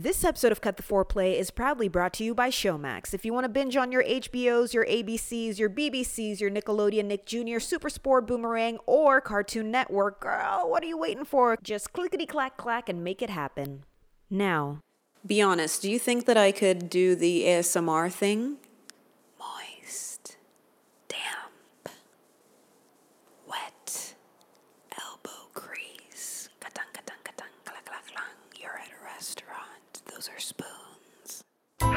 This 0.00 0.22
episode 0.22 0.52
of 0.52 0.60
Cut 0.60 0.76
the 0.76 0.84
Foreplay 0.84 1.36
is 1.36 1.50
proudly 1.50 1.88
brought 1.88 2.12
to 2.12 2.24
you 2.24 2.32
by 2.32 2.50
Showmax. 2.50 3.12
If 3.12 3.24
you 3.24 3.32
want 3.32 3.46
to 3.46 3.48
binge 3.48 3.76
on 3.76 3.90
your 3.90 4.04
HBOs, 4.04 4.72
your 4.72 4.86
ABCs, 4.86 5.58
your 5.58 5.68
BBCs, 5.68 6.38
your 6.38 6.52
Nickelodeon, 6.52 7.06
Nick 7.06 7.26
Jr., 7.26 7.58
Super 7.58 7.90
Sport, 7.90 8.28
Boomerang, 8.28 8.78
or 8.86 9.20
Cartoon 9.20 9.72
Network, 9.72 10.20
girl, 10.20 10.70
what 10.70 10.84
are 10.84 10.86
you 10.86 10.96
waiting 10.96 11.24
for? 11.24 11.58
Just 11.64 11.92
clickety 11.92 12.26
clack 12.26 12.56
clack 12.56 12.88
and 12.88 13.02
make 13.02 13.22
it 13.22 13.30
happen. 13.30 13.82
Now, 14.30 14.82
be 15.26 15.42
honest, 15.42 15.82
do 15.82 15.90
you 15.90 15.98
think 15.98 16.26
that 16.26 16.36
I 16.36 16.52
could 16.52 16.88
do 16.88 17.16
the 17.16 17.42
ASMR 17.42 18.08
thing? 18.08 18.58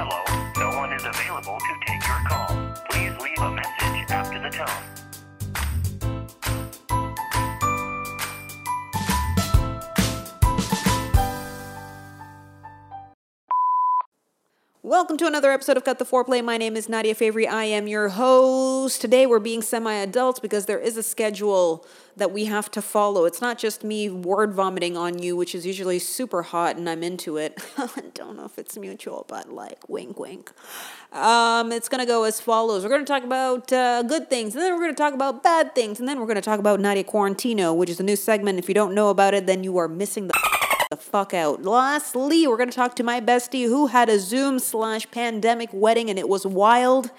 Hello, 0.03 0.25
no 0.57 0.75
one 0.79 0.91
is 0.93 1.05
available 1.05 1.59
to 1.59 1.85
take 1.85 2.01
your 2.07 2.17
call. 2.27 2.57
Please 2.89 3.13
leave 3.21 3.37
a 3.37 3.51
message 3.51 4.09
after 4.09 4.41
the 4.41 4.49
tone. 4.49 5.00
Welcome 14.83 15.17
to 15.17 15.27
another 15.27 15.51
episode 15.51 15.77
of 15.77 15.83
Cut 15.83 15.99
the 15.99 16.05
Foreplay. 16.05 16.43
My 16.43 16.57
name 16.57 16.75
is 16.75 16.89
Nadia 16.89 17.13
Favry. 17.13 17.47
I 17.47 17.65
am 17.65 17.87
your 17.87 18.09
host. 18.09 18.99
Today 18.99 19.27
we're 19.27 19.37
being 19.37 19.61
semi 19.61 19.93
adults 19.93 20.39
because 20.39 20.65
there 20.65 20.79
is 20.79 20.97
a 20.97 21.03
schedule 21.03 21.85
that 22.17 22.31
we 22.31 22.45
have 22.45 22.71
to 22.71 22.81
follow. 22.81 23.25
It's 23.25 23.41
not 23.41 23.59
just 23.59 23.83
me 23.83 24.09
word 24.09 24.53
vomiting 24.53 24.97
on 24.97 25.21
you, 25.21 25.35
which 25.35 25.53
is 25.53 25.67
usually 25.67 25.99
super 25.99 26.41
hot 26.41 26.77
and 26.77 26.89
I'm 26.89 27.03
into 27.03 27.37
it. 27.37 27.63
I 27.77 27.89
don't 28.15 28.35
know 28.35 28.45
if 28.45 28.57
it's 28.57 28.75
mutual, 28.75 29.23
but 29.27 29.53
like 29.53 29.87
wink 29.87 30.19
wink. 30.19 30.51
Um, 31.11 31.71
it's 31.71 31.87
going 31.87 31.99
to 31.99 32.07
go 32.07 32.23
as 32.23 32.39
follows 32.39 32.83
We're 32.83 32.89
going 32.89 33.05
to 33.05 33.11
talk 33.11 33.23
about 33.23 33.71
uh, 33.71 34.01
good 34.01 34.29
things, 34.29 34.55
and 34.55 34.63
then 34.63 34.73
we're 34.73 34.79
going 34.79 34.95
to 34.95 35.01
talk 35.01 35.13
about 35.13 35.43
bad 35.43 35.75
things, 35.75 35.99
and 35.99 36.07
then 36.07 36.19
we're 36.19 36.25
going 36.25 36.35
to 36.35 36.41
talk 36.41 36.59
about 36.59 36.79
Nadia 36.79 37.03
Quarantino, 37.03 37.75
which 37.75 37.89
is 37.89 37.99
a 37.99 38.03
new 38.03 38.15
segment. 38.15 38.57
If 38.57 38.67
you 38.67 38.73
don't 38.73 38.95
know 38.95 39.09
about 39.09 39.33
it, 39.33 39.45
then 39.45 39.63
you 39.63 39.77
are 39.77 39.87
missing 39.87 40.27
the 40.27 40.30
the 40.91 40.97
fuck 40.97 41.33
out. 41.33 41.63
Lastly, 41.63 42.45
we're 42.45 42.57
going 42.57 42.69
to 42.69 42.75
talk 42.75 42.97
to 42.97 43.03
my 43.03 43.21
bestie 43.21 43.65
who 43.65 43.87
had 43.87 44.09
a 44.09 44.19
Zoom 44.19 44.59
slash 44.59 45.09
pandemic 45.09 45.69
wedding 45.71 46.09
and 46.09 46.19
it 46.19 46.27
was 46.27 46.45
wild 46.45 47.11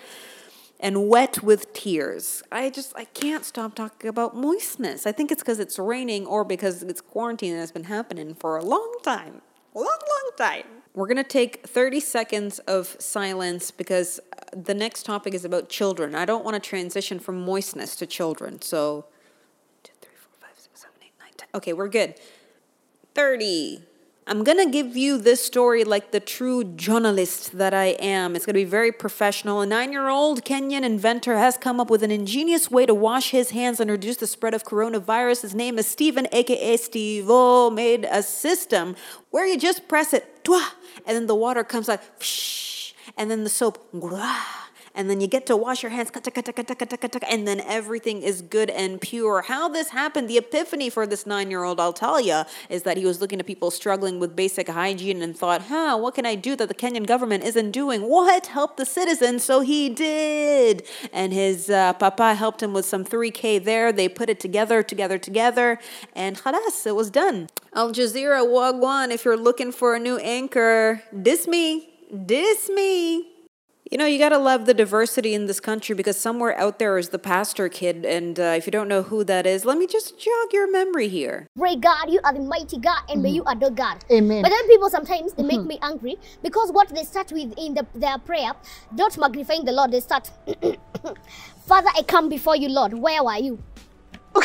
and 0.78 1.08
wet 1.08 1.42
with 1.42 1.72
tears. 1.72 2.42
I 2.52 2.68
just, 2.68 2.92
I 2.94 3.06
can't 3.06 3.46
stop 3.46 3.74
talking 3.74 4.10
about 4.10 4.36
moistness. 4.36 5.06
I 5.06 5.12
think 5.12 5.32
it's 5.32 5.42
because 5.42 5.58
it's 5.58 5.78
raining 5.78 6.26
or 6.26 6.44
because 6.44 6.82
it's 6.82 7.00
quarantine 7.00 7.56
that's 7.56 7.72
been 7.72 7.84
happening 7.84 8.34
for 8.34 8.58
a 8.58 8.64
long 8.64 8.94
time. 9.02 9.40
Long, 9.74 9.86
long 9.86 10.30
time. 10.36 10.64
We're 10.94 11.06
going 11.06 11.16
to 11.16 11.24
take 11.24 11.66
30 11.66 11.98
seconds 12.00 12.58
of 12.60 12.94
silence 12.98 13.70
because 13.70 14.20
uh, 14.20 14.44
the 14.54 14.74
next 14.74 15.04
topic 15.04 15.32
is 15.32 15.46
about 15.46 15.70
children. 15.70 16.14
I 16.14 16.26
don't 16.26 16.44
want 16.44 16.62
to 16.62 16.68
transition 16.68 17.18
from 17.18 17.42
moistness 17.42 17.96
to 17.96 18.06
children. 18.06 18.60
So, 18.60 19.06
two, 19.82 19.92
three, 20.02 20.14
four, 20.14 20.46
five, 20.46 20.58
six, 20.58 20.82
seven, 20.82 20.96
eight, 21.02 21.14
nine, 21.18 21.30
ten. 21.38 21.48
Okay, 21.54 21.72
we're 21.72 21.88
good. 21.88 22.16
30. 23.14 23.82
I'm 24.24 24.44
to 24.64 24.70
give 24.70 24.96
you 24.96 25.18
this 25.18 25.44
story 25.44 25.82
like 25.82 26.12
the 26.12 26.20
true 26.20 26.62
journalist 26.62 27.58
that 27.58 27.74
I 27.74 27.86
am. 27.86 28.36
It's 28.36 28.44
to 28.54 28.60
be 28.60 28.64
very 28.64 28.92
professional. 28.92 29.60
A 29.60 29.66
nine 29.66 29.90
year 29.90 30.08
old 30.08 30.44
Kenyan 30.44 30.84
inventor 30.84 31.36
has 31.38 31.56
come 31.56 31.80
up 31.80 31.90
with 31.90 32.04
an 32.04 32.12
ingenious 32.12 32.70
way 32.70 32.86
to 32.86 32.94
wash 32.94 33.30
his 33.30 33.50
hands 33.50 33.80
and 33.80 33.90
reduce 33.90 34.18
the 34.18 34.28
spread 34.28 34.54
of 34.54 34.62
coronavirus. 34.62 35.42
His 35.42 35.54
name 35.56 35.76
is 35.76 35.88
Stephen, 35.88 36.28
aka 36.30 36.76
Steve 36.76 37.28
made 37.72 38.04
a 38.04 38.22
system 38.22 38.94
where 39.30 39.46
you 39.46 39.58
just 39.58 39.88
press 39.88 40.12
it, 40.12 40.48
and 41.04 41.16
then 41.16 41.26
the 41.26 41.34
water 41.34 41.64
comes 41.64 41.88
out, 41.88 42.00
and 43.16 43.28
then 43.28 43.42
the 43.42 43.50
soap, 43.50 43.92
and 44.94 45.08
then 45.08 45.20
you 45.20 45.26
get 45.26 45.46
to 45.46 45.56
wash 45.56 45.82
your 45.82 45.90
hands, 45.90 46.10
and 46.14 47.48
then 47.48 47.60
everything 47.60 48.22
is 48.22 48.42
good 48.42 48.70
and 48.70 49.00
pure. 49.00 49.42
How 49.42 49.68
this 49.68 49.90
happened, 49.90 50.28
the 50.28 50.38
epiphany 50.38 50.90
for 50.90 51.06
this 51.06 51.26
nine 51.26 51.50
year 51.50 51.64
old, 51.64 51.80
I'll 51.80 51.92
tell 51.92 52.20
you, 52.20 52.42
is 52.68 52.82
that 52.82 52.96
he 52.96 53.06
was 53.06 53.20
looking 53.20 53.40
at 53.40 53.46
people 53.46 53.70
struggling 53.70 54.18
with 54.18 54.36
basic 54.36 54.68
hygiene 54.68 55.22
and 55.22 55.36
thought, 55.36 55.62
huh, 55.62 55.96
what 55.96 56.14
can 56.14 56.26
I 56.26 56.34
do 56.34 56.56
that 56.56 56.68
the 56.68 56.74
Kenyan 56.74 57.06
government 57.06 57.44
isn't 57.44 57.70
doing? 57.70 58.02
What? 58.02 58.46
Help 58.46 58.76
the 58.76 58.84
citizens. 58.84 59.44
So 59.44 59.60
he 59.60 59.88
did. 59.88 60.82
And 61.12 61.32
his 61.32 61.70
uh, 61.70 61.94
papa 61.94 62.34
helped 62.34 62.62
him 62.62 62.72
with 62.72 62.84
some 62.84 63.04
3K 63.04 63.64
there. 63.64 63.92
They 63.92 64.08
put 64.08 64.28
it 64.28 64.40
together, 64.40 64.82
together, 64.82 65.18
together, 65.18 65.78
and 66.14 66.36
khalas, 66.36 66.86
it 66.86 66.94
was 66.94 67.10
done. 67.10 67.48
Al 67.72 67.92
Jazeera, 67.92 68.46
Wagwan, 68.46 69.10
if 69.10 69.24
you're 69.24 69.36
looking 69.36 69.72
for 69.72 69.94
a 69.94 69.98
new 69.98 70.18
anchor, 70.18 71.02
diss 71.22 71.48
me, 71.48 71.88
diss 72.26 72.68
me. 72.68 73.31
You 73.92 73.98
know, 73.98 74.06
you 74.06 74.18
gotta 74.18 74.38
love 74.38 74.64
the 74.64 74.72
diversity 74.72 75.34
in 75.34 75.44
this 75.44 75.60
country 75.60 75.94
because 75.94 76.16
somewhere 76.18 76.58
out 76.58 76.78
there 76.78 76.96
is 76.96 77.10
the 77.10 77.18
pastor 77.18 77.68
kid, 77.68 78.06
and 78.06 78.40
uh, 78.40 78.54
if 78.56 78.64
you 78.64 78.72
don't 78.72 78.88
know 78.88 79.02
who 79.02 79.22
that 79.24 79.46
is, 79.46 79.66
let 79.66 79.76
me 79.76 79.86
just 79.86 80.18
jog 80.18 80.50
your 80.50 80.64
memory 80.72 81.08
here. 81.08 81.46
Pray 81.58 81.76
God, 81.76 82.08
you 82.08 82.18
are 82.24 82.32
the 82.32 82.40
mighty 82.40 82.78
God, 82.78 83.02
and 83.10 83.22
may 83.22 83.28
you 83.28 83.44
adore 83.46 83.68
God. 83.68 84.02
Amen. 84.10 84.40
But 84.40 84.48
then 84.48 84.66
people 84.66 84.88
sometimes 84.88 85.34
they 85.34 85.42
make 85.42 85.66
me 85.66 85.78
angry 85.82 86.16
because 86.42 86.72
what 86.72 86.88
they 86.88 87.04
start 87.04 87.32
with 87.32 87.52
in 87.58 87.74
the, 87.74 87.86
their 87.94 88.16
prayer, 88.16 88.52
not 88.96 89.18
magnifying 89.18 89.66
the 89.66 89.72
Lord, 89.72 89.90
they 89.92 90.00
start, 90.00 90.30
Father, 91.66 91.90
I 91.94 92.02
come 92.04 92.30
before 92.30 92.56
you, 92.56 92.70
Lord. 92.70 92.94
Where 92.94 93.22
were 93.22 93.36
you? 93.36 93.62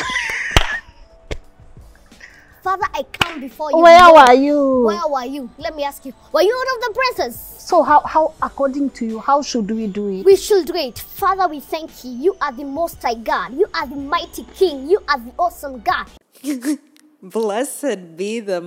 Father, 2.62 2.84
I 2.92 3.02
come 3.02 3.40
before 3.40 3.70
you. 3.70 3.78
Where 3.78 4.12
Lord. 4.12 4.28
were 4.28 4.34
you? 4.34 4.82
Where 4.84 5.08
were 5.08 5.24
you? 5.24 5.48
Let 5.56 5.74
me 5.74 5.84
ask 5.84 6.04
you. 6.04 6.12
Were 6.32 6.42
you 6.42 6.54
out 6.54 6.76
of 6.76 6.82
the 6.82 7.00
presence? 7.00 7.57
So 7.68 7.82
how, 7.82 8.00
how 8.00 8.32
according 8.40 8.88
to 8.96 9.04
you, 9.04 9.18
how 9.18 9.42
should 9.42 9.70
we 9.70 9.88
do 9.88 10.08
it? 10.08 10.24
We 10.24 10.36
should 10.36 10.68
do 10.68 10.74
it. 10.74 10.98
Father, 11.00 11.46
we 11.48 11.60
thank 11.60 12.02
you. 12.02 12.12
You 12.12 12.36
are 12.40 12.50
the 12.50 12.64
most 12.64 13.02
high 13.02 13.12
God. 13.12 13.52
You 13.52 13.66
are 13.74 13.86
the 13.86 13.94
mighty 13.94 14.44
King. 14.56 14.88
You 14.88 15.02
are 15.06 15.18
the 15.18 15.32
awesome 15.38 15.80
God. 15.80 16.06
Blessed 17.22 18.16
be 18.16 18.40
the 18.40 18.62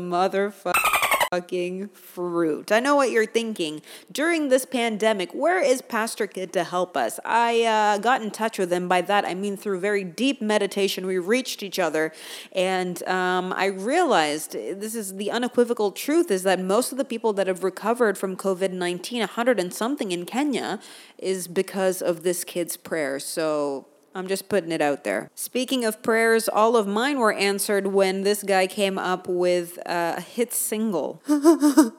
motherfucking 1.32 1.90
fruit. 1.92 2.74
I 2.74 2.82
know 2.82 2.98
what 2.98 3.10
you're 3.10 3.26
thinking. 3.26 3.82
During 4.12 4.50
this 4.50 4.66
pandemic, 4.66 5.34
where 5.34 5.62
is 5.62 5.82
Pastor 5.82 6.28
Kid 6.28 6.52
to 6.52 6.66
help 6.66 6.98
us? 6.98 7.22
I 7.24 7.64
uh, 7.64 8.00
got 8.00 8.22
in 8.22 8.32
touch 8.32 8.58
with 8.58 8.72
him. 8.72 8.90
By 8.90 9.00
that, 9.04 9.24
I 9.24 9.34
mean 9.34 9.56
through 9.56 9.80
very 9.80 10.04
deep 10.04 10.42
meditation, 10.42 11.06
we 11.06 11.18
reached 11.20 11.64
each 11.64 11.80
other. 11.80 12.12
And 12.52 13.02
um, 13.08 13.54
I 13.56 13.68
realized 13.68 14.52
this 14.52 14.94
is 14.94 15.16
the 15.16 15.32
unequivocal 15.32 15.94
truth 15.94 16.32
is 16.32 16.44
that 16.44 16.60
most 16.60 16.92
of 16.92 16.98
the 16.98 17.06
people 17.06 17.32
that 17.34 17.48
have 17.48 17.64
recovered 17.64 18.18
from 18.18 18.36
COVID 18.36 18.74
19, 18.74 19.20
100 19.20 19.58
and 19.58 19.74
something 19.74 20.12
in 20.12 20.26
Kenya, 20.26 20.82
is 21.18 21.48
because 21.48 22.02
of 22.02 22.24
this 22.24 22.44
kid's 22.44 22.76
prayer. 22.76 23.20
So 23.20 23.86
I'm 24.14 24.28
just 24.28 24.50
putting 24.50 24.72
it 24.72 24.82
out 24.82 25.04
there. 25.04 25.30
Speaking 25.36 25.86
of 25.86 26.04
prayers, 26.04 26.50
all 26.50 26.76
of 26.76 26.88
mine 26.88 27.20
were 27.20 27.34
answered 27.34 27.88
when 27.88 28.24
this 28.24 28.44
guy 28.44 28.68
came 28.68 28.98
up 28.98 29.28
with 29.28 29.78
a 29.86 30.22
hit 30.22 30.54
single. 30.54 31.22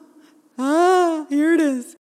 ah, 0.57 1.25
here 1.29 1.53
it 1.53 1.61
is. 1.61 1.95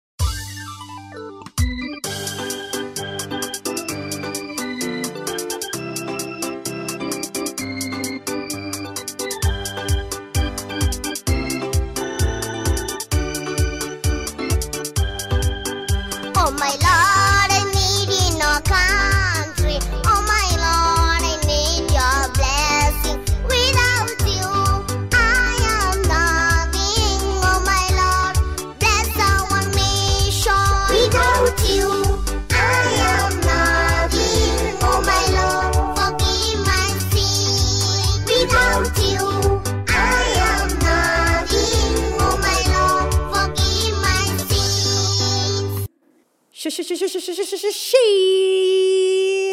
Shit! 47.33 48.03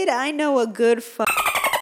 I 0.10 0.32
know 0.32 0.60
a 0.60 0.66
good 0.66 1.04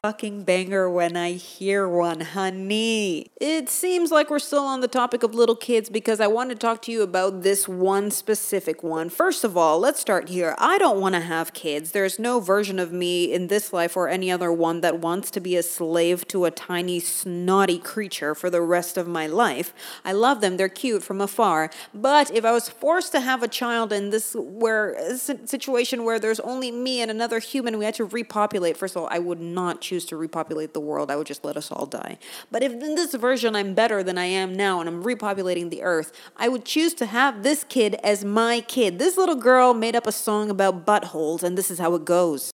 fucking 0.06 0.44
banger 0.44 0.88
when 0.88 1.16
I 1.16 1.32
hear 1.32 1.88
one, 1.88 2.20
honey. 2.20 3.26
It 3.40 3.68
seems 3.68 4.12
like 4.12 4.30
we're 4.30 4.38
still 4.38 4.62
on 4.62 4.80
the 4.80 4.86
topic 4.86 5.24
of 5.24 5.34
little 5.34 5.56
kids 5.56 5.90
because 5.90 6.20
I 6.20 6.28
want 6.28 6.50
to 6.50 6.54
talk 6.54 6.80
to 6.82 6.92
you 6.92 7.02
about 7.02 7.42
this 7.42 7.66
one 7.66 8.12
specific 8.12 8.84
one. 8.84 9.08
First 9.08 9.42
of 9.42 9.56
all, 9.56 9.80
let's 9.80 9.98
start 9.98 10.28
here. 10.28 10.54
I 10.58 10.78
don't 10.78 11.00
want 11.00 11.16
to 11.16 11.20
have 11.20 11.52
kids. 11.54 11.90
There's 11.90 12.20
no 12.20 12.38
version 12.38 12.78
of 12.78 12.92
me 12.92 13.32
in 13.32 13.48
this 13.48 13.72
life 13.72 13.96
or 13.96 14.08
any 14.08 14.30
other 14.30 14.52
one 14.52 14.80
that 14.82 15.00
wants 15.00 15.28
to 15.32 15.40
be 15.40 15.56
a 15.56 15.62
slave 15.64 16.28
to 16.28 16.44
a 16.44 16.52
tiny, 16.52 17.00
snotty 17.00 17.78
creature 17.78 18.36
for 18.36 18.48
the 18.48 18.62
rest 18.62 18.96
of 18.96 19.08
my 19.08 19.26
life. 19.26 19.74
I 20.04 20.12
love 20.12 20.40
them, 20.40 20.56
they're 20.56 20.68
cute 20.68 21.02
from 21.02 21.20
afar. 21.20 21.68
But 21.92 22.30
if 22.30 22.44
I 22.44 22.52
was 22.52 22.68
forced 22.68 23.10
to 23.10 23.20
have 23.20 23.42
a 23.42 23.48
child 23.48 23.92
in 23.92 24.10
this 24.10 24.36
where 24.38 25.16
situation 25.16 26.04
where 26.04 26.20
there's 26.20 26.38
only 26.38 26.70
me 26.70 27.00
and 27.00 27.10
another 27.10 27.40
human, 27.40 27.76
we 27.76 27.84
had 27.84 27.94
to 27.94 28.04
repopulate. 28.04 28.76
First 28.76 28.94
of 28.94 29.02
all, 29.02 29.08
I 29.10 29.18
would 29.18 29.40
not 29.40 29.80
choose 29.80 29.95
to 30.04 30.16
repopulate 30.16 30.74
the 30.74 30.80
world. 30.80 31.10
I 31.10 31.16
would 31.16 31.26
just 31.26 31.44
let 31.44 31.56
us 31.56 31.72
all 31.72 31.86
die. 31.86 32.18
But 32.50 32.62
if 32.62 32.72
in 32.72 32.94
this 32.94 33.14
version 33.14 33.56
I'm 33.56 33.74
better 33.74 34.02
than 34.02 34.18
I 34.18 34.26
am 34.26 34.54
now 34.54 34.80
and 34.80 34.88
I'm 34.88 35.02
repopulating 35.02 35.70
the 35.70 35.82
earth, 35.82 36.12
I 36.36 36.48
would 36.48 36.64
choose 36.64 36.94
to 36.94 37.06
have 37.06 37.42
this 37.42 37.64
kid 37.64 37.96
as 38.04 38.24
my 38.24 38.60
kid. 38.60 38.98
This 38.98 39.16
little 39.16 39.34
girl 39.34 39.74
made 39.74 39.96
up 39.96 40.06
a 40.06 40.12
song 40.12 40.50
about 40.50 40.84
buttholes, 40.84 41.42
and 41.42 41.56
this 41.56 41.70
is 41.70 41.78
how 41.78 41.94
it 41.94 42.04
goes. 42.04 42.50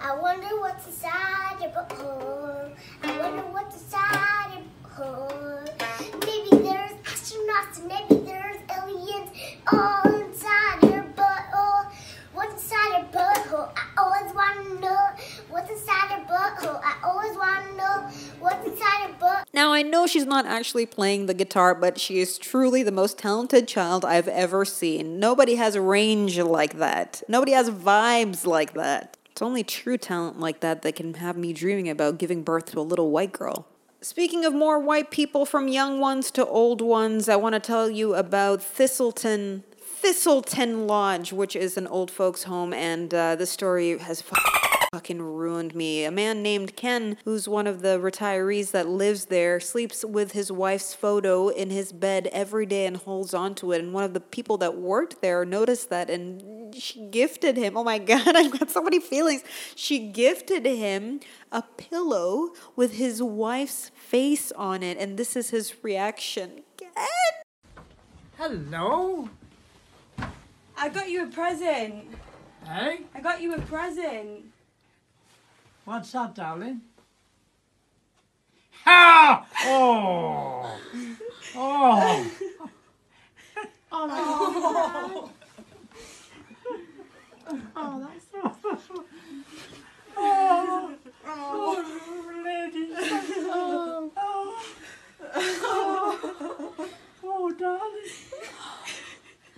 I 0.00 0.18
wonder 0.18 0.48
what's 0.60 0.86
inside 0.86 1.56
your 1.60 1.70
butthole. 1.70 2.70
I 3.02 3.18
wonder 3.18 3.42
what's 3.52 3.76
inside 3.76 4.52
your 4.54 4.64
butthole. 4.84 5.68
Maybe 6.24 6.62
there's 6.62 6.92
astronauts 7.04 7.86
maybe 7.86 8.24
there's 8.24 8.56
aliens 8.76 9.30
all 9.72 10.02
inside 10.22 10.82
your 10.82 11.04
butthole. 11.16 11.90
What's 12.32 12.62
inside 12.62 12.98
your 12.98 13.06
butthole? 13.12 13.70
I 13.76 13.84
always 13.98 14.34
want 14.34 14.66
to 14.66 14.80
know. 14.80 15.08
What's 15.68 15.82
inside 15.82 16.10
your 16.16 16.26
butthole? 16.26 16.80
I 16.82 16.96
always 17.04 17.36
want 17.36 17.68
to 17.68 17.76
know. 17.76 18.08
What's 18.40 18.66
inside 18.66 19.10
a 19.10 19.12
butt? 19.20 19.46
Now, 19.52 19.70
I 19.70 19.82
know 19.82 20.06
she's 20.06 20.24
not 20.24 20.46
actually 20.46 20.86
playing 20.86 21.26
the 21.26 21.34
guitar, 21.34 21.74
but 21.74 22.00
she 22.00 22.20
is 22.20 22.38
truly 22.38 22.82
the 22.82 22.90
most 22.90 23.18
talented 23.18 23.68
child 23.68 24.02
I've 24.02 24.28
ever 24.28 24.64
seen. 24.64 25.20
Nobody 25.20 25.56
has 25.56 25.76
range 25.76 26.38
like 26.38 26.78
that. 26.78 27.22
Nobody 27.28 27.52
has 27.52 27.68
vibes 27.68 28.46
like 28.46 28.72
that. 28.74 29.18
It's 29.30 29.42
only 29.42 29.62
true 29.62 29.98
talent 29.98 30.40
like 30.40 30.60
that 30.60 30.80
that 30.82 30.96
can 30.96 31.12
have 31.14 31.36
me 31.36 31.52
dreaming 31.52 31.90
about 31.90 32.16
giving 32.16 32.42
birth 32.42 32.72
to 32.72 32.80
a 32.80 32.80
little 32.80 33.10
white 33.10 33.34
girl. 33.34 33.66
Speaking 34.00 34.46
of 34.46 34.54
more 34.54 34.78
white 34.78 35.10
people, 35.10 35.44
from 35.44 35.68
young 35.68 36.00
ones 36.00 36.30
to 36.30 36.46
old 36.46 36.80
ones, 36.80 37.28
I 37.28 37.36
want 37.36 37.56
to 37.56 37.60
tell 37.60 37.90
you 37.90 38.14
about 38.14 38.62
Thistleton. 38.62 39.64
Thistleton 40.00 40.86
Lodge, 40.86 41.32
which 41.32 41.54
is 41.54 41.76
an 41.76 41.86
old 41.88 42.10
folks' 42.10 42.44
home, 42.44 42.72
and 42.72 43.12
uh, 43.12 43.44
story 43.44 43.98
has 43.98 44.22
fu- 44.22 44.57
fucking 44.92 45.20
ruined 45.20 45.74
me. 45.74 46.04
A 46.04 46.10
man 46.10 46.42
named 46.42 46.76
Ken, 46.76 47.16
who's 47.24 47.48
one 47.48 47.66
of 47.66 47.82
the 47.82 47.98
retirees 47.98 48.70
that 48.70 48.88
lives 48.88 49.26
there, 49.26 49.60
sleeps 49.60 50.04
with 50.04 50.32
his 50.32 50.50
wife's 50.50 50.94
photo 50.94 51.48
in 51.48 51.70
his 51.70 51.92
bed 51.92 52.28
every 52.32 52.66
day 52.66 52.86
and 52.86 52.96
holds 52.96 53.34
onto 53.34 53.72
it. 53.72 53.80
And 53.80 53.92
one 53.92 54.04
of 54.04 54.14
the 54.14 54.20
people 54.20 54.56
that 54.58 54.76
worked 54.76 55.20
there 55.20 55.44
noticed 55.44 55.90
that 55.90 56.10
and 56.10 56.74
she 56.74 57.06
gifted 57.08 57.56
him. 57.56 57.76
Oh 57.76 57.84
my 57.84 57.98
God, 58.08 58.34
I've 58.34 58.58
got 58.58 58.70
so 58.70 58.82
many 58.82 59.00
feelings. 59.00 59.42
She 59.74 59.98
gifted 59.98 60.64
him 60.64 61.20
a 61.52 61.62
pillow 61.62 62.50
with 62.76 62.94
his 62.94 63.22
wife's 63.22 63.90
face 63.94 64.52
on 64.52 64.82
it, 64.82 64.98
and 64.98 65.18
this 65.18 65.36
is 65.36 65.50
his 65.50 65.74
reaction. 65.82 66.62
Ken! 66.76 66.90
Hello. 68.36 69.28
I 70.76 70.88
got 70.88 71.10
you 71.10 71.24
a 71.24 71.26
present. 71.26 72.06
Hey, 72.64 73.00
I 73.14 73.20
got 73.20 73.42
you 73.42 73.54
a 73.54 73.60
present. 73.60 74.44
What's 75.88 76.12
that, 76.12 76.34
darling? 76.34 76.82
Ah! 78.84 79.46
Oh! 79.64 80.78
Oh! 81.56 82.30
Oh, 83.90 85.30
oh, 90.16 90.94
oh, 91.26 91.82
lady. 92.44 92.88
Oh, 93.50 94.12
oh, 94.16 94.62
oh, 97.24 97.50
darling. 97.58 98.10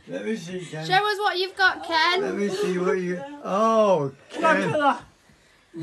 Let 0.06 0.24
me 0.24 0.36
see, 0.36 0.60
Ken. 0.64 0.86
Show 0.86 0.94
us 0.94 1.18
what 1.18 1.36
you've 1.38 1.56
got, 1.56 1.84
Ken. 1.84 2.20
Let 2.22 2.36
me 2.36 2.48
see 2.48 2.78
what 2.78 2.98
you. 2.98 3.20
Oh, 3.42 4.12
Look 4.36 4.44
at 4.44 4.60
Ken. 4.60 4.72
that. 4.72 5.09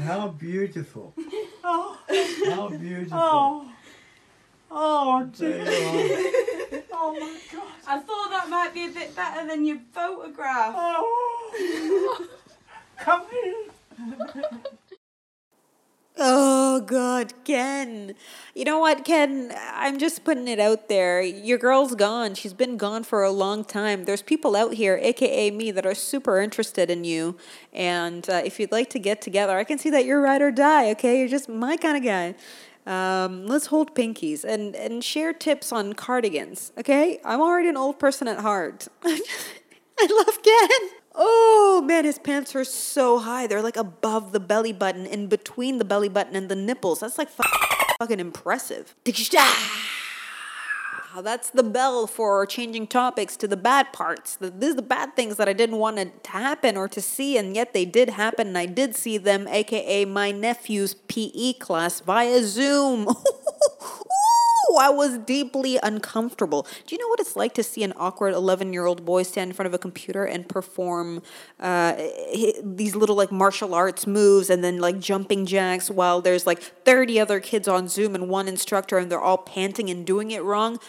How 0.01 0.27
beautiful. 0.29 1.13
Oh, 1.69 1.97
How 2.45 2.69
beautiful. 2.69 3.09
oh, 3.19 3.71
oh, 4.71 5.29
There 5.35 5.65
dear. 5.65 6.83
Oh 6.93 7.11
my 7.19 7.39
God. 7.51 7.67
I 7.85 7.99
thought 7.99 8.29
that 8.29 8.47
might 8.49 8.73
be 8.73 8.85
a 8.85 8.89
bit 8.89 9.13
better 9.15 9.45
than 9.47 9.65
your 9.65 9.79
photograph. 9.91 10.73
Oh. 10.77 12.27
Come 12.97 13.23
here. 13.29 13.65
Oh 16.19 16.81
God, 16.81 17.33
Ken. 17.43 18.15
You 18.55 18.65
know 18.65 18.79
what, 18.79 19.05
Ken? 19.05 19.53
I'm 19.71 19.99
just 19.99 20.23
putting 20.23 20.47
it 20.47 20.59
out 20.59 20.89
there. 20.89 21.21
Your 21.21 21.59
girl's 21.59 21.93
gone. 21.93 22.33
She's 22.33 22.53
been 22.53 22.75
gone 22.75 23.03
for 23.03 23.21
a 23.21 23.29
long 23.29 23.63
time. 23.63 24.05
There's 24.05 24.23
people 24.23 24.55
out 24.55 24.73
here, 24.73 24.99
aka 24.99 25.51
me, 25.51 25.69
that 25.69 25.85
are 25.85 25.93
super 25.93 26.41
interested 26.41 26.89
in 26.89 27.03
you. 27.03 27.37
And 27.71 28.27
uh, 28.31 28.41
if 28.43 28.59
you'd 28.59 28.71
like 28.71 28.89
to 28.91 28.99
get 28.99 29.21
together, 29.21 29.57
I 29.57 29.63
can 29.63 29.77
see 29.77 29.91
that 29.91 30.05
you're 30.05 30.19
ride 30.19 30.41
or 30.41 30.49
die. 30.51 30.89
Okay, 30.91 31.19
you're 31.19 31.27
just 31.27 31.49
my 31.49 31.77
kind 31.77 31.97
of 31.97 32.03
guy. 32.03 32.33
Um, 32.87 33.45
let's 33.45 33.67
hold 33.67 33.93
pinkies 33.93 34.43
and 34.43 34.75
and 34.75 35.03
share 35.03 35.33
tips 35.33 35.71
on 35.71 35.93
cardigans. 35.93 36.71
Okay, 36.79 37.19
I'm 37.23 37.41
already 37.41 37.69
an 37.69 37.77
old 37.77 37.99
person 37.99 38.27
at 38.27 38.39
heart. 38.39 38.87
I 39.03 40.23
love 40.25 40.41
Ken. 40.41 40.96
Oh 41.19 41.81
man, 41.85 42.05
his 42.05 42.19
pants 42.19 42.55
are 42.55 42.63
so 42.63 43.17
high. 43.19 43.47
They're 43.47 43.61
like 43.61 43.75
above 43.77 44.31
the 44.31 44.39
belly 44.39 44.71
button, 44.73 45.05
in 45.05 45.27
between 45.27 45.77
the 45.79 45.85
belly 45.85 46.09
button 46.09 46.35
and 46.35 46.47
the 46.49 46.55
nipples. 46.55 46.99
That's 46.99 47.17
like 47.17 47.29
fu- 47.29 47.43
fucking 47.99 48.19
impressive. 48.19 48.95
That's 51.19 51.49
the 51.49 51.63
bell 51.63 52.05
for 52.05 52.45
changing 52.45 52.85
topics 52.87 53.35
to 53.37 53.47
the 53.47 53.57
bad 53.57 53.91
parts. 53.91 54.35
The- 54.35 54.51
These 54.51 54.73
are 54.73 54.75
the 54.75 54.81
bad 54.83 55.15
things 55.15 55.37
that 55.37 55.49
I 55.49 55.53
didn't 55.53 55.77
want 55.77 55.97
to 55.97 56.29
happen 56.29 56.77
or 56.77 56.87
to 56.89 57.01
see, 57.01 57.37
and 57.39 57.55
yet 57.55 57.73
they 57.73 57.85
did 57.85 58.09
happen, 58.09 58.49
and 58.49 58.57
I 58.57 58.67
did 58.67 58.95
see 58.95 59.17
them, 59.17 59.47
aka 59.47 60.05
my 60.05 60.31
nephew's 60.31 60.93
PE 60.93 61.53
class 61.53 62.01
via 62.01 62.43
Zoom. 62.43 63.07
I 64.77 64.89
was 64.89 65.17
deeply 65.19 65.79
uncomfortable. 65.81 66.67
Do 66.85 66.95
you 66.95 67.01
know 67.01 67.07
what 67.07 67.19
it's 67.19 67.35
like 67.35 67.53
to 67.55 67.63
see 67.63 67.83
an 67.83 67.93
awkward 67.97 68.33
11 68.33 68.73
year 68.73 68.85
old 68.85 69.05
boy 69.05 69.23
stand 69.23 69.49
in 69.49 69.55
front 69.55 69.67
of 69.67 69.73
a 69.73 69.77
computer 69.77 70.25
and 70.25 70.47
perform 70.47 71.21
uh, 71.59 71.95
these 72.63 72.95
little 72.95 73.15
like 73.15 73.31
martial 73.31 73.73
arts 73.73 74.07
moves 74.07 74.49
and 74.49 74.63
then 74.63 74.79
like 74.79 74.99
jumping 74.99 75.45
jacks 75.45 75.89
while 75.89 76.21
there's 76.21 76.45
like 76.47 76.61
30 76.61 77.19
other 77.19 77.39
kids 77.39 77.67
on 77.67 77.87
Zoom 77.87 78.15
and 78.15 78.29
one 78.29 78.47
instructor 78.47 78.97
and 78.97 79.11
they're 79.11 79.21
all 79.21 79.37
panting 79.37 79.89
and 79.89 80.05
doing 80.05 80.31
it 80.31 80.43
wrong? 80.43 80.79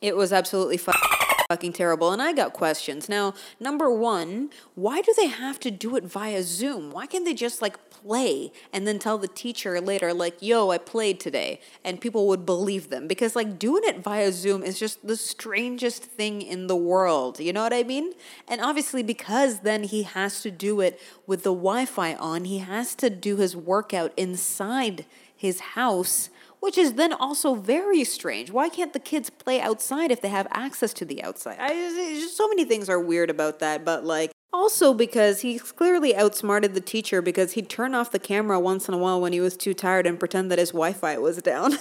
It 0.00 0.16
was 0.16 0.32
absolutely 0.32 0.76
fu- 0.78 0.92
fucking 1.50 1.72
terrible. 1.72 2.12
And 2.12 2.22
I 2.22 2.32
got 2.32 2.52
questions. 2.52 3.08
Now, 3.08 3.34
number 3.58 3.90
one, 3.90 4.50
why 4.76 5.02
do 5.02 5.12
they 5.16 5.26
have 5.26 5.58
to 5.60 5.70
do 5.72 5.96
it 5.96 6.04
via 6.04 6.44
Zoom? 6.44 6.92
Why 6.92 7.06
can't 7.06 7.24
they 7.24 7.34
just 7.34 7.60
like 7.60 7.90
play 7.90 8.52
and 8.72 8.86
then 8.86 9.00
tell 9.00 9.18
the 9.18 9.26
teacher 9.26 9.80
later, 9.80 10.14
like, 10.14 10.40
yo, 10.40 10.70
I 10.70 10.78
played 10.78 11.18
today? 11.18 11.60
And 11.84 12.00
people 12.00 12.28
would 12.28 12.46
believe 12.46 12.88
them. 12.88 13.08
Because 13.08 13.34
like 13.34 13.58
doing 13.58 13.82
it 13.84 13.98
via 13.98 14.30
Zoom 14.30 14.62
is 14.62 14.78
just 14.78 15.04
the 15.04 15.16
strangest 15.16 16.04
thing 16.04 16.40
in 16.40 16.68
the 16.68 16.76
world. 16.76 17.40
You 17.40 17.52
know 17.52 17.64
what 17.64 17.74
I 17.74 17.82
mean? 17.82 18.12
And 18.46 18.60
obviously, 18.60 19.02
because 19.02 19.60
then 19.60 19.82
he 19.82 20.04
has 20.04 20.42
to 20.42 20.52
do 20.52 20.80
it 20.80 21.00
with 21.26 21.42
the 21.42 21.50
Wi 21.50 21.84
Fi 21.84 22.14
on, 22.14 22.44
he 22.44 22.58
has 22.58 22.94
to 22.94 23.10
do 23.10 23.38
his 23.38 23.56
workout 23.56 24.12
inside 24.16 25.04
his 25.36 25.58
house 25.60 26.30
which 26.60 26.78
is 26.78 26.94
then 26.94 27.12
also 27.12 27.54
very 27.54 28.04
strange. 28.04 28.50
Why 28.50 28.68
can't 28.68 28.92
the 28.92 28.98
kids 28.98 29.30
play 29.30 29.60
outside 29.60 30.10
if 30.10 30.20
they 30.20 30.28
have 30.28 30.46
access 30.50 30.92
to 30.94 31.04
the 31.04 31.22
outside? 31.22 31.58
I, 31.58 31.68
just 32.20 32.36
so 32.36 32.48
many 32.48 32.64
things 32.64 32.88
are 32.88 33.00
weird 33.00 33.30
about 33.30 33.58
that, 33.58 33.84
but 33.84 34.04
like 34.04 34.30
also 34.52 34.94
because 34.94 35.40
he 35.40 35.58
clearly 35.58 36.14
outsmarted 36.14 36.74
the 36.74 36.80
teacher 36.80 37.22
because 37.22 37.52
he'd 37.52 37.68
turn 37.68 37.94
off 37.94 38.10
the 38.10 38.18
camera 38.18 38.60
once 38.60 38.88
in 38.88 38.94
a 38.94 38.98
while 38.98 39.20
when 39.20 39.32
he 39.32 39.40
was 39.40 39.56
too 39.56 39.74
tired 39.74 40.06
and 40.06 40.18
pretend 40.18 40.50
that 40.50 40.58
his 40.58 40.70
Wi-Fi 40.70 41.18
was 41.18 41.38
down. 41.38 41.72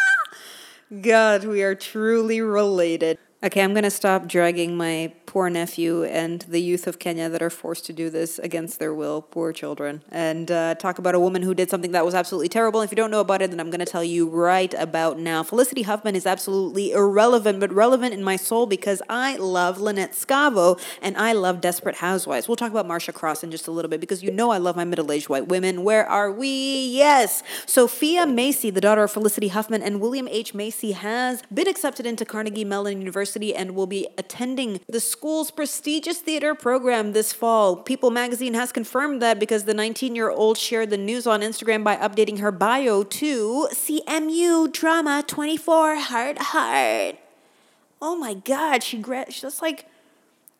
God, 1.02 1.44
we 1.44 1.62
are 1.62 1.74
truly 1.74 2.40
related. 2.40 3.18
Okay, 3.40 3.62
I'm 3.62 3.72
gonna 3.72 3.88
stop 3.88 4.26
dragging 4.26 4.76
my 4.76 5.12
poor 5.24 5.48
nephew 5.48 6.02
and 6.02 6.40
the 6.48 6.60
youth 6.60 6.88
of 6.88 6.98
Kenya 6.98 7.28
that 7.28 7.40
are 7.40 7.50
forced 7.50 7.86
to 7.86 7.92
do 7.92 8.10
this 8.10 8.40
against 8.40 8.80
their 8.80 8.92
will, 8.92 9.22
poor 9.22 9.52
children, 9.52 10.02
and 10.10 10.50
uh, 10.50 10.74
talk 10.74 10.98
about 10.98 11.14
a 11.14 11.20
woman 11.20 11.42
who 11.42 11.54
did 11.54 11.70
something 11.70 11.92
that 11.92 12.04
was 12.04 12.14
absolutely 12.14 12.48
terrible. 12.48 12.80
If 12.80 12.90
you 12.90 12.96
don't 12.96 13.12
know 13.12 13.20
about 13.20 13.42
it, 13.42 13.50
then 13.50 13.60
I'm 13.60 13.70
going 13.70 13.78
to 13.78 13.86
tell 13.86 14.02
you 14.02 14.26
right 14.28 14.72
about 14.74 15.18
now. 15.18 15.42
Felicity 15.42 15.82
Huffman 15.82 16.16
is 16.16 16.26
absolutely 16.26 16.92
irrelevant, 16.92 17.60
but 17.60 17.70
relevant 17.72 18.14
in 18.14 18.24
my 18.24 18.36
soul 18.36 18.66
because 18.66 19.02
I 19.08 19.36
love 19.36 19.78
Lynette 19.78 20.12
Scavo 20.12 20.80
and 21.02 21.16
I 21.16 21.32
love 21.32 21.60
Desperate 21.60 21.96
Housewives. 21.96 22.48
We'll 22.48 22.56
talk 22.56 22.70
about 22.70 22.88
Marcia 22.88 23.12
Cross 23.12 23.44
in 23.44 23.50
just 23.50 23.68
a 23.68 23.70
little 23.70 23.90
bit 23.90 24.00
because 24.00 24.22
you 24.22 24.32
know 24.32 24.50
I 24.50 24.58
love 24.58 24.74
my 24.74 24.84
middle 24.84 25.12
aged 25.12 25.28
white 25.28 25.46
women. 25.46 25.84
Where 25.84 26.08
are 26.08 26.32
we? 26.32 26.88
Yes. 26.88 27.42
Sophia 27.66 28.26
Macy, 28.26 28.70
the 28.70 28.80
daughter 28.80 29.04
of 29.04 29.12
Felicity 29.12 29.48
Huffman 29.48 29.82
and 29.82 30.00
William 30.00 30.26
H. 30.26 30.54
Macy, 30.54 30.92
has 30.92 31.42
been 31.52 31.68
accepted 31.68 32.06
into 32.06 32.24
Carnegie 32.24 32.64
Mellon 32.64 32.98
University 32.98 33.27
and 33.36 33.74
will 33.74 33.86
be 33.86 34.08
attending 34.16 34.80
the 34.88 35.00
school's 35.00 35.50
prestigious 35.50 36.18
theater 36.18 36.54
program 36.54 37.12
this 37.12 37.32
fall. 37.32 37.76
People 37.76 38.10
magazine 38.10 38.54
has 38.54 38.72
confirmed 38.72 39.20
that 39.22 39.38
because 39.38 39.64
the 39.64 39.74
19 39.74 40.14
year 40.14 40.30
old 40.30 40.56
shared 40.58 40.90
the 40.90 40.96
news 40.96 41.26
on 41.26 41.40
Instagram 41.40 41.84
by 41.84 41.96
updating 41.96 42.38
her 42.38 42.50
bio 42.52 43.02
to 43.02 43.68
CMU 43.72 44.72
Drama 44.72 45.24
24 45.26 45.96
Heart 45.96 46.38
Heart. 46.38 47.16
Oh 48.00 48.16
my 48.16 48.34
God, 48.34 48.82
she 48.82 48.98
gra- 48.98 49.30
she's 49.30 49.60
like 49.60 49.86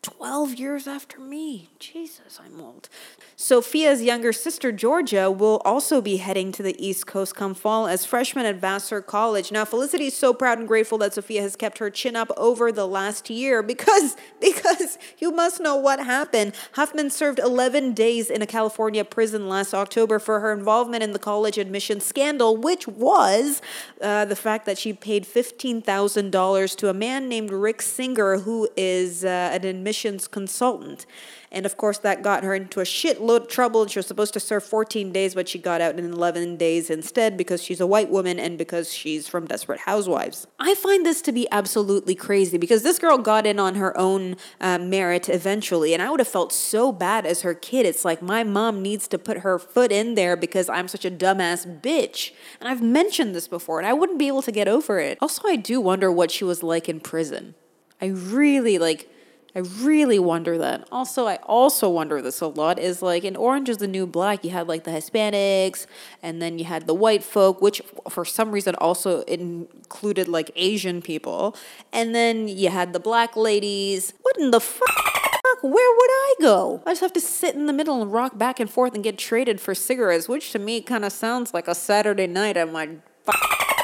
12 0.01 0.55
years 0.55 0.87
after 0.87 1.19
me. 1.19 1.68
Jesus, 1.79 2.41
I'm 2.43 2.59
old. 2.59 2.89
Sophia's 3.37 4.03
younger 4.03 4.33
sister, 4.33 4.69
Georgia, 4.73 5.31
will 5.31 5.61
also 5.63 6.01
be 6.01 6.17
heading 6.17 6.51
to 6.51 6.61
the 6.61 6.75
East 6.77 7.07
Coast 7.07 7.37
come 7.37 7.53
fall 7.53 7.87
as 7.87 8.05
freshman 8.05 8.45
at 8.45 8.57
Vassar 8.57 9.01
College. 9.01 9.49
Now, 9.49 9.63
Felicity 9.63 10.07
is 10.07 10.13
so 10.13 10.33
proud 10.33 10.59
and 10.59 10.67
grateful 10.67 10.97
that 10.97 11.13
Sophia 11.13 11.41
has 11.41 11.55
kept 11.55 11.77
her 11.77 11.89
chin 11.89 12.17
up 12.17 12.31
over 12.35 12.73
the 12.73 12.85
last 12.85 13.29
year 13.29 13.63
because, 13.63 14.17
because 14.41 14.97
you 15.19 15.31
must 15.31 15.61
know 15.61 15.77
what 15.77 16.03
happened. 16.03 16.53
Huffman 16.73 17.09
served 17.09 17.39
11 17.39 17.93
days 17.93 18.29
in 18.29 18.41
a 18.41 18.47
California 18.47 19.05
prison 19.05 19.47
last 19.47 19.73
October 19.73 20.19
for 20.19 20.41
her 20.41 20.51
involvement 20.51 21.01
in 21.01 21.13
the 21.13 21.19
college 21.19 21.57
admission 21.57 22.01
scandal, 22.01 22.57
which 22.57 22.89
was 22.89 23.61
uh, 24.01 24.25
the 24.25 24.35
fact 24.35 24.65
that 24.65 24.77
she 24.77 24.91
paid 24.91 25.23
$15,000 25.23 26.75
to 26.75 26.89
a 26.89 26.93
man 26.93 27.29
named 27.29 27.51
Rick 27.51 27.81
Singer, 27.81 28.39
who 28.39 28.67
is 28.75 29.23
uh, 29.23 29.51
an 29.53 29.63
admissions 29.63 30.27
consultant. 30.27 31.05
And 31.51 31.65
of 31.65 31.77
course, 31.77 31.97
that 31.99 32.21
got 32.21 32.43
her 32.43 32.53
into 32.53 32.79
a 32.79 32.83
shitload 32.83 33.41
of 33.41 33.47
trouble. 33.47 33.87
She 33.87 33.97
was 33.97 34.05
supposed 34.05 34.33
to 34.33 34.39
serve 34.39 34.63
14 34.63 35.11
days, 35.11 35.33
but 35.33 35.49
she 35.49 35.57
got 35.57 35.81
out 35.81 35.97
in 35.97 36.11
11 36.11 36.57
days 36.57 36.89
instead 36.89 37.37
because 37.37 37.63
she's 37.63 37.81
a 37.81 37.87
white 37.87 38.09
woman 38.09 38.39
and 38.39 38.57
because 38.57 38.93
she's 38.93 39.27
from 39.27 39.47
Desperate 39.47 39.79
Housewives. 39.81 40.45
I 40.59 40.75
find 40.75 41.05
this 41.05 41.21
to 41.23 41.31
be 41.31 41.47
absolutely 41.51 42.13
crazy 42.13 42.57
because 42.57 42.83
this 42.83 42.99
girl 42.99 43.17
got 43.17 43.47
in 43.47 43.59
on 43.59 43.75
her 43.75 43.97
own 43.97 44.35
uh, 44.61 44.77
merit 44.77 45.27
eventually, 45.27 45.93
and 45.93 46.03
I 46.03 46.11
would 46.11 46.19
have 46.19 46.27
felt 46.27 46.53
so 46.53 46.91
bad 46.91 47.25
as 47.25 47.41
her 47.41 47.55
kid. 47.55 47.85
It's 47.85 48.05
like 48.05 48.21
my 48.21 48.43
mom 48.43 48.81
needs 48.81 49.07
to 49.07 49.17
put 49.17 49.39
her 49.39 49.57
foot 49.57 49.91
in 49.91 50.13
there 50.15 50.35
because 50.35 50.69
I'm 50.69 50.87
such 50.87 51.05
a 51.05 51.11
dumbass 51.11 51.81
bitch. 51.81 52.31
And 52.59 52.69
I've 52.69 52.81
mentioned 52.81 53.33
this 53.33 53.47
before, 53.47 53.79
and 53.79 53.87
I 53.87 53.93
wouldn't 53.93 54.19
be 54.19 54.27
able 54.27 54.43
to 54.43 54.51
get 54.51 54.67
over 54.67 54.99
it. 54.99 55.17
Also, 55.21 55.47
I 55.47 55.55
do 55.55 55.81
wonder 55.81 56.11
what 56.11 56.29
she 56.29 56.43
was 56.43 56.61
like 56.61 56.87
in 56.87 56.99
prison. 56.99 57.55
I 58.01 58.07
really 58.07 58.77
like. 58.77 59.09
I 59.55 59.59
really 59.59 60.19
wonder 60.19 60.57
that. 60.59 60.87
Also, 60.91 61.25
I 61.27 61.37
also 61.37 61.89
wonder 61.89 62.21
this 62.21 62.41
a 62.41 62.47
lot 62.47 62.77
is 62.77 63.01
like 63.01 63.23
in 63.23 63.35
Orange 63.35 63.69
is 63.69 63.77
the 63.77 63.87
New 63.87 64.05
Black, 64.05 64.43
you 64.43 64.51
had 64.51 64.67
like 64.67 64.83
the 64.83 64.91
Hispanics 64.91 65.87
and 66.21 66.41
then 66.41 66.59
you 66.59 66.65
had 66.65 66.85
the 66.85 66.93
white 66.93 67.23
folk, 67.23 67.61
which 67.61 67.81
for 68.09 68.25
some 68.25 68.51
reason 68.51 68.75
also 68.75 69.21
included 69.21 70.27
like 70.27 70.51
Asian 70.55 71.01
people. 71.01 71.55
And 71.91 72.13
then 72.13 72.47
you 72.47 72.69
had 72.69 72.93
the 72.93 72.99
black 72.99 73.35
ladies. 73.35 74.13
What 74.21 74.37
in 74.37 74.51
the 74.51 74.59
fuck? 74.59 75.39
Where 75.61 75.71
would 75.71 76.09
I 76.09 76.35
go? 76.41 76.83
I 76.85 76.91
just 76.91 77.01
have 77.01 77.13
to 77.13 77.19
sit 77.19 77.55
in 77.55 77.65
the 77.65 77.73
middle 77.73 78.01
and 78.01 78.11
rock 78.11 78.37
back 78.37 78.59
and 78.59 78.69
forth 78.69 78.93
and 78.93 79.03
get 79.03 79.17
traded 79.17 79.59
for 79.59 79.75
cigarettes, 79.75 80.29
which 80.29 80.51
to 80.51 80.59
me 80.59 80.79
kind 80.79 81.03
of 81.03 81.11
sounds 81.11 81.53
like 81.53 81.67
a 81.67 81.75
Saturday 81.75 82.27
night 82.27 82.55
at 82.55 82.71
my 82.71 82.89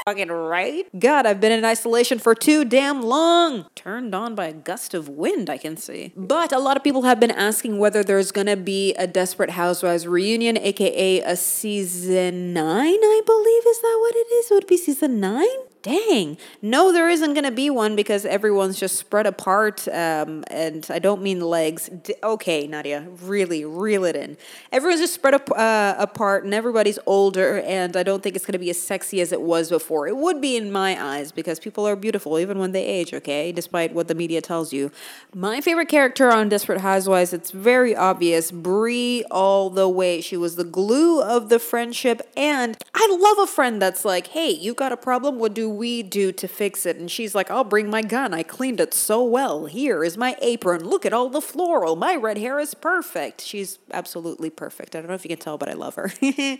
fucking 0.06 0.28
right? 0.28 0.86
God, 0.96 1.26
I've 1.26 1.40
been 1.40 1.50
in 1.50 1.64
isolation 1.64 2.20
for 2.20 2.32
too 2.32 2.64
damn 2.64 3.02
long. 3.02 3.66
Turned 3.74 4.14
on 4.14 4.36
by 4.36 4.46
a 4.46 4.52
gust 4.52 4.94
of 4.94 5.08
wind, 5.08 5.50
I 5.50 5.58
can 5.58 5.76
see. 5.76 6.12
But 6.16 6.52
a 6.52 6.60
lot 6.60 6.76
of 6.76 6.84
people 6.84 7.02
have 7.02 7.18
been 7.18 7.32
asking 7.32 7.78
whether 7.80 8.04
there's 8.04 8.30
gonna 8.30 8.56
be 8.56 8.94
a 8.94 9.08
Desperate 9.08 9.50
Housewives 9.50 10.06
reunion, 10.06 10.56
aka 10.58 11.20
a 11.22 11.34
season 11.34 12.52
nine, 12.52 13.02
I 13.02 13.20
believe. 13.26 13.66
Is 13.66 13.80
that 13.80 13.98
what 14.00 14.14
it 14.14 14.32
is? 14.32 14.50
Would 14.52 14.68
be 14.68 14.76
season 14.76 15.18
nine? 15.18 15.58
Dang. 15.86 16.36
No, 16.62 16.90
there 16.90 17.08
isn't 17.08 17.34
going 17.34 17.44
to 17.44 17.52
be 17.52 17.70
one 17.70 17.94
because 17.94 18.26
everyone's 18.26 18.76
just 18.76 18.96
spread 18.96 19.24
apart. 19.24 19.86
Um, 19.86 20.42
and 20.48 20.84
I 20.90 20.98
don't 20.98 21.22
mean 21.22 21.38
legs. 21.40 21.88
D- 21.88 22.16
okay, 22.24 22.66
Nadia, 22.66 23.06
really, 23.22 23.64
reel 23.64 24.04
it 24.04 24.16
in. 24.16 24.36
Everyone's 24.72 25.00
just 25.00 25.14
spread 25.14 25.34
ap- 25.34 25.52
uh, 25.52 25.94
apart 25.96 26.42
and 26.42 26.52
everybody's 26.52 26.98
older. 27.06 27.60
And 27.60 27.96
I 27.96 28.02
don't 28.02 28.20
think 28.20 28.34
it's 28.34 28.44
going 28.44 28.54
to 28.54 28.58
be 28.58 28.68
as 28.68 28.82
sexy 28.82 29.20
as 29.20 29.30
it 29.30 29.40
was 29.40 29.70
before. 29.70 30.08
It 30.08 30.16
would 30.16 30.40
be 30.40 30.56
in 30.56 30.72
my 30.72 31.00
eyes 31.00 31.30
because 31.30 31.60
people 31.60 31.86
are 31.86 31.94
beautiful 31.94 32.36
even 32.40 32.58
when 32.58 32.72
they 32.72 32.84
age, 32.84 33.14
okay? 33.14 33.52
Despite 33.52 33.94
what 33.94 34.08
the 34.08 34.16
media 34.16 34.40
tells 34.40 34.72
you. 34.72 34.90
My 35.36 35.60
favorite 35.60 35.88
character 35.88 36.32
on 36.32 36.48
Desperate 36.48 36.80
Housewives, 36.80 37.32
it's 37.32 37.52
very 37.52 37.94
obvious. 37.94 38.50
Bree 38.50 39.22
all 39.30 39.70
the 39.70 39.88
way. 39.88 40.20
She 40.20 40.36
was 40.36 40.56
the 40.56 40.64
glue 40.64 41.22
of 41.22 41.48
the 41.48 41.60
friendship. 41.60 42.22
And 42.36 42.76
I 42.92 43.16
love 43.20 43.38
a 43.38 43.46
friend 43.46 43.80
that's 43.80 44.04
like, 44.04 44.26
hey, 44.28 44.50
you 44.50 44.74
got 44.74 44.90
a 44.90 44.96
problem? 44.96 45.38
What 45.38 45.54
do 45.54 45.75
we 45.76 46.02
do 46.02 46.32
to 46.32 46.48
fix 46.48 46.86
it? 46.86 46.96
And 46.96 47.10
she's 47.10 47.34
like, 47.34 47.50
I'll 47.50 47.64
bring 47.64 47.88
my 47.88 48.02
gun. 48.02 48.34
I 48.34 48.42
cleaned 48.42 48.80
it 48.80 48.94
so 48.94 49.22
well. 49.22 49.66
Here 49.66 50.02
is 50.02 50.16
my 50.16 50.36
apron. 50.40 50.84
Look 50.84 51.06
at 51.06 51.12
all 51.12 51.28
the 51.28 51.40
floral. 51.40 51.96
My 51.96 52.16
red 52.16 52.38
hair 52.38 52.58
is 52.58 52.74
perfect. 52.74 53.42
She's 53.42 53.78
absolutely 53.92 54.50
perfect. 54.50 54.96
I 54.96 55.00
don't 55.00 55.08
know 55.08 55.14
if 55.14 55.24
you 55.24 55.28
can 55.28 55.38
tell, 55.38 55.58
but 55.58 55.68
I 55.68 55.74
love 55.74 55.94
her. 55.96 56.12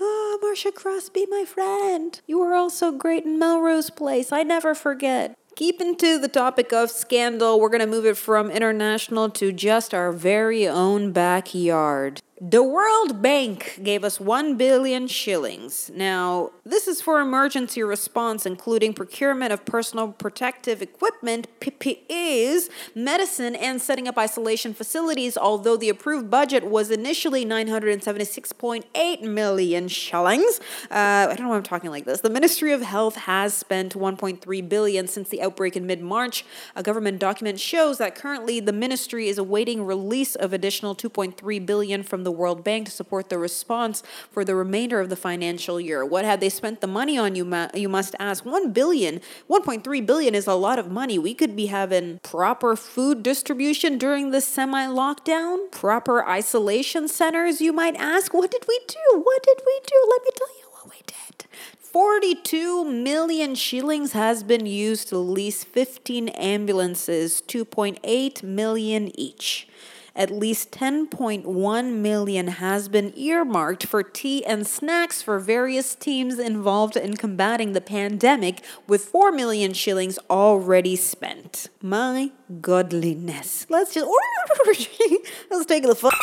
oh, 0.00 0.38
Marcia 0.42 0.72
Cross, 0.72 1.08
be 1.10 1.26
my 1.30 1.44
friend. 1.44 2.20
You 2.26 2.38
were 2.38 2.54
also 2.54 2.92
great 2.92 3.24
in 3.24 3.38
Melrose 3.38 3.90
Place. 3.90 4.32
I 4.32 4.42
never 4.42 4.74
forget. 4.74 5.36
Keeping 5.54 5.96
to 5.96 6.18
the 6.18 6.28
topic 6.28 6.72
of 6.72 6.90
scandal, 6.90 7.60
we're 7.60 7.68
going 7.68 7.80
to 7.80 7.86
move 7.86 8.06
it 8.06 8.16
from 8.16 8.50
international 8.50 9.28
to 9.30 9.52
just 9.52 9.92
our 9.92 10.10
very 10.10 10.66
own 10.66 11.12
backyard. 11.12 12.22
The 12.44 12.64
World 12.64 13.22
Bank 13.22 13.78
gave 13.84 14.02
us 14.02 14.18
1 14.18 14.56
billion 14.56 15.06
shillings. 15.06 15.92
Now, 15.94 16.50
this 16.64 16.88
is 16.88 17.00
for 17.00 17.20
emergency 17.20 17.84
response, 17.84 18.44
including 18.44 18.94
procurement 18.94 19.52
of 19.52 19.64
personal 19.64 20.08
protective 20.08 20.82
equipment, 20.82 21.46
PPEs, 21.60 22.68
medicine, 22.96 23.54
and 23.54 23.80
setting 23.80 24.08
up 24.08 24.18
isolation 24.18 24.74
facilities, 24.74 25.38
although 25.38 25.76
the 25.76 25.88
approved 25.88 26.30
budget 26.30 26.66
was 26.66 26.90
initially 26.90 27.46
976.8 27.46 29.22
million 29.22 29.86
shillings. 29.86 30.58
Uh, 30.90 31.28
I 31.30 31.34
don't 31.36 31.42
know 31.42 31.50
why 31.50 31.56
I'm 31.58 31.62
talking 31.62 31.90
like 31.90 32.06
this. 32.06 32.22
The 32.22 32.30
Ministry 32.30 32.72
of 32.72 32.82
Health 32.82 33.14
has 33.14 33.54
spent 33.54 33.94
1.3 33.94 34.68
billion 34.68 35.06
since 35.06 35.28
the 35.28 35.42
outbreak 35.42 35.76
in 35.76 35.86
mid-March. 35.86 36.44
A 36.74 36.82
government 36.82 37.20
document 37.20 37.60
shows 37.60 37.98
that 37.98 38.16
currently 38.16 38.58
the 38.58 38.72
ministry 38.72 39.28
is 39.28 39.38
awaiting 39.38 39.84
release 39.84 40.34
of 40.34 40.52
additional 40.52 40.96
2.3 40.96 41.64
billion 41.64 42.02
from 42.02 42.24
the 42.24 42.31
World 42.32 42.64
Bank 42.64 42.86
to 42.86 42.92
support 42.92 43.28
the 43.28 43.38
response 43.38 44.02
for 44.30 44.44
the 44.44 44.54
remainder 44.54 44.98
of 45.00 45.08
the 45.08 45.16
financial 45.16 45.80
year. 45.80 46.04
What 46.04 46.24
have 46.24 46.40
they 46.40 46.48
spent 46.48 46.80
the 46.80 46.86
money 46.86 47.16
on? 47.16 47.36
You 47.36 47.44
ma- 47.44 47.68
you 47.74 47.88
must 47.88 48.14
ask. 48.18 48.44
1 48.44 48.72
billion, 48.72 49.20
1.3 49.48 50.06
billion 50.06 50.34
is 50.34 50.46
a 50.46 50.54
lot 50.54 50.78
of 50.78 50.90
money. 50.90 51.18
We 51.18 51.34
could 51.34 51.54
be 51.54 51.66
having 51.66 52.18
proper 52.22 52.74
food 52.74 53.22
distribution 53.22 53.98
during 53.98 54.30
this 54.30 54.48
semi-lockdown, 54.48 55.70
proper 55.70 56.26
isolation 56.26 57.08
centers. 57.08 57.60
You 57.60 57.72
might 57.72 57.96
ask. 57.96 58.34
What 58.34 58.50
did 58.50 58.64
we 58.66 58.80
do? 58.88 59.20
What 59.20 59.42
did 59.42 59.60
we 59.64 59.80
do? 59.86 60.08
Let 60.10 60.22
me 60.22 60.30
tell 60.34 60.58
you 60.58 60.66
what 60.70 60.90
we 60.90 60.98
did. 61.06 61.46
42 61.92 62.86
million 62.86 63.54
shillings 63.54 64.12
has 64.12 64.42
been 64.42 64.64
used 64.64 65.08
to 65.08 65.18
lease 65.18 65.62
15 65.62 66.30
ambulances, 66.30 67.42
2.8 67.46 68.42
million 68.42 69.20
each. 69.20 69.68
At 70.14 70.30
least 70.30 70.70
10.1 70.72 71.92
million 71.92 72.46
has 72.48 72.88
been 72.88 73.12
earmarked 73.16 73.86
for 73.86 74.02
tea 74.02 74.44
and 74.44 74.66
snacks 74.66 75.22
for 75.22 75.38
various 75.38 75.94
teams 75.94 76.38
involved 76.38 76.96
in 76.96 77.16
combating 77.16 77.72
the 77.72 77.80
pandemic, 77.80 78.62
with 78.86 79.06
4 79.06 79.32
million 79.32 79.72
shillings 79.72 80.18
already 80.28 80.96
spent. 80.96 81.68
My 81.80 82.32
godliness. 82.60 83.66
Let's 83.70 83.94
just 83.94 84.06
let's 85.50 85.66
take 85.66 85.84
the 85.84 85.94
fuck 85.94 86.14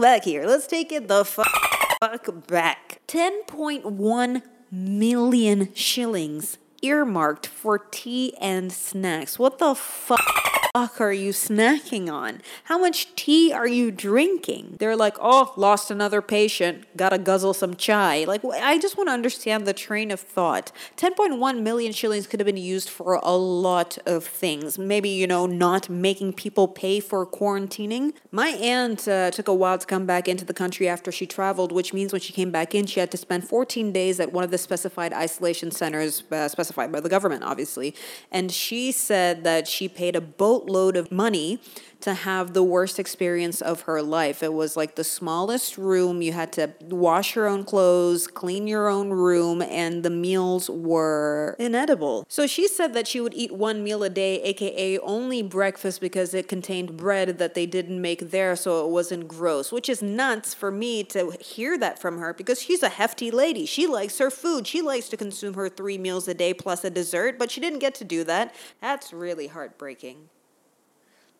back 0.00 0.24
here. 0.24 0.46
Let's 0.46 0.66
take 0.66 0.90
it 0.90 1.06
the 1.06 1.24
fuck 1.24 2.46
back. 2.48 3.00
10.1 3.06 4.42
million 4.72 5.74
shillings 5.74 6.58
earmarked 6.82 7.46
for 7.46 7.78
tea 7.78 8.34
and 8.40 8.72
snacks. 8.72 9.38
What 9.38 9.58
the 9.58 9.74
fuck? 9.74 10.49
Fuck 10.72 11.00
are 11.00 11.12
you 11.12 11.32
snacking 11.32 12.12
on? 12.12 12.40
How 12.64 12.78
much 12.78 13.14
tea 13.16 13.52
are 13.52 13.66
you 13.66 13.90
drinking? 13.90 14.76
They're 14.78 14.96
like, 14.96 15.16
oh, 15.20 15.52
lost 15.56 15.90
another 15.90 16.22
patient, 16.22 16.84
gotta 16.96 17.18
guzzle 17.18 17.54
some 17.54 17.74
chai. 17.74 18.24
Like, 18.24 18.44
I 18.44 18.78
just 18.78 18.96
want 18.96 19.08
to 19.08 19.12
understand 19.12 19.66
the 19.66 19.72
train 19.72 20.10
of 20.10 20.20
thought. 20.20 20.70
10.1 20.96 21.62
million 21.62 21.92
shillings 21.92 22.26
could 22.26 22.40
have 22.40 22.46
been 22.46 22.56
used 22.56 22.88
for 22.88 23.14
a 23.14 23.36
lot 23.36 23.98
of 24.06 24.24
things. 24.24 24.78
Maybe, 24.78 25.08
you 25.08 25.26
know, 25.26 25.46
not 25.46 25.88
making 25.88 26.34
people 26.34 26.68
pay 26.68 27.00
for 27.00 27.26
quarantining. 27.26 28.12
My 28.30 28.48
aunt 28.48 29.08
uh, 29.08 29.30
took 29.32 29.48
a 29.48 29.54
while 29.54 29.78
to 29.78 29.86
come 29.86 30.06
back 30.06 30.28
into 30.28 30.44
the 30.44 30.54
country 30.54 30.88
after 30.88 31.10
she 31.10 31.26
traveled, 31.26 31.72
which 31.72 31.92
means 31.92 32.12
when 32.12 32.20
she 32.20 32.32
came 32.32 32.50
back 32.50 32.74
in, 32.74 32.86
she 32.86 33.00
had 33.00 33.10
to 33.10 33.16
spend 33.16 33.48
14 33.48 33.92
days 33.92 34.20
at 34.20 34.32
one 34.32 34.44
of 34.44 34.50
the 34.50 34.58
specified 34.58 35.12
isolation 35.12 35.70
centers 35.70 36.22
uh, 36.30 36.46
specified 36.48 36.92
by 36.92 37.00
the 37.00 37.08
government, 37.08 37.42
obviously. 37.42 37.94
And 38.30 38.52
she 38.52 38.92
said 38.92 39.42
that 39.44 39.66
she 39.66 39.88
paid 39.88 40.14
a 40.14 40.20
boatload 40.60 40.96
of 40.96 41.10
money 41.10 41.58
to 42.00 42.14
have 42.14 42.54
the 42.54 42.62
worst 42.62 42.98
experience 42.98 43.60
of 43.60 43.82
her 43.82 44.00
life. 44.00 44.42
It 44.42 44.54
was 44.54 44.74
like 44.74 44.94
the 44.94 45.04
smallest 45.04 45.76
room. 45.76 46.22
You 46.22 46.32
had 46.32 46.50
to 46.54 46.72
wash 46.80 47.36
your 47.36 47.46
own 47.46 47.64
clothes, 47.64 48.26
clean 48.26 48.66
your 48.66 48.88
own 48.88 49.10
room, 49.10 49.60
and 49.60 50.02
the 50.02 50.10
meals 50.10 50.70
were 50.70 51.56
inedible. 51.58 52.24
So 52.28 52.46
she 52.46 52.68
said 52.68 52.94
that 52.94 53.06
she 53.06 53.20
would 53.20 53.34
eat 53.34 53.52
one 53.52 53.84
meal 53.84 54.02
a 54.02 54.08
day, 54.08 54.42
aka 54.42 54.98
only 54.98 55.42
breakfast, 55.42 56.00
because 56.00 56.32
it 56.32 56.48
contained 56.48 56.96
bread 56.96 57.38
that 57.38 57.54
they 57.54 57.66
didn't 57.66 58.00
make 58.00 58.30
there, 58.30 58.56
so 58.56 58.86
it 58.86 58.90
wasn't 58.90 59.28
gross, 59.28 59.70
which 59.70 59.88
is 59.88 60.02
nuts 60.02 60.54
for 60.54 60.70
me 60.70 61.04
to 61.04 61.36
hear 61.38 61.76
that 61.76 61.98
from 61.98 62.18
her 62.18 62.32
because 62.32 62.62
she's 62.62 62.82
a 62.82 62.88
hefty 62.88 63.30
lady. 63.30 63.66
She 63.66 63.86
likes 63.86 64.18
her 64.18 64.30
food. 64.30 64.66
She 64.66 64.80
likes 64.80 65.10
to 65.10 65.18
consume 65.18 65.54
her 65.54 65.68
three 65.68 65.98
meals 65.98 66.28
a 66.28 66.34
day 66.34 66.54
plus 66.54 66.82
a 66.82 66.90
dessert, 66.90 67.38
but 67.38 67.50
she 67.50 67.60
didn't 67.60 67.80
get 67.80 67.94
to 67.96 68.04
do 68.04 68.24
that. 68.24 68.54
That's 68.80 69.12
really 69.12 69.48
heartbreaking. 69.48 70.30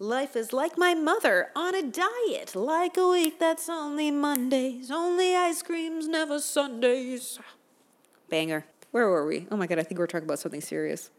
Life 0.03 0.35
is 0.35 0.55
like 0.55 0.79
my 0.79 0.95
mother 0.95 1.49
on 1.55 1.75
a 1.75 1.83
diet, 1.83 2.57
like 2.57 2.97
a 2.97 3.07
week 3.07 3.39
that's 3.39 3.69
only 3.69 4.11
Mondays, 4.11 4.91
only 4.91 5.37
ice 5.37 5.61
creams, 5.61 6.09
never 6.09 6.39
Sundays. 6.39 7.39
Banger. 8.31 8.65
Where 8.93 9.11
were 9.11 9.27
we? 9.27 9.47
Oh 9.51 9.59
my 9.59 9.67
god, 9.67 9.79
I 9.79 9.83
think 9.83 9.99
we're 9.99 10.07
talking 10.07 10.25
about 10.25 10.39
something 10.39 10.63
serious. 10.63 11.11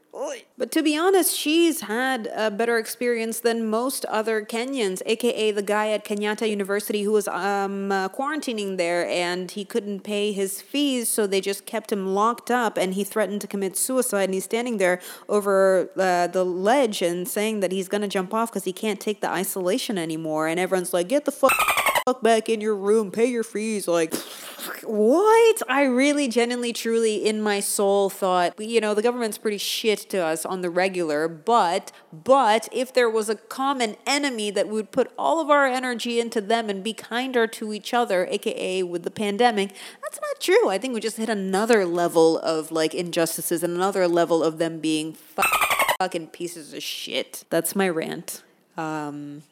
But 0.57 0.71
to 0.73 0.83
be 0.83 0.97
honest, 0.97 1.35
she's 1.35 1.81
had 1.81 2.29
a 2.35 2.51
better 2.51 2.77
experience 2.77 3.39
than 3.39 3.67
most 3.67 4.05
other 4.05 4.45
Kenyans, 4.45 5.01
aka 5.05 5.51
the 5.51 5.61
guy 5.61 5.89
at 5.89 6.05
Kenyatta 6.05 6.49
University 6.49 7.03
who 7.03 7.13
was 7.13 7.27
um, 7.27 7.91
uh, 7.91 8.09
quarantining 8.09 8.77
there 8.77 9.07
and 9.07 9.49
he 9.49 9.65
couldn't 9.65 10.01
pay 10.01 10.31
his 10.31 10.61
fees, 10.61 11.09
so 11.09 11.25
they 11.25 11.41
just 11.41 11.65
kept 11.65 11.91
him 11.91 12.13
locked 12.13 12.51
up 12.51 12.77
and 12.77 12.93
he 12.93 13.03
threatened 13.03 13.41
to 13.41 13.47
commit 13.47 13.77
suicide. 13.77 14.25
And 14.25 14.33
he's 14.33 14.43
standing 14.43 14.77
there 14.77 14.99
over 15.29 15.89
uh, 15.97 16.27
the 16.27 16.43
ledge 16.43 17.01
and 17.01 17.27
saying 17.27 17.61
that 17.61 17.71
he's 17.71 17.87
gonna 17.87 18.07
jump 18.07 18.33
off 18.33 18.51
because 18.51 18.65
he 18.65 18.73
can't 18.73 18.99
take 18.99 19.21
the 19.21 19.29
isolation 19.29 19.97
anymore. 19.97 20.47
And 20.47 20.59
everyone's 20.59 20.93
like, 20.93 21.07
get 21.07 21.25
the 21.25 21.31
fuck 21.31 21.53
fuck 22.05 22.21
back 22.21 22.49
in 22.49 22.61
your 22.61 22.75
room, 22.75 23.11
pay 23.11 23.25
your 23.25 23.43
fees. 23.43 23.87
Like, 23.87 24.13
what? 24.83 25.61
I 25.69 25.83
really, 25.83 26.27
genuinely, 26.27 26.73
truly, 26.73 27.25
in 27.25 27.41
my 27.41 27.59
soul 27.59 28.09
thought, 28.09 28.59
you 28.59 28.81
know, 28.81 28.93
the 28.93 29.01
government's 29.01 29.37
pretty 29.37 29.57
shit 29.57 29.99
to 30.09 30.17
us 30.19 30.45
on 30.45 30.61
the 30.61 30.69
regular, 30.69 31.27
but, 31.27 31.91
but 32.11 32.67
if 32.71 32.93
there 32.93 33.09
was 33.09 33.29
a 33.29 33.35
common 33.35 33.95
enemy 34.05 34.51
that 34.51 34.67
we 34.67 34.73
would 34.73 34.91
put 34.91 35.11
all 35.17 35.39
of 35.39 35.49
our 35.49 35.65
energy 35.65 36.19
into 36.19 36.41
them 36.41 36.69
and 36.69 36.83
be 36.83 36.93
kinder 36.93 37.47
to 37.47 37.73
each 37.73 37.93
other, 37.93 38.27
aka 38.29 38.83
with 38.83 39.03
the 39.03 39.11
pandemic, 39.11 39.73
that's 40.01 40.19
not 40.21 40.39
true. 40.39 40.69
I 40.69 40.77
think 40.77 40.93
we 40.93 40.99
just 40.99 41.17
hit 41.17 41.29
another 41.29 41.85
level 41.85 42.39
of 42.39 42.71
like 42.71 42.93
injustices 42.93 43.63
and 43.63 43.75
another 43.75 44.07
level 44.07 44.43
of 44.43 44.57
them 44.57 44.79
being 44.79 45.13
fucking 45.13 46.27
pieces 46.27 46.73
of 46.73 46.83
shit. 46.83 47.45
That's 47.49 47.75
my 47.75 47.89
rant. 47.89 48.43
Um, 48.77 49.43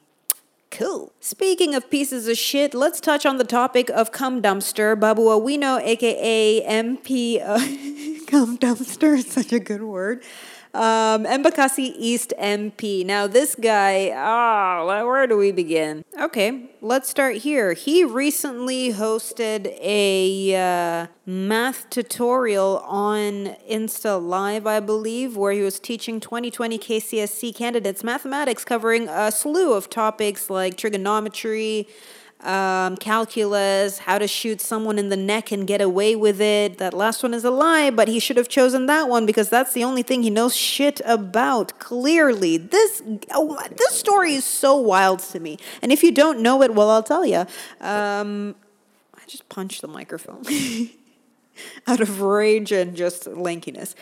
Cool. 0.71 1.11
Speaking 1.19 1.73
of 1.73 1.89
pieces 1.89 2.27
of 2.27 2.37
shit, 2.37 2.73
let's 2.73 2.99
touch 2.99 3.25
on 3.25 3.37
the 3.37 3.43
topic 3.43 3.89
of 3.89 4.11
cum 4.11 4.41
dumpster. 4.41 4.97
Babu 4.99 5.23
Owino, 5.23 5.81
aka 5.81 6.63
MP, 6.63 7.41
uh, 7.41 7.57
cum 8.27 8.57
dumpster 8.57 9.17
is 9.17 9.31
such 9.31 9.51
a 9.51 9.59
good 9.59 9.81
word. 9.81 10.23
Um, 10.71 11.25
Embakasi 11.25 11.95
East 11.97 12.31
MP. 12.39 13.03
Now, 13.03 13.25
this 13.25 13.55
guy, 13.55 14.11
ah, 14.15 14.85
well, 14.85 15.07
where 15.07 15.25
do 15.25 15.35
we 15.35 15.51
begin? 15.51 16.05
Okay, 16.21 16.69
let's 16.79 17.09
start 17.09 17.37
here. 17.37 17.73
He 17.73 18.03
recently 18.03 18.93
hosted 18.93 19.75
a 19.81 20.55
uh, 20.55 21.07
math 21.25 21.89
tutorial 21.89 22.83
on 22.85 23.55
Insta 23.67 24.21
Live, 24.21 24.67
I 24.67 24.79
believe, 24.79 25.35
where 25.35 25.53
he 25.53 25.61
was 25.61 25.79
teaching 25.79 26.19
2020 26.19 26.77
KCSE 26.77 27.55
candidates 27.55 28.03
mathematics, 28.03 28.63
covering 28.63 29.09
a 29.09 29.31
slew 29.31 29.73
of 29.73 29.89
topics 29.89 30.51
like 30.51 30.77
trigonometry 30.77 31.87
um, 32.41 32.95
calculus, 32.95 33.99
how 33.99 34.17
to 34.17 34.27
shoot 34.27 34.61
someone 34.61 34.97
in 34.97 35.09
the 35.09 35.17
neck 35.17 35.51
and 35.51 35.67
get 35.67 35.81
away 35.81 36.15
with 36.15 36.39
it. 36.39 36.77
That 36.77 36.93
last 36.93 37.21
one 37.21 37.33
is 37.33 37.43
a 37.43 37.51
lie, 37.51 37.89
but 37.89 38.07
he 38.07 38.19
should 38.19 38.37
have 38.37 38.47
chosen 38.47 38.85
that 38.85 39.09
one 39.09 39.25
because 39.25 39.49
that's 39.49 39.73
the 39.73 39.83
only 39.83 40.03
thing 40.03 40.23
he 40.23 40.29
knows 40.29 40.55
shit 40.55 41.01
about. 41.05 41.77
Clearly, 41.79 42.57
this 42.57 43.01
oh, 43.31 43.59
this 43.75 43.99
story 43.99 44.33
is 44.33 44.45
so 44.45 44.75
wild 44.75 45.19
to 45.19 45.39
me. 45.39 45.57
And 45.81 45.91
if 45.91 46.01
you 46.01 46.11
don't 46.11 46.39
know 46.39 46.61
it, 46.61 46.73
well, 46.73 46.89
I'll 46.89 47.03
tell 47.03 47.25
you. 47.25 47.45
Um, 47.81 48.55
I 49.15 49.21
just 49.27 49.49
punched 49.49 49.81
the 49.81 49.87
microphone 49.87 50.43
out 51.87 51.99
of 51.99 52.21
rage 52.21 52.71
and 52.71 52.95
just 52.95 53.25
lankiness 53.25 53.95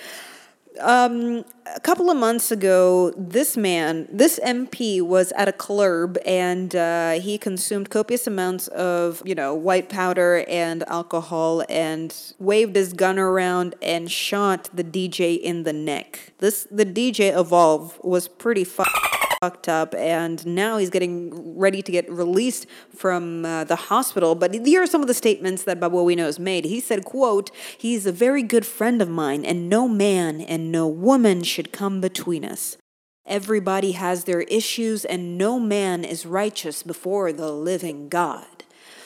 um, 0.80 1.46
a 1.76 1.80
couple 1.80 2.10
of 2.10 2.18
months 2.18 2.52
ago, 2.52 3.12
this 3.18 3.58
man, 3.58 4.08
this 4.12 4.40
MP, 4.44 5.02
was 5.02 5.32
at 5.34 5.48
a 5.48 5.52
club 5.52 6.18
and 6.26 6.76
uh, 6.76 7.14
he 7.14 7.38
consumed 7.38 7.90
copious 7.90 8.28
amounts 8.28 8.68
of, 8.70 9.22
you 9.26 9.36
know, 9.36 9.54
white 9.54 9.90
powder 9.90 10.46
and 10.48 10.84
alcohol 10.88 11.64
and 11.70 12.34
waved 12.40 12.76
his 12.76 12.94
gun 12.94 13.20
around 13.20 13.76
and 13.82 14.12
shot 14.12 14.70
the 14.74 14.84
DJ 14.84 15.40
in 15.40 15.64
the 15.64 15.74
neck. 15.74 16.34
This 16.40 16.68
the 16.70 16.86
DJ 16.86 17.38
Evolve 17.38 18.00
was 18.04 18.28
pretty 18.28 18.64
fucked 18.64 19.17
fucked 19.42 19.70
up 19.70 19.94
and 19.96 20.46
now 20.46 20.78
he's 20.78 20.90
getting 20.90 21.58
ready 21.58 21.82
to 21.82 21.92
get 21.92 22.12
released 22.12 22.66
from 22.96 23.46
uh, 23.46 23.64
the 23.64 23.76
hospital. 23.76 24.36
But 24.36 24.54
here 24.66 24.82
are 24.82 24.88
some 24.88 25.02
of 25.02 25.08
the 25.08 25.14
statements 25.14 25.64
that 25.64 25.80
Babu 25.80 25.98
Owino 25.98 26.24
has 26.26 26.40
made. 26.40 26.66
He 26.66 26.80
said 26.80 27.06
quote 27.06 27.52
he's 27.78 28.06
a 28.06 28.12
very 28.12 28.44
good 28.44 28.66
friend 28.66 29.02
of 29.02 29.10
mine 29.10 29.46
and 29.46 29.70
no 29.70 29.88
man 29.88 30.42
and 30.42 30.72
no 30.72 30.88
woman 30.88 31.44
should 31.44 31.72
come 31.72 32.02
between 32.02 32.44
us. 32.44 32.78
Everybody 33.26 33.92
has 33.92 34.24
their 34.24 34.42
issues 34.42 35.04
and 35.06 35.38
no 35.38 35.60
man 35.60 36.06
is 36.06 36.26
righteous 36.26 36.82
before 36.82 37.34
the 37.34 37.52
living 37.52 38.10
god. 38.10 38.64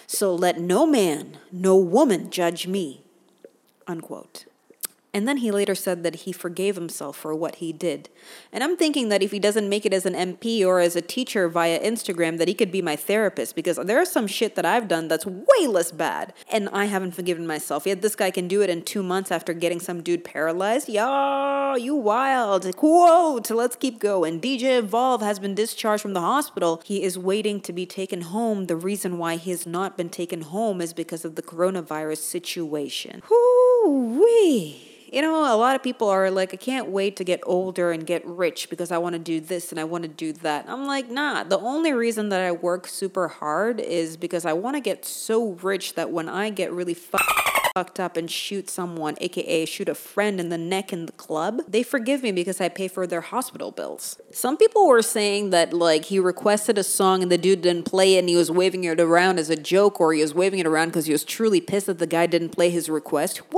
So 0.07 0.33
let 0.35 0.59
no 0.59 0.85
man 0.85 1.37
no 1.51 1.75
woman 1.75 2.29
judge 2.29 2.67
me 2.67 3.03
unquote 3.87 4.45
and 5.13 5.27
then 5.27 5.37
he 5.37 5.51
later 5.51 5.75
said 5.75 6.03
that 6.03 6.15
he 6.15 6.31
forgave 6.31 6.75
himself 6.75 7.17
for 7.17 7.35
what 7.35 7.55
he 7.55 7.73
did. 7.73 8.09
And 8.51 8.63
I'm 8.63 8.77
thinking 8.77 9.09
that 9.09 9.21
if 9.21 9.31
he 9.31 9.39
doesn't 9.39 9.67
make 9.67 9.85
it 9.85 9.93
as 9.93 10.05
an 10.05 10.13
MP 10.13 10.65
or 10.65 10.79
as 10.79 10.95
a 10.95 11.01
teacher 11.01 11.49
via 11.49 11.79
Instagram, 11.81 12.37
that 12.37 12.47
he 12.47 12.53
could 12.53 12.71
be 12.71 12.81
my 12.81 12.95
therapist 12.95 13.53
because 13.53 13.77
there 13.77 14.01
is 14.01 14.09
some 14.09 14.25
shit 14.25 14.55
that 14.55 14.65
I've 14.65 14.87
done 14.87 15.09
that's 15.09 15.25
way 15.25 15.67
less 15.67 15.91
bad. 15.91 16.33
And 16.49 16.69
I 16.69 16.85
haven't 16.85 17.11
forgiven 17.11 17.45
myself. 17.45 17.85
Yet 17.85 18.01
this 18.01 18.15
guy 18.15 18.31
can 18.31 18.47
do 18.47 18.61
it 18.61 18.69
in 18.69 18.83
two 18.83 19.03
months 19.03 19.31
after 19.31 19.53
getting 19.53 19.81
some 19.81 20.01
dude 20.01 20.23
paralyzed. 20.23 20.87
Yo, 20.87 21.75
you 21.75 21.95
wild. 21.95 22.73
Quote, 22.77 23.51
let's 23.51 23.75
keep 23.75 23.99
going. 23.99 24.39
DJ 24.39 24.77
Evolve 24.77 25.21
has 25.21 25.39
been 25.39 25.55
discharged 25.55 26.01
from 26.01 26.13
the 26.13 26.21
hospital. 26.21 26.81
He 26.85 27.03
is 27.03 27.17
waiting 27.17 27.59
to 27.61 27.73
be 27.73 27.85
taken 27.85 28.21
home. 28.21 28.67
The 28.67 28.77
reason 28.77 29.17
why 29.17 29.35
he 29.35 29.51
has 29.51 29.67
not 29.67 29.97
been 29.97 30.09
taken 30.09 30.41
home 30.41 30.79
is 30.79 30.93
because 30.93 31.25
of 31.25 31.35
the 31.35 31.41
coronavirus 31.41 32.19
situation. 32.19 33.21
Whoo-wee. 33.29 34.90
You 35.11 35.21
know, 35.21 35.53
a 35.53 35.57
lot 35.57 35.75
of 35.75 35.83
people 35.83 36.07
are 36.07 36.31
like, 36.31 36.53
I 36.53 36.57
can't 36.57 36.87
wait 36.87 37.17
to 37.17 37.25
get 37.25 37.41
older 37.45 37.91
and 37.91 38.07
get 38.07 38.25
rich 38.25 38.69
because 38.69 38.93
I 38.93 38.97
want 38.97 39.11
to 39.11 39.19
do 39.19 39.41
this 39.41 39.69
and 39.69 39.77
I 39.77 39.83
want 39.83 40.03
to 40.03 40.07
do 40.07 40.31
that. 40.31 40.63
I'm 40.69 40.85
like, 40.87 41.09
nah, 41.09 41.43
the 41.43 41.59
only 41.59 41.91
reason 41.91 42.29
that 42.29 42.39
I 42.39 42.53
work 42.53 42.87
super 42.87 43.27
hard 43.27 43.81
is 43.81 44.15
because 44.15 44.45
I 44.45 44.53
want 44.53 44.77
to 44.77 44.79
get 44.79 45.03
so 45.03 45.51
rich 45.61 45.95
that 45.95 46.11
when 46.11 46.29
I 46.29 46.49
get 46.49 46.71
really 46.71 46.93
fucked 46.93 47.99
up 47.99 48.15
and 48.15 48.31
shoot 48.31 48.69
someone, 48.69 49.17
aka 49.19 49.65
shoot 49.65 49.89
a 49.89 49.95
friend 49.95 50.39
in 50.39 50.47
the 50.47 50.57
neck 50.57 50.93
in 50.93 51.07
the 51.07 51.11
club, 51.11 51.61
they 51.67 51.83
forgive 51.83 52.23
me 52.23 52.31
because 52.31 52.61
I 52.61 52.69
pay 52.69 52.87
for 52.87 53.05
their 53.05 53.19
hospital 53.19 53.71
bills. 53.71 54.17
Some 54.31 54.55
people 54.55 54.87
were 54.87 55.01
saying 55.01 55.49
that 55.49 55.73
like 55.73 56.05
he 56.05 56.19
requested 56.19 56.77
a 56.77 56.85
song 56.85 57.21
and 57.21 57.29
the 57.29 57.37
dude 57.37 57.63
didn't 57.63 57.83
play 57.83 58.15
it 58.15 58.19
and 58.19 58.29
he 58.29 58.37
was 58.37 58.49
waving 58.49 58.85
it 58.85 58.99
around 59.01 59.39
as 59.39 59.49
a 59.49 59.57
joke 59.57 59.99
or 59.99 60.13
he 60.13 60.21
was 60.21 60.33
waving 60.33 60.59
it 60.59 60.65
around 60.65 60.87
because 60.87 61.05
he 61.05 61.11
was 61.11 61.25
truly 61.25 61.59
pissed 61.59 61.87
that 61.87 61.99
the 61.99 62.07
guy 62.07 62.27
didn't 62.27 62.49
play 62.49 62.69
his 62.69 62.89
request. 62.89 63.41
Like, 63.41 63.51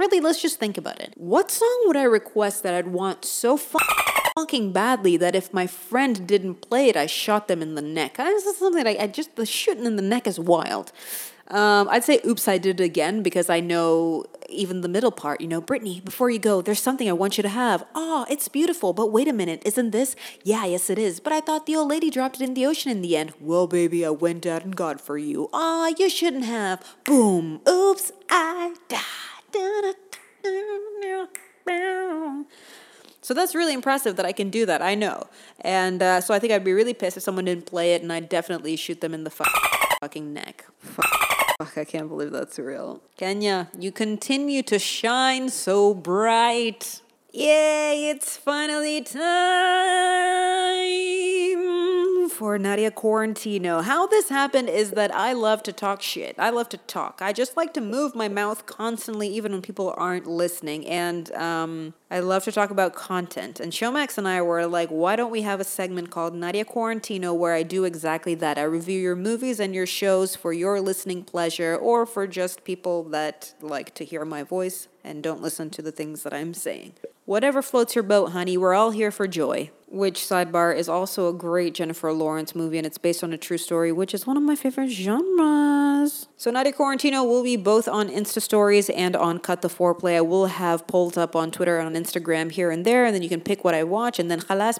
really, 0.00 0.18
let's 0.18 0.40
just 0.42 0.58
think 0.58 0.78
about 0.78 1.00
it. 1.00 1.12
What 1.16 1.50
song 1.50 1.82
would 1.84 1.96
I 1.96 2.04
request 2.04 2.62
that 2.62 2.74
I'd 2.74 2.88
want 2.88 3.24
so 3.24 3.56
fucking 3.56 4.72
badly 4.72 5.16
that 5.18 5.34
if 5.34 5.52
my 5.52 5.66
friend 5.66 6.26
didn't 6.26 6.56
play 6.56 6.88
it, 6.88 6.96
I 6.96 7.06
shot 7.06 7.46
them 7.48 7.60
in 7.62 7.74
the 7.74 7.82
neck? 7.82 8.16
This 8.16 8.46
is 8.46 8.56
something 8.56 8.82
that 8.82 9.00
I, 9.00 9.06
just, 9.06 9.36
the 9.36 9.46
shooting 9.46 9.84
in 9.84 9.96
the 9.96 10.02
neck 10.02 10.26
is 10.26 10.40
wild. 10.40 10.90
Um, 11.48 11.88
I'd 11.90 12.04
say 12.04 12.20
oops, 12.24 12.46
I 12.46 12.58
did 12.58 12.80
it 12.80 12.84
again 12.84 13.22
because 13.24 13.50
I 13.50 13.58
know 13.58 14.24
even 14.48 14.82
the 14.82 14.88
middle 14.88 15.10
part, 15.10 15.40
you 15.40 15.48
know, 15.48 15.60
Brittany, 15.60 16.00
before 16.00 16.30
you 16.30 16.38
go, 16.38 16.62
there's 16.62 16.80
something 16.80 17.08
I 17.08 17.12
want 17.12 17.36
you 17.36 17.42
to 17.42 17.48
have. 17.48 17.84
Oh, 17.94 18.24
it's 18.30 18.46
beautiful, 18.48 18.92
but 18.92 19.10
wait 19.10 19.26
a 19.28 19.32
minute, 19.32 19.60
isn't 19.66 19.90
this? 19.90 20.14
Yeah, 20.44 20.64
yes, 20.64 20.88
it 20.90 20.98
is. 20.98 21.18
But 21.18 21.32
I 21.32 21.40
thought 21.40 21.66
the 21.66 21.76
old 21.76 21.88
lady 21.88 22.08
dropped 22.08 22.40
it 22.40 22.44
in 22.44 22.54
the 22.54 22.66
ocean 22.66 22.90
in 22.90 23.02
the 23.02 23.16
end. 23.16 23.32
Well, 23.40 23.66
baby, 23.66 24.06
I 24.06 24.10
went 24.10 24.46
out 24.46 24.64
and 24.64 24.74
got 24.74 25.00
for 25.00 25.18
you. 25.18 25.50
Ah, 25.52 25.92
you 25.98 26.08
shouldn't 26.08 26.44
have. 26.44 26.84
Boom. 27.04 27.60
Oops, 27.68 28.12
I 28.30 28.74
died. 28.88 29.00
So 33.22 33.34
that's 33.34 33.54
really 33.54 33.74
impressive 33.74 34.16
that 34.16 34.26
I 34.26 34.32
can 34.32 34.50
do 34.50 34.66
that. 34.66 34.82
I 34.82 34.94
know. 34.94 35.28
And 35.60 36.02
uh, 36.02 36.20
so 36.20 36.34
I 36.34 36.38
think 36.38 36.52
I'd 36.52 36.64
be 36.64 36.72
really 36.72 36.94
pissed 36.94 37.16
if 37.16 37.22
someone 37.22 37.44
didn't 37.44 37.66
play 37.66 37.94
it, 37.94 38.02
and 38.02 38.12
I'd 38.12 38.28
definitely 38.28 38.74
shoot 38.76 39.00
them 39.00 39.14
in 39.14 39.24
the 39.24 39.30
fu- 39.30 39.44
fucking 40.00 40.32
neck. 40.32 40.64
Fuck, 40.78 41.76
I 41.76 41.84
can't 41.84 42.08
believe 42.08 42.32
that's 42.32 42.58
real. 42.58 43.02
Kenya, 43.16 43.68
you 43.78 43.92
continue 43.92 44.62
to 44.64 44.78
shine 44.78 45.48
so 45.48 45.94
bright. 45.94 47.02
Yay, 47.32 48.08
it's 48.08 48.36
finally 48.36 49.02
time 49.02 49.20
for 52.30 52.58
Nadia 52.58 52.90
Quarantino. 52.90 53.82
How 53.84 54.06
this 54.06 54.28
happened 54.28 54.68
is 54.68 54.92
that 54.92 55.14
I 55.14 55.32
love 55.32 55.62
to 55.64 55.72
talk 55.72 56.00
shit. 56.00 56.34
I 56.38 56.50
love 56.50 56.68
to 56.70 56.76
talk. 56.76 57.20
I 57.20 57.32
just 57.32 57.56
like 57.56 57.74
to 57.74 57.80
move 57.80 58.14
my 58.14 58.28
mouth 58.28 58.66
constantly, 58.66 59.28
even 59.28 59.52
when 59.52 59.62
people 59.62 59.94
aren't 59.96 60.26
listening. 60.26 60.86
And 60.86 61.30
um, 61.32 61.94
I 62.10 62.20
love 62.20 62.44
to 62.44 62.52
talk 62.52 62.70
about 62.70 62.94
content. 62.94 63.60
And 63.60 63.72
Showmax 63.72 64.16
and 64.16 64.26
I 64.26 64.42
were 64.42 64.66
like, 64.66 64.88
why 64.88 65.16
don't 65.16 65.30
we 65.30 65.42
have 65.42 65.60
a 65.60 65.64
segment 65.64 66.10
called 66.10 66.34
Nadia 66.34 66.64
Quarantino 66.64 67.36
where 67.36 67.54
I 67.54 67.62
do 67.62 67.84
exactly 67.84 68.34
that? 68.36 68.58
I 68.58 68.62
review 68.62 68.98
your 68.98 69.16
movies 69.16 69.60
and 69.60 69.74
your 69.74 69.86
shows 69.86 70.36
for 70.36 70.52
your 70.52 70.80
listening 70.80 71.24
pleasure 71.24 71.76
or 71.76 72.06
for 72.06 72.26
just 72.26 72.64
people 72.64 73.04
that 73.10 73.54
like 73.60 73.94
to 73.96 74.04
hear 74.04 74.24
my 74.24 74.42
voice 74.42 74.88
and 75.04 75.22
don't 75.22 75.42
listen 75.42 75.70
to 75.70 75.82
the 75.82 75.92
things 75.92 76.22
that 76.22 76.32
I'm 76.32 76.54
saying. 76.54 76.94
Whatever 77.24 77.62
floats 77.62 77.94
your 77.94 78.02
boat, 78.02 78.32
honey, 78.32 78.56
we're 78.56 78.74
all 78.74 78.90
here 78.90 79.10
for 79.10 79.28
joy. 79.28 79.70
Which, 79.90 80.20
sidebar, 80.20 80.76
is 80.76 80.88
also 80.88 81.28
a 81.28 81.32
great 81.32 81.74
Jennifer 81.74 82.12
Lawrence 82.12 82.54
movie 82.54 82.78
and 82.78 82.86
it's 82.86 82.96
based 82.98 83.24
on 83.24 83.32
a 83.32 83.38
true 83.38 83.58
story, 83.58 83.90
which 83.90 84.14
is 84.14 84.24
one 84.24 84.36
of 84.36 84.42
my 84.44 84.54
favorite 84.54 84.88
genres. 84.88 86.28
So, 86.36 86.50
Nadia 86.50 86.72
Quarantino 86.72 87.26
will 87.26 87.42
be 87.42 87.56
both 87.56 87.86
on 87.86 88.08
Insta 88.08 88.40
Stories 88.40 88.88
and 88.88 89.14
on 89.14 89.40
Cut 89.40 89.60
the 89.60 89.68
Foreplay. 89.68 90.16
I 90.16 90.20
will 90.22 90.46
have 90.46 90.86
polls 90.86 91.18
up 91.18 91.36
on 91.36 91.50
Twitter 91.50 91.78
and 91.78 91.94
on 91.94 92.02
Instagram 92.02 92.50
here 92.50 92.70
and 92.70 92.86
there, 92.86 93.04
and 93.04 93.14
then 93.14 93.22
you 93.22 93.28
can 93.28 93.42
pick 93.42 93.62
what 93.62 93.74
I 93.74 93.84
watch, 93.84 94.18
and 94.18 94.30
then 94.30 94.40
khalas, 94.40 94.78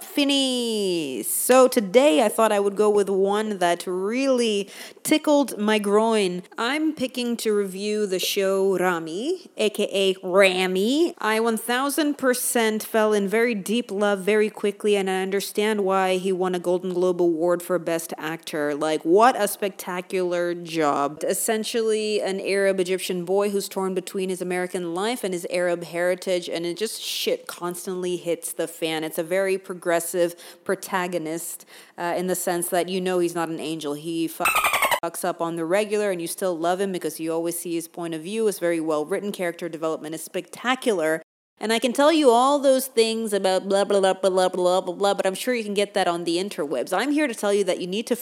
finis. 0.00 1.28
So, 1.28 1.66
today 1.66 2.24
I 2.24 2.28
thought 2.28 2.52
I 2.52 2.60
would 2.60 2.76
go 2.76 2.88
with 2.88 3.08
one 3.10 3.58
that 3.58 3.84
really 3.86 4.70
tickled 5.02 5.58
my 5.58 5.80
groin. 5.80 6.44
I'm 6.56 6.94
picking 6.94 7.36
to 7.38 7.52
review 7.52 8.06
the 8.06 8.20
show 8.20 8.78
Ramy, 8.78 9.50
aka 9.56 10.14
Ramy. 10.22 11.14
I 11.18 11.40
1000% 11.40 12.82
fell 12.84 13.12
in 13.12 13.26
very 13.26 13.54
deep 13.54 13.85
love 13.90 14.20
very 14.20 14.50
quickly, 14.50 14.96
and 14.96 15.08
I 15.08 15.22
understand 15.22 15.84
why 15.84 16.16
he 16.16 16.32
won 16.32 16.54
a 16.54 16.58
Golden 16.58 16.92
Globe 16.92 17.20
Award 17.20 17.62
for 17.62 17.78
Best 17.78 18.12
Actor. 18.18 18.74
Like, 18.74 19.02
what 19.04 19.40
a 19.40 19.48
spectacular 19.48 20.54
job. 20.54 21.22
Essentially, 21.26 22.20
an 22.20 22.40
Arab 22.40 22.80
Egyptian 22.80 23.24
boy 23.24 23.50
who's 23.50 23.68
torn 23.68 23.94
between 23.94 24.28
his 24.28 24.42
American 24.42 24.94
life 24.94 25.24
and 25.24 25.34
his 25.34 25.46
Arab 25.50 25.84
heritage, 25.84 26.48
and 26.48 26.66
it 26.66 26.76
just 26.76 27.00
shit 27.00 27.46
constantly 27.46 28.16
hits 28.16 28.52
the 28.52 28.68
fan. 28.68 29.04
It's 29.04 29.18
a 29.18 29.22
very 29.22 29.58
progressive 29.58 30.34
protagonist 30.64 31.66
uh, 31.98 32.14
in 32.16 32.26
the 32.26 32.34
sense 32.34 32.68
that 32.68 32.88
you 32.88 33.00
know 33.00 33.18
he's 33.18 33.34
not 33.34 33.48
an 33.48 33.60
angel. 33.60 33.94
He 33.94 34.28
fucks 34.28 35.24
up 35.24 35.40
on 35.40 35.56
the 35.56 35.64
regular 35.64 36.10
and 36.10 36.20
you 36.20 36.26
still 36.26 36.56
love 36.56 36.80
him 36.80 36.92
because 36.92 37.20
you 37.20 37.32
always 37.32 37.58
see 37.58 37.74
his 37.74 37.88
point 37.88 38.14
of 38.14 38.22
view. 38.22 38.48
It's 38.48 38.58
very 38.58 38.80
well 38.80 39.04
written. 39.04 39.32
Character 39.32 39.68
development 39.68 40.14
is 40.14 40.22
spectacular. 40.22 41.22
And 41.58 41.72
I 41.72 41.78
can 41.78 41.92
tell 41.94 42.12
you 42.12 42.30
all 42.30 42.58
those 42.58 42.86
things 42.86 43.32
about 43.32 43.66
blah, 43.66 43.84
blah, 43.84 44.00
blah, 44.00 44.12
blah, 44.12 44.30
blah, 44.30 44.48
blah, 44.48 44.80
blah, 44.80 44.94
blah, 44.94 45.14
but 45.14 45.26
I'm 45.26 45.34
sure 45.34 45.54
you 45.54 45.64
can 45.64 45.72
get 45.72 45.94
that 45.94 46.06
on 46.06 46.24
the 46.24 46.36
interwebs. 46.36 46.92
I'm 46.92 47.12
here 47.12 47.26
to 47.26 47.34
tell 47.34 47.52
you 47.52 47.64
that 47.64 47.80
you 47.80 47.86
need 47.86 48.06
to 48.08 48.16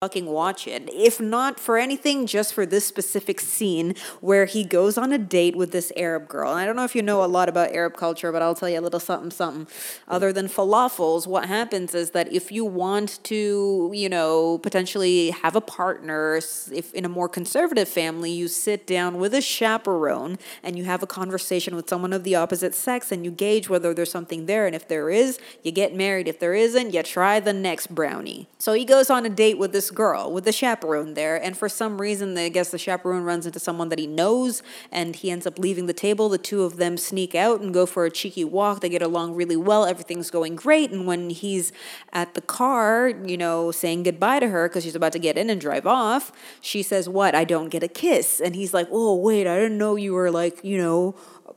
fucking 0.00 0.24
watch 0.24 0.66
it. 0.66 0.88
If 0.94 1.20
not 1.20 1.60
for 1.60 1.76
anything, 1.76 2.26
just 2.26 2.54
for 2.54 2.64
this 2.64 2.86
specific 2.86 3.38
scene 3.38 3.94
where 4.22 4.46
he 4.46 4.64
goes 4.64 4.96
on 4.96 5.12
a 5.12 5.18
date 5.18 5.54
with 5.54 5.72
this 5.72 5.92
Arab 5.94 6.26
girl. 6.26 6.52
And 6.52 6.58
I 6.58 6.64
don't 6.64 6.74
know 6.74 6.84
if 6.84 6.94
you 6.94 7.02
know 7.02 7.22
a 7.22 7.26
lot 7.26 7.50
about 7.50 7.72
Arab 7.72 7.98
culture, 7.98 8.32
but 8.32 8.40
I'll 8.40 8.54
tell 8.54 8.70
you 8.70 8.78
a 8.78 8.80
little 8.80 8.98
something, 8.98 9.30
something. 9.30 9.66
Other 10.08 10.32
than 10.32 10.48
falafels, 10.48 11.26
what 11.26 11.48
happens 11.48 11.94
is 11.94 12.12
that 12.12 12.32
if 12.32 12.50
you 12.50 12.64
want 12.64 13.22
to, 13.24 13.90
you 13.92 14.08
know, 14.08 14.56
potentially 14.56 15.32
have 15.32 15.54
a 15.54 15.60
partner, 15.60 16.36
if 16.72 16.94
in 16.94 17.04
a 17.04 17.10
more 17.10 17.28
conservative 17.28 17.86
family, 17.86 18.30
you 18.30 18.48
sit 18.48 18.86
down 18.86 19.18
with 19.18 19.34
a 19.34 19.42
chaperone 19.42 20.38
and 20.62 20.78
you 20.78 20.84
have 20.84 21.02
a 21.02 21.06
conversation 21.06 21.76
with 21.76 21.90
someone 21.90 22.14
of 22.14 22.24
the 22.24 22.34
opposite 22.34 22.74
sex 22.74 23.12
and 23.12 23.22
you 23.22 23.30
gauge 23.30 23.68
whether 23.68 23.92
there's 23.92 24.10
something 24.10 24.46
there. 24.46 24.64
And 24.64 24.74
if 24.74 24.88
there 24.88 25.10
is, 25.10 25.38
you 25.62 25.72
get 25.72 25.94
married. 25.94 26.26
If 26.26 26.40
there 26.40 26.54
isn't, 26.54 26.94
you 26.94 27.02
try 27.02 27.38
the 27.38 27.52
next 27.52 27.94
brownie. 27.94 28.48
So 28.58 28.72
he 28.72 28.86
goes 28.86 29.10
on 29.10 29.26
a 29.26 29.28
date 29.28 29.58
with 29.58 29.72
this 29.72 29.89
girl 29.94 30.32
with 30.32 30.44
the 30.44 30.52
chaperone 30.52 31.14
there, 31.14 31.36
and 31.36 31.56
for 31.56 31.68
some 31.68 32.00
reason, 32.00 32.36
I 32.36 32.48
guess 32.48 32.70
the 32.70 32.78
chaperone 32.78 33.22
runs 33.22 33.46
into 33.46 33.58
someone 33.58 33.88
that 33.90 33.98
he 33.98 34.06
knows, 34.06 34.62
and 34.90 35.16
he 35.16 35.30
ends 35.30 35.46
up 35.46 35.58
leaving 35.58 35.86
the 35.86 35.92
table. 35.92 36.28
The 36.28 36.38
two 36.38 36.62
of 36.62 36.76
them 36.76 36.96
sneak 36.96 37.34
out 37.34 37.60
and 37.60 37.72
go 37.72 37.86
for 37.86 38.04
a 38.04 38.10
cheeky 38.10 38.44
walk. 38.44 38.80
They 38.80 38.88
get 38.88 39.02
along 39.02 39.34
really 39.34 39.56
well. 39.56 39.84
Everything's 39.84 40.30
going 40.30 40.56
great, 40.56 40.90
and 40.90 41.06
when 41.06 41.30
he's 41.30 41.72
at 42.12 42.34
the 42.34 42.40
car, 42.40 43.08
you 43.08 43.36
know, 43.36 43.70
saying 43.70 44.04
goodbye 44.04 44.40
to 44.40 44.48
her 44.48 44.68
because 44.68 44.84
she's 44.84 44.94
about 44.94 45.12
to 45.12 45.18
get 45.18 45.36
in 45.36 45.50
and 45.50 45.60
drive 45.60 45.86
off, 45.86 46.32
she 46.60 46.82
says, 46.82 47.08
"What? 47.08 47.34
I 47.34 47.44
don't 47.44 47.68
get 47.68 47.82
a 47.82 47.88
kiss," 47.88 48.40
and 48.40 48.54
he's 48.54 48.74
like, 48.74 48.88
"Oh, 48.90 49.16
wait, 49.16 49.46
I 49.46 49.56
didn't 49.56 49.78
know 49.78 49.96
you 49.96 50.14
were 50.14 50.30
like, 50.30 50.62
you 50.64 50.78
know." 50.78 51.14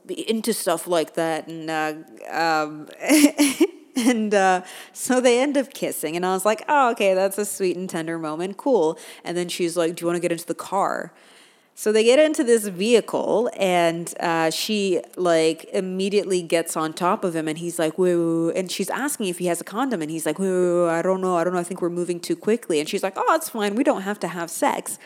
into 0.08 0.52
stuff 0.52 0.86
like 0.86 1.14
that 1.14 1.48
and 1.48 1.70
uh, 1.70 1.94
um, 2.30 2.86
and 4.08 4.34
uh, 4.34 4.62
so 4.92 5.20
they 5.20 5.40
end 5.40 5.56
up 5.56 5.72
kissing 5.72 6.16
and 6.16 6.26
i 6.26 6.32
was 6.32 6.44
like 6.44 6.64
oh 6.68 6.90
okay 6.90 7.14
that's 7.14 7.38
a 7.38 7.44
sweet 7.44 7.76
and 7.76 7.88
tender 7.88 8.18
moment 8.18 8.56
cool. 8.56 8.98
And 9.22 9.36
then 9.36 9.48
she's 9.48 9.76
like 9.76 9.94
do 9.94 10.02
you 10.02 10.06
want 10.06 10.16
to 10.16 10.20
get 10.20 10.32
into 10.32 10.46
the 10.46 10.54
car? 10.54 11.12
So 11.76 11.90
they 11.90 12.04
get 12.04 12.20
into 12.20 12.44
this 12.44 12.68
vehicle 12.68 13.50
and 13.56 14.14
uh, 14.20 14.50
she 14.50 15.00
like 15.16 15.64
immediately 15.72 16.40
gets 16.40 16.76
on 16.76 16.92
top 16.92 17.24
of 17.24 17.34
him 17.34 17.48
and 17.48 17.58
he's 17.58 17.80
like 17.80 17.98
woo 17.98 18.50
and 18.50 18.70
she's 18.70 18.88
asking 18.90 19.26
if 19.26 19.38
he 19.38 19.46
has 19.46 19.60
a 19.60 19.64
condom 19.64 20.00
and 20.00 20.10
he's 20.10 20.24
like 20.24 20.38
woo 20.38 20.88
i 20.88 21.02
don't 21.02 21.20
know 21.20 21.36
i 21.36 21.42
don't 21.42 21.52
know 21.52 21.58
i 21.58 21.64
think 21.64 21.82
we're 21.82 21.90
moving 21.90 22.20
too 22.20 22.36
quickly 22.36 22.78
and 22.78 22.88
she's 22.88 23.02
like 23.02 23.14
oh 23.16 23.34
it's 23.34 23.48
fine 23.48 23.74
we 23.74 23.82
don't 23.82 24.02
have 24.02 24.20
to 24.20 24.28
have 24.28 24.50
sex. 24.50 24.98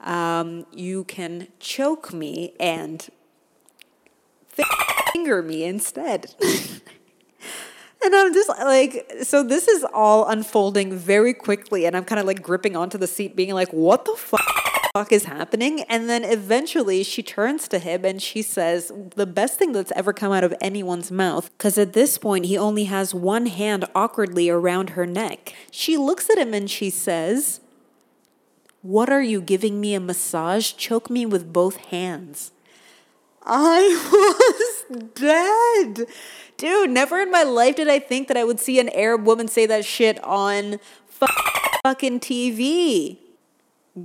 Um, 0.00 0.64
you 0.72 1.04
can 1.04 1.48
choke 1.58 2.12
me 2.12 2.54
and 2.58 3.06
finger 4.48 5.42
me 5.42 5.64
instead. 5.64 6.34
and 8.02 8.14
I'm 8.14 8.32
just 8.32 8.48
like, 8.48 9.12
so 9.22 9.42
this 9.42 9.68
is 9.68 9.84
all 9.92 10.26
unfolding 10.28 10.94
very 10.96 11.34
quickly, 11.34 11.84
and 11.86 11.96
I'm 11.96 12.04
kind 12.04 12.18
of 12.18 12.26
like 12.26 12.42
gripping 12.42 12.76
onto 12.76 12.96
the 12.96 13.06
seat, 13.06 13.36
being 13.36 13.52
like, 13.52 13.72
what 13.72 14.04
the 14.04 14.14
fuck 14.16 15.12
is 15.12 15.24
happening? 15.24 15.82
And 15.82 16.08
then 16.08 16.24
eventually 16.24 17.02
she 17.02 17.22
turns 17.22 17.68
to 17.68 17.78
him 17.78 18.04
and 18.04 18.20
she 18.20 18.42
says, 18.42 18.90
the 19.14 19.26
best 19.26 19.58
thing 19.58 19.72
that's 19.72 19.92
ever 19.94 20.12
come 20.12 20.32
out 20.32 20.44
of 20.44 20.54
anyone's 20.60 21.10
mouth, 21.10 21.50
because 21.56 21.78
at 21.78 21.92
this 21.92 22.18
point 22.18 22.46
he 22.46 22.56
only 22.56 22.84
has 22.84 23.14
one 23.14 23.46
hand 23.46 23.84
awkwardly 23.94 24.48
around 24.48 24.90
her 24.90 25.06
neck. 25.06 25.54
She 25.70 25.96
looks 25.96 26.28
at 26.30 26.38
him 26.38 26.54
and 26.54 26.70
she 26.70 26.90
says, 26.90 27.60
What 28.82 29.10
are 29.10 29.22
you 29.22 29.40
giving 29.40 29.80
me 29.80 29.94
a 29.94 30.00
massage? 30.00 30.72
Choke 30.72 31.10
me 31.10 31.26
with 31.26 31.52
both 31.52 31.76
hands. 31.76 32.52
I 33.42 34.84
was 34.90 35.10
dead. 35.14 36.06
Dude, 36.60 36.90
never 36.90 37.18
in 37.18 37.30
my 37.30 37.42
life 37.42 37.76
did 37.76 37.88
I 37.88 37.98
think 37.98 38.28
that 38.28 38.36
I 38.36 38.44
would 38.44 38.60
see 38.60 38.78
an 38.78 38.90
Arab 38.90 39.24
woman 39.24 39.48
say 39.48 39.64
that 39.64 39.82
shit 39.86 40.22
on 40.22 40.78
fucking 41.08 42.20
TV. 42.20 43.16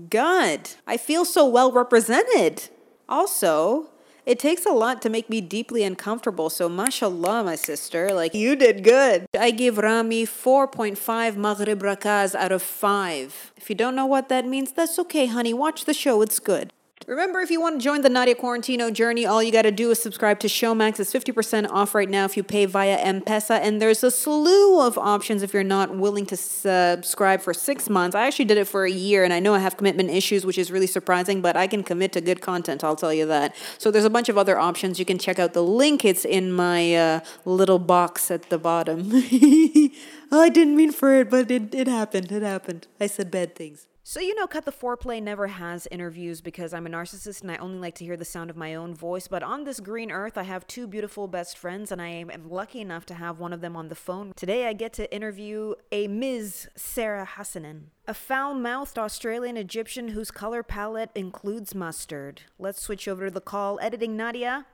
God, 0.10 0.70
I 0.88 0.96
feel 0.96 1.26
so 1.26 1.46
well 1.46 1.74
represented. 1.74 2.70
Also, 3.10 3.90
it 4.26 4.40
takes 4.40 4.66
a 4.66 4.72
lot 4.72 5.02
to 5.02 5.10
make 5.10 5.30
me 5.30 5.42
deeply 5.42 5.84
uncomfortable, 5.84 6.50
so 6.50 6.70
mashallah, 6.70 7.44
my 7.44 7.56
sister, 7.56 8.14
like 8.14 8.34
you 8.34 8.56
did 8.56 8.86
good. 8.86 9.26
I 9.38 9.52
give 9.52 9.78
Ramy 9.78 10.26
4.5 10.26 11.36
Maghrib 11.36 11.82
Rakaz 11.82 12.36
out 12.36 12.54
of 12.54 12.62
5. 12.62 13.52
If 13.58 13.70
you 13.70 13.76
don't 13.76 13.98
know 13.98 14.06
what 14.06 14.30
that 14.30 14.48
means, 14.48 14.72
that's 14.72 14.98
okay, 15.00 15.26
honey. 15.26 15.54
Watch 15.54 15.84
the 15.84 15.94
show, 15.94 16.22
it's 16.22 16.40
good. 16.40 16.72
Remember, 17.08 17.40
if 17.40 17.52
you 17.52 17.62
want 17.62 17.80
to 17.80 17.84
join 17.84 18.02
the 18.02 18.10
Nadia 18.10 18.34
Quarantino 18.34 18.92
journey, 18.92 19.28
all 19.28 19.44
you 19.44 19.52
got 19.52 19.62
to 19.62 19.72
do 19.72 19.92
is 19.92 20.02
subscribe 20.02 20.40
to 20.40 20.48
Showmax. 20.48 21.00
It's 21.00 21.14
50% 21.14 21.70
off 21.70 21.94
right 21.94 22.10
now 22.10 22.26
if 22.26 22.36
you 22.36 22.42
pay 22.42 22.66
via 22.66 22.96
M 22.96 23.22
Pesa. 23.22 23.60
And 23.60 23.80
there's 23.80 24.04
a 24.04 24.10
slew 24.10 24.82
of 24.82 24.98
options 24.98 25.44
if 25.44 25.54
you're 25.54 25.64
not 25.64 25.96
willing 25.96 26.26
to 26.26 26.36
subscribe 26.36 27.42
for 27.42 27.54
six 27.54 27.92
months. 27.92 28.16
I 28.16 28.26
actually 28.26 28.46
did 28.46 28.58
it 28.58 28.68
for 28.68 28.86
a 28.86 28.92
year, 28.92 29.24
and 29.24 29.32
I 29.32 29.40
know 29.40 29.54
I 29.54 29.60
have 29.60 29.78
commitment 29.78 30.10
issues, 30.10 30.48
which 30.48 30.58
is 30.58 30.72
really 30.72 30.88
surprising, 30.88 31.42
but 31.42 31.56
I 31.56 31.68
can 31.68 31.84
commit 31.84 32.12
to 32.14 32.22
good 32.22 32.42
content, 32.42 32.84
I'll 32.84 32.96
tell 32.96 33.14
you 33.14 33.28
that. 33.28 33.56
So 33.78 33.92
there's 33.92 34.06
a 34.06 34.10
bunch 34.10 34.28
of 34.28 34.36
other 34.36 34.58
options. 34.58 34.98
You 34.98 35.06
can 35.06 35.20
check 35.20 35.38
out 35.38 35.54
the 35.54 35.64
link, 35.64 36.06
it's 36.06 36.26
in 36.26 36.52
my 36.52 36.96
uh, 36.96 37.20
little 37.46 37.78
box 37.78 38.32
at 38.32 38.50
the 38.50 38.58
bottom. 38.58 39.12
I 40.32 40.50
didn't 40.50 40.76
mean 40.76 40.92
for 40.92 41.14
it, 41.14 41.30
but 41.30 41.52
it, 41.52 41.76
it 41.76 41.88
happened. 41.88 42.32
It 42.32 42.42
happened. 42.42 42.88
I 43.00 43.06
said 43.06 43.30
bad 43.30 43.54
things. 43.54 43.86
So, 44.08 44.20
you 44.20 44.36
know, 44.36 44.46
Cut 44.46 44.66
the 44.66 44.72
Foreplay 44.72 45.20
never 45.20 45.48
has 45.48 45.88
interviews 45.90 46.40
because 46.40 46.76
I'm 46.76 46.86
a 46.86 46.92
narcissist 46.92 47.42
and 47.42 47.52
I 47.52 47.56
only 47.56 47.80
like 47.80 47.96
to 47.96 48.06
hear 48.06 48.16
the 48.16 48.24
sound 48.24 48.52
of 48.52 48.56
my 48.56 48.76
own 48.76 48.94
voice. 48.94 49.28
But 49.28 49.42
on 49.42 49.64
this 49.64 49.80
green 49.80 50.12
earth, 50.12 50.38
I 50.38 50.44
have 50.44 50.68
two 50.68 50.86
beautiful 50.86 51.28
best 51.28 51.58
friends 51.58 51.92
and 51.92 52.00
I 52.00 52.10
am 52.10 52.48
lucky 52.48 52.82
enough 52.82 53.08
to 53.08 53.16
have 53.16 53.40
one 53.40 53.52
of 53.52 53.62
them 53.62 53.76
on 53.76 53.88
the 53.88 53.96
phone. 53.96 54.32
Today, 54.36 54.68
I 54.68 54.74
get 54.74 54.94
to 54.94 55.12
interview 55.12 55.74
a 55.92 56.08
Ms. 56.08 56.70
Sarah 56.76 57.28
Hassanen, 57.36 57.86
a 58.08 58.14
foul 58.14 58.54
mouthed 58.54 59.00
Australian 59.00 59.58
Egyptian 59.58 60.10
whose 60.10 60.30
color 60.30 60.62
palette 60.62 61.10
includes 61.16 61.74
mustard. 61.74 62.44
Let's 62.60 62.84
switch 62.84 63.08
over 63.08 63.26
to 63.26 63.32
the 63.32 63.42
call. 63.42 63.80
Editing 63.82 64.16
Nadia. 64.16 64.68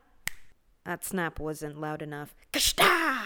That 0.84 1.06
snap 1.06 1.40
wasn't 1.40 1.80
loud 1.80 2.02
enough. 2.02 2.36
Kashta! 2.52 3.22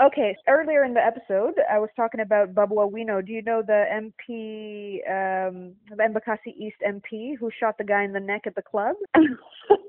Okay, 0.00 0.36
earlier 0.46 0.84
in 0.84 0.94
the 0.94 1.04
episode, 1.04 1.54
I 1.68 1.80
was 1.80 1.90
talking 1.96 2.20
about 2.20 2.54
Babu 2.54 2.76
Owino. 2.76 3.24
Do 3.24 3.32
you 3.32 3.42
know 3.42 3.62
the 3.66 3.84
MP, 3.92 5.00
um, 5.10 5.72
the 5.90 5.96
Embakasi 5.96 6.54
East 6.56 6.76
MP 6.86 7.36
who 7.36 7.50
shot 7.58 7.78
the 7.78 7.84
guy 7.84 8.04
in 8.04 8.12
the 8.12 8.20
neck 8.20 8.42
at 8.46 8.54
the 8.54 8.62
club? 8.62 8.94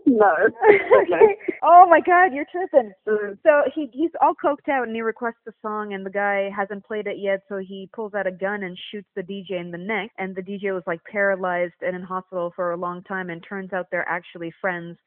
No. 0.09 0.33
oh 1.63 1.87
my 1.87 2.01
God, 2.01 2.33
you're 2.33 2.45
tripping. 2.51 2.91
So 3.05 3.61
he 3.75 3.89
he's 3.93 4.09
all 4.21 4.33
coked 4.33 4.67
out 4.69 4.87
and 4.87 4.95
he 4.95 5.01
requests 5.01 5.45
a 5.47 5.51
song 5.61 5.93
and 5.93 6.05
the 6.05 6.09
guy 6.09 6.49
hasn't 6.55 6.85
played 6.85 7.05
it 7.05 7.17
yet, 7.19 7.43
so 7.47 7.57
he 7.57 7.89
pulls 7.93 8.13
out 8.13 8.25
a 8.25 8.31
gun 8.31 8.63
and 8.63 8.77
shoots 8.91 9.07
the 9.15 9.21
DJ 9.21 9.59
in 9.59 9.71
the 9.71 9.77
neck. 9.77 10.09
And 10.17 10.35
the 10.35 10.41
DJ 10.41 10.73
was 10.73 10.83
like 10.87 11.03
paralyzed 11.03 11.73
and 11.81 11.95
in 11.95 12.01
hospital 12.01 12.51
for 12.55 12.71
a 12.71 12.77
long 12.77 13.03
time. 13.03 13.29
And 13.29 13.43
turns 13.47 13.71
out 13.71 13.87
they're 13.91 14.07
actually 14.09 14.51
friends. 14.59 14.97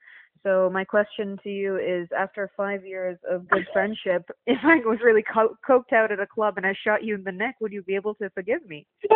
So 0.44 0.68
my 0.72 0.84
question 0.84 1.38
to 1.44 1.48
you 1.48 1.76
is: 1.76 2.08
After 2.16 2.50
five 2.56 2.84
years 2.84 3.16
of 3.30 3.48
good 3.48 3.66
friendship, 3.72 4.28
if 4.46 4.58
I 4.64 4.76
was 4.78 4.98
really 5.02 5.22
co- 5.22 5.56
coked 5.68 5.92
out 5.92 6.10
at 6.10 6.20
a 6.20 6.26
club 6.26 6.54
and 6.56 6.66
I 6.66 6.74
shot 6.84 7.04
you 7.04 7.14
in 7.14 7.24
the 7.24 7.32
neck, 7.32 7.56
would 7.60 7.72
you 7.72 7.82
be 7.82 7.94
able 7.94 8.14
to 8.16 8.28
forgive 8.30 8.66
me? 8.66 8.86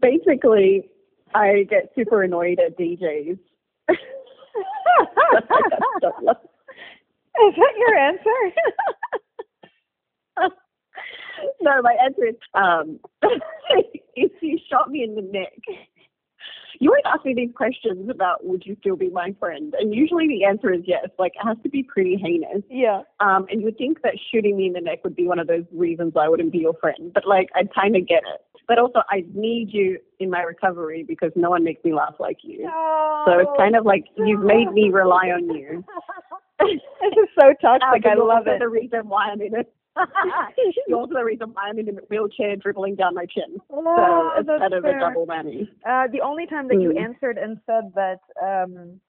Basically, 0.00 0.88
I 1.34 1.66
get 1.68 1.90
super 1.96 2.22
annoyed 2.22 2.60
at 2.64 2.78
DJs. 2.78 3.38
Is 7.34 7.54
that 7.56 7.74
your 7.76 7.96
answer? 7.96 8.52
no, 11.60 11.82
my 11.82 11.96
answer 12.04 12.26
is 12.26 12.36
um, 12.54 13.00
if 14.14 14.30
you 14.40 14.58
shot 14.70 14.88
me 14.90 15.02
in 15.02 15.16
the 15.16 15.22
neck, 15.22 15.58
you 16.80 16.90
always 16.90 17.02
ask 17.06 17.24
me 17.24 17.34
these 17.34 17.50
questions 17.54 18.08
about 18.10 18.44
would 18.44 18.64
you 18.66 18.76
still 18.80 18.96
be 18.96 19.10
my 19.10 19.34
friend, 19.38 19.74
and 19.78 19.94
usually 19.94 20.28
the 20.28 20.44
answer 20.44 20.72
is 20.72 20.82
yes. 20.84 21.08
Like 21.18 21.32
it 21.34 21.46
has 21.46 21.56
to 21.62 21.68
be 21.68 21.82
pretty 21.82 22.16
heinous. 22.16 22.62
yeah. 22.70 23.02
Um, 23.20 23.46
and 23.50 23.60
you 23.60 23.66
would 23.66 23.78
think 23.78 24.02
that 24.02 24.14
shooting 24.30 24.56
me 24.56 24.66
in 24.66 24.72
the 24.72 24.80
neck 24.80 25.04
would 25.04 25.16
be 25.16 25.26
one 25.26 25.38
of 25.38 25.46
those 25.46 25.64
reasons 25.72 26.14
I 26.18 26.28
wouldn't 26.28 26.52
be 26.52 26.58
your 26.58 26.74
friend. 26.74 27.12
But 27.12 27.26
like, 27.26 27.48
I 27.54 27.62
kind 27.74 27.96
of 27.96 28.06
get 28.06 28.22
it. 28.34 28.40
But 28.66 28.78
also, 28.78 29.00
I 29.10 29.24
need 29.34 29.68
you 29.72 29.98
in 30.20 30.30
my 30.30 30.40
recovery 30.40 31.04
because 31.06 31.30
no 31.36 31.50
one 31.50 31.64
makes 31.64 31.84
me 31.84 31.92
laugh 31.92 32.14
like 32.18 32.38
you. 32.42 32.64
So 33.26 33.38
it's 33.38 33.50
kind 33.58 33.76
of 33.76 33.84
like 33.84 34.04
you've 34.16 34.42
made 34.42 34.72
me 34.72 34.90
rely 34.90 35.28
on 35.28 35.48
you. 35.54 35.84
This 36.60 37.12
is 37.24 37.28
so 37.38 37.52
toxic. 37.60 38.06
Um, 38.06 38.12
I 38.12 38.14
love 38.14 38.46
it. 38.46 38.60
The 38.60 38.68
reason 38.68 39.08
why 39.08 39.26
I'm 39.30 39.40
in 39.42 39.54
it. 39.54 39.72
you're 40.88 41.06
the 41.06 41.22
reason 41.24 41.50
why 41.52 41.68
I'm 41.68 41.78
in 41.78 41.88
a 41.88 41.92
wheelchair 42.10 42.56
dribbling 42.56 42.96
down 42.96 43.14
my 43.14 43.26
chin. 43.26 43.58
Oh, 43.70 44.30
so 44.34 44.40
it's 44.40 44.46
that's 44.48 44.60
kind 44.60 44.74
of 44.74 44.82
fair. 44.82 44.98
a 44.98 45.08
double 45.08 45.26
whammy. 45.26 45.68
Uh, 45.86 46.08
the 46.12 46.20
only 46.20 46.46
time 46.46 46.68
that 46.68 46.80
you 46.80 46.90
Mm. 46.90 47.00
answered 47.00 47.38
and 47.38 47.58
said 47.66 47.92
that 47.94 48.18
um, 48.42 49.00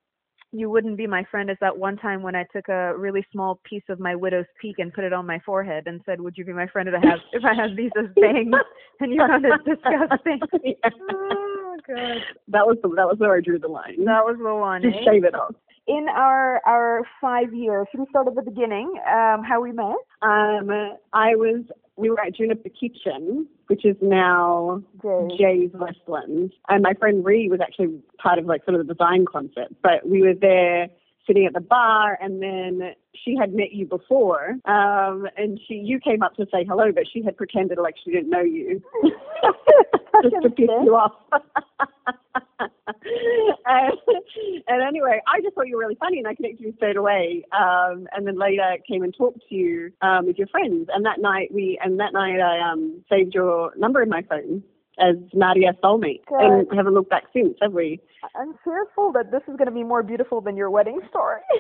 you 0.51 0.69
wouldn't 0.69 0.95
be 0.97 1.07
my 1.07 1.23
friend 1.25 1.49
is 1.49 1.57
that 1.59 1.75
one 1.77 1.97
time 1.97 2.21
when 2.21 2.35
I 2.35 2.45
took 2.53 2.69
a 2.69 2.95
really 2.97 3.25
small 3.31 3.59
piece 3.63 3.83
of 3.89 3.99
my 3.99 4.15
widow's 4.15 4.45
peak 4.61 4.79
and 4.79 4.93
put 4.93 5.03
it 5.03 5.11
on 5.11 5.25
my 5.25 5.39
forehead 5.39 5.83
and 5.87 5.99
said, 6.05 6.21
"Would 6.21 6.37
you 6.37 6.45
be 6.45 6.53
my 6.53 6.67
friend 6.67 6.87
if 6.87 6.95
I 6.95 7.05
have 7.07 7.19
if 7.33 7.43
I 7.43 7.53
have 7.53 7.75
these 7.75 7.91
as 7.97 8.05
bangs?" 8.15 8.53
and 9.01 9.11
you 9.11 9.17
found 9.27 9.45
it 9.45 9.59
disgusting. 9.65 10.39
Oh 11.11 11.77
god, 11.87 12.21
That 12.47 12.65
was 12.65 12.77
the, 12.81 12.87
that 12.95 13.05
was 13.05 13.17
where 13.17 13.35
I 13.35 13.41
drew 13.41 13.59
the 13.59 13.67
line. 13.67 14.05
that 14.05 14.23
was 14.23 14.37
the 14.41 14.55
one. 14.55 14.81
Just 14.81 14.95
eh? 14.97 15.11
shave 15.11 15.23
it 15.25 15.35
off. 15.35 15.53
In 15.87 16.07
our 16.09 16.61
our 16.65 17.03
five 17.21 17.53
years, 17.53 17.87
should 17.91 17.99
we 17.99 18.07
start 18.09 18.27
at 18.27 18.35
the 18.35 18.41
beginning? 18.41 18.91
Um, 19.07 19.43
how 19.43 19.61
we 19.61 19.71
met? 19.71 19.95
Um, 20.21 20.69
I 21.13 21.35
was 21.35 21.63
we 21.95 22.09
were 22.09 22.19
at 22.19 22.35
Juniper 22.35 22.69
Kitchen, 22.69 23.47
which 23.67 23.85
is 23.85 23.95
now 24.01 24.81
Jay's. 24.97 25.29
Jay's 25.37 25.69
Westland, 25.73 26.53
and 26.69 26.81
my 26.81 26.93
friend 26.93 27.23
Ree 27.23 27.49
was 27.49 27.59
actually 27.61 27.99
part 28.17 28.39
of 28.39 28.45
like 28.45 28.65
sort 28.65 28.79
of 28.79 28.87
the 28.87 28.93
design 28.93 29.25
concept. 29.31 29.73
But 29.83 30.07
we 30.07 30.21
were 30.21 30.33
there 30.33 30.87
sitting 31.27 31.45
at 31.45 31.53
the 31.53 31.61
bar, 31.61 32.17
and 32.21 32.41
then 32.41 32.93
she 33.23 33.35
had 33.39 33.53
met 33.53 33.71
you 33.71 33.85
before, 33.85 34.51
um, 34.65 35.27
and 35.37 35.59
she 35.67 35.75
you 35.75 35.99
came 35.99 36.21
up 36.23 36.35
to 36.35 36.45
say 36.51 36.65
hello, 36.67 36.91
but 36.93 37.03
she 37.11 37.21
had 37.23 37.37
pretended 37.37 37.77
like 37.77 37.95
she 38.03 38.11
didn't 38.11 38.29
know 38.29 38.41
you, 38.41 38.81
just 40.23 40.35
to 40.41 40.49
piss 40.49 40.69
you 40.83 40.95
off. 40.95 41.13
and, 43.65 43.93
and 44.67 44.81
anyway, 44.81 45.21
I 45.27 45.41
just 45.41 45.55
thought 45.55 45.67
you 45.67 45.75
were 45.75 45.81
really 45.81 45.97
funny, 45.99 46.19
and 46.19 46.27
I 46.27 46.35
connected 46.35 46.61
you 46.61 46.73
straight 46.77 46.97
away. 46.97 47.43
Um, 47.51 48.07
and 48.15 48.25
then 48.27 48.37
later 48.37 48.77
came 48.87 49.03
and 49.03 49.13
talked 49.15 49.39
to 49.49 49.55
you 49.55 49.91
um, 50.01 50.25
with 50.25 50.37
your 50.37 50.47
friends. 50.47 50.89
And 50.93 51.05
that 51.05 51.19
night 51.19 51.53
we 51.53 51.79
and 51.83 51.99
that 51.99 52.13
night 52.13 52.39
I 52.39 52.71
um, 52.71 53.03
saved 53.09 53.33
your 53.33 53.73
number 53.77 54.01
in 54.01 54.09
my 54.09 54.21
phone 54.23 54.63
as 54.99 55.15
Nadia 55.33 55.73
soulmate, 55.83 56.21
and 56.29 56.67
haven't 56.75 56.93
looked 56.93 57.09
back 57.09 57.23
since, 57.33 57.57
have 57.61 57.73
we? 57.73 57.99
I'm 58.35 58.55
fearful 58.63 59.11
that 59.13 59.31
this 59.31 59.41
is 59.47 59.55
going 59.57 59.67
to 59.67 59.71
be 59.71 59.83
more 59.83 60.03
beautiful 60.03 60.41
than 60.41 60.57
your 60.57 60.69
wedding 60.69 60.99
story. 61.09 61.41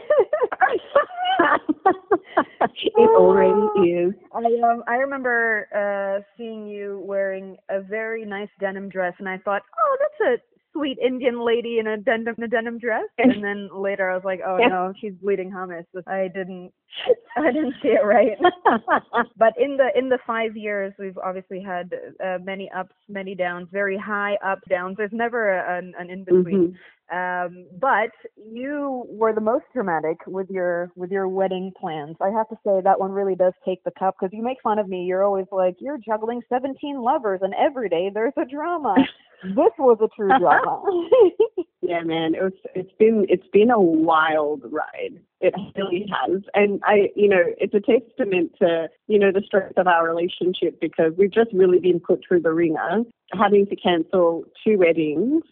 it 2.65 3.09
already 3.15 3.89
is. 3.89 4.13
I 4.33 4.45
um 4.67 4.83
I 4.87 4.95
remember 4.95 5.67
uh 5.75 6.23
seeing 6.37 6.67
you 6.67 7.01
wearing 7.05 7.57
a 7.69 7.81
very 7.81 8.25
nice 8.25 8.49
denim 8.59 8.89
dress 8.89 9.13
and 9.19 9.29
I 9.29 9.37
thought, 9.37 9.63
Oh, 9.77 9.97
that's 9.99 10.41
a 10.41 10.54
sweet 10.75 10.97
Indian 10.99 11.43
lady 11.43 11.79
in 11.79 11.87
a 11.87 11.97
denim 11.97 12.35
a 12.41 12.47
denim 12.47 12.77
dress 12.77 13.05
and 13.17 13.43
then 13.43 13.69
later 13.73 14.09
I 14.09 14.15
was 14.15 14.25
like, 14.25 14.41
Oh 14.45 14.57
no, 14.57 14.93
she's 14.99 15.13
bleeding 15.21 15.51
hummus. 15.51 15.85
I 16.07 16.27
didn't 16.33 16.71
I 17.37 17.51
didn't 17.51 17.75
see 17.81 17.89
it 17.89 18.05
right. 18.05 18.37
but 19.37 19.53
in 19.57 19.77
the 19.77 19.89
in 19.97 20.09
the 20.09 20.19
five 20.27 20.55
years 20.55 20.93
we've 20.99 21.17
obviously 21.17 21.61
had 21.61 21.91
uh, 22.23 22.37
many 22.43 22.69
ups, 22.77 22.95
many 23.07 23.35
downs, 23.35 23.67
very 23.71 23.97
high 23.97 24.37
up 24.45 24.59
downs. 24.69 24.95
There's 24.97 25.11
never 25.13 25.59
an, 25.59 25.93
an 25.97 26.09
in 26.09 26.23
between. 26.23 26.77
Um, 27.11 27.67
but 27.79 28.09
you 28.35 29.05
were 29.09 29.33
the 29.33 29.41
most 29.41 29.65
dramatic 29.73 30.17
with 30.25 30.49
your 30.49 30.91
with 30.95 31.11
your 31.11 31.27
wedding 31.27 31.71
plans. 31.79 32.15
I 32.19 32.29
have 32.29 32.49
to 32.49 32.55
say 32.65 32.81
that 32.83 32.99
one 32.99 33.11
really 33.11 33.35
does 33.35 33.53
take 33.63 33.83
the 33.83 33.91
cup 33.91 34.15
because 34.19 34.33
you 34.33 34.41
make 34.41 34.57
fun 34.63 34.79
of 34.79 34.87
me. 34.87 35.03
You're 35.03 35.23
always 35.23 35.45
like 35.51 35.75
you're 35.79 35.99
juggling 35.99 36.41
17 36.49 36.99
lovers, 36.99 37.41
and 37.43 37.53
every 37.53 37.89
day 37.89 38.09
there's 38.13 38.33
a 38.37 38.45
drama. 38.45 38.95
this 39.43 39.71
was 39.77 39.97
a 40.01 40.07
true 40.15 40.29
drama. 40.39 40.83
Yeah, 41.87 42.01
man, 42.01 42.33
it 42.33 42.41
was. 42.41 42.53
It's 42.73 42.91
been 42.97 43.27
it's 43.29 43.47
been 43.53 43.69
a 43.69 43.79
wild 43.79 44.63
ride. 44.71 45.21
It 45.39 45.53
really 45.75 46.07
has, 46.09 46.41
and 46.55 46.81
I, 46.83 47.09
you 47.15 47.29
know, 47.29 47.43
it's 47.59 47.75
a 47.75 47.79
testament 47.79 48.53
to 48.59 48.87
you 49.07 49.19
know 49.19 49.31
the 49.31 49.43
strength 49.45 49.77
of 49.77 49.85
our 49.85 50.07
relationship 50.07 50.81
because 50.81 51.13
we've 51.15 51.31
just 51.31 51.53
really 51.53 51.77
been 51.77 51.99
put 51.99 52.21
through 52.27 52.41
the 52.41 52.53
ringer, 52.53 53.03
having 53.33 53.67
to 53.67 53.75
cancel 53.75 54.45
two 54.65 54.79
weddings 54.79 55.43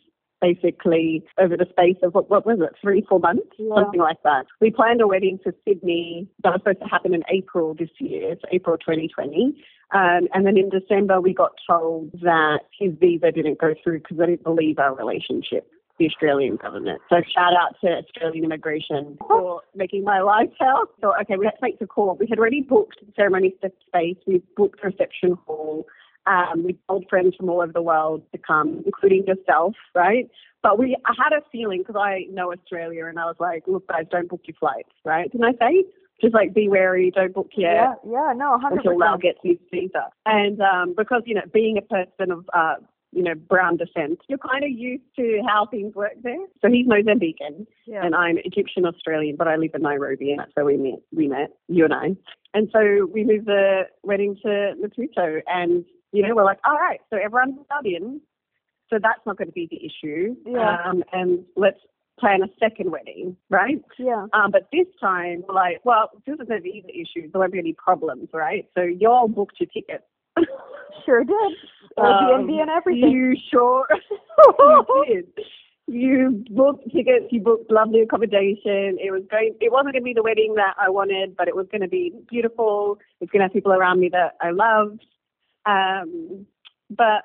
basically 0.44 1.24
over 1.40 1.56
the 1.56 1.66
space 1.70 1.96
of 2.04 2.14
what, 2.14 2.30
what 2.30 2.46
was 2.46 2.60
it, 2.60 2.76
three, 2.82 3.06
four 3.08 3.20
months, 3.20 3.48
Yeah. 3.58 3.76
something 3.76 4.02
like 4.02 4.22
that. 4.24 4.46
We 4.60 4.72
planned 4.72 5.00
a 5.02 5.08
wedding 5.08 5.40
for 5.42 5.54
Sydney 5.66 6.28
that 6.44 6.52
was 6.52 6.60
supposed 6.62 6.82
to 6.82 6.88
happen 6.88 7.14
in 7.14 7.24
April 7.30 7.74
this 7.74 7.90
year, 8.00 8.36
so 8.42 8.48
April 8.52 8.78
2020. 8.78 9.56
Um, 9.94 10.28
and 10.34 10.46
then 10.46 10.58
in 10.58 10.70
December, 10.70 11.22
we 11.22 11.34
got 11.34 11.54
told 11.70 12.12
that 12.22 12.60
his 12.78 12.92
visa 13.00 13.32
didn't 13.32 13.60
go 13.60 13.74
through 13.82 14.00
because 14.00 14.18
they 14.18 14.26
didn't 14.26 14.44
believe 14.44 14.80
our 14.80 14.94
relationship, 14.96 15.66
the 15.98 16.08
Australian 16.08 16.58
government. 16.58 17.00
So 17.10 17.18
shout 17.34 17.54
out 17.54 17.76
to 17.82 18.00
Australian 18.04 18.44
immigration 18.44 19.18
for 19.26 19.62
making 19.76 20.04
my 20.04 20.20
life 20.22 20.50
hell. 20.60 20.90
So, 21.00 21.14
okay, 21.22 21.38
we 21.38 21.46
had 21.46 21.52
to 21.52 21.62
make 21.62 21.80
the 21.80 21.88
call. 21.88 22.18
We 22.20 22.28
had 22.28 22.40
already 22.40 22.62
booked 22.62 22.98
the 23.06 23.14
ceremony 23.16 23.56
space. 23.88 24.18
We 24.28 24.42
booked 24.58 24.82
the 24.82 24.88
reception 24.90 25.38
hall. 25.46 25.86
Um, 26.26 26.64
we 26.64 26.78
told 26.88 27.06
friends 27.10 27.36
from 27.36 27.50
all 27.50 27.62
over 27.62 27.74
the 27.74 27.82
world 27.82 28.24
to 28.32 28.38
come, 28.38 28.82
including 28.86 29.26
yourself, 29.28 29.76
right? 29.94 30.30
But 30.62 30.80
we, 30.80 30.96
I 31.06 31.14
had 31.22 31.34
a 31.34 31.42
feeling 31.52 31.80
because 31.80 31.98
I 32.00 32.26
know 32.32 32.54
Australia, 32.54 33.06
and 33.08 33.20
I 33.20 33.26
was 33.26 33.36
like, 33.40 33.64
"Look, 33.68 33.88
guys, 33.90 34.06
don't 34.10 34.30
book 34.30 34.42
your 34.46 34.56
flights, 34.60 34.90
right?" 35.04 35.30
Didn't 35.32 35.46
I 35.46 35.52
say? 35.60 35.84
Just 36.22 36.34
like 36.34 36.54
be 36.54 36.70
wary, 36.70 37.12
don't 37.14 37.34
book 37.34 37.50
yet 37.58 37.74
yeah, 37.74 37.94
yeah, 38.08 38.34
no, 38.36 38.58
100%. 38.64 38.78
until 38.78 38.98
Lau 38.98 39.18
gets 39.18 39.40
his 39.44 39.58
visa. 39.72 40.08
And 40.26 40.62
um, 40.62 40.94
because 40.96 41.24
you 41.26 41.36
know, 41.36 41.42
being 41.54 41.78
a 41.78 41.82
person 41.82 42.32
of 42.32 42.46
uh, 42.54 42.76
you 43.12 43.24
know 43.24 43.34
brown 43.36 43.76
descent, 43.76 44.20
you're 44.30 44.38
kind 44.38 44.64
of 44.64 44.70
used 44.70 45.04
to 45.18 45.42
how 45.46 45.66
things 45.66 45.94
work 45.96 46.14
there. 46.22 46.38
So 46.62 46.70
he's 46.70 46.88
Mozambican, 46.88 47.66
Yeah. 47.86 48.06
and 48.06 48.16
I'm 48.16 48.38
Egyptian 48.46 48.86
Australian, 48.86 49.36
but 49.36 49.50
I 49.50 49.58
live 49.58 49.72
in 49.74 49.82
Nairobi, 49.82 50.32
and 50.32 50.40
that's 50.40 50.52
where 50.54 50.64
we 50.66 50.78
met. 50.78 51.02
We 51.14 51.28
met 51.28 51.50
you 51.68 51.84
and 51.84 51.94
I. 51.94 52.16
And 52.54 52.70
so 52.72 53.10
we 53.12 53.26
moved 53.26 53.48
the 53.48 53.82
wedding 54.04 54.38
to 54.44 54.74
Maputo, 54.82 55.42
and 55.48 55.84
you 56.14 56.26
know, 56.26 56.36
we're 56.36 56.46
like, 56.46 56.60
all 56.66 56.78
right, 56.78 57.02
so 57.10 57.18
everyone's 57.18 57.60
in, 57.84 58.22
so 58.90 59.00
that's 59.02 59.20
not 59.26 59.38
going 59.38 59.48
to 59.48 59.54
be 59.54 59.68
the 59.70 59.84
issue. 59.84 60.36
Yeah. 60.46 60.78
Um, 60.86 61.04
and 61.12 61.44
let's 61.56 61.80
plan 62.20 62.42
a 62.44 62.48
second 62.60 62.92
wedding, 62.92 63.36
right? 63.50 63.84
Yeah. 63.98 64.28
Um, 64.34 64.52
but 64.52 64.68
this 64.72 64.86
time, 65.02 65.44
we're 65.48 65.56
like, 65.56 65.82
well, 65.84 66.12
this 66.26 66.34
is 66.40 66.48
going 66.48 66.60
to 66.60 66.64
be 66.64 66.84
the 66.86 66.94
issue. 66.94 67.30
There 67.32 67.42
won't 67.42 67.52
be 67.52 67.60
any 67.60 67.74
problems, 67.74 68.30
right? 68.32 68.66
So 68.78 68.84
you 68.84 69.10
all 69.10 69.28
booked 69.28 69.60
your 69.60 69.68
tickets. 69.68 70.04
Sure 71.06 71.24
did. 71.24 71.36
Um, 71.98 72.06
Airbnb 72.06 72.62
and 72.62 72.70
everything. 72.70 73.12
You 73.12 73.36
sure? 73.52 73.86
you 74.60 74.86
did. 75.08 75.46
You 75.88 76.46
booked 76.50 76.86
tickets. 76.86 77.26
You 77.32 77.42
booked 77.42 77.70
lovely 77.72 78.02
accommodation. 78.02 78.98
It 79.04 79.12
was 79.12 79.24
going. 79.30 79.56
It 79.60 79.72
wasn't 79.72 79.94
going 79.94 80.04
to 80.04 80.06
be 80.06 80.14
the 80.14 80.24
wedding 80.24 80.54
that 80.56 80.76
I 80.80 80.90
wanted, 80.90 81.36
but 81.36 81.48
it 81.48 81.56
was 81.56 81.68
going 81.72 81.82
to 81.82 81.90
be 81.90 82.14
beautiful. 82.30 83.00
It's 83.20 83.32
going 83.32 83.42
to 83.42 83.46
have 83.46 83.54
people 83.54 83.74
around 83.74 84.00
me 84.00 84.10
that 84.10 84.38
I 84.42 84.52
loved. 84.52 85.06
Um, 85.66 86.46
but 86.90 87.24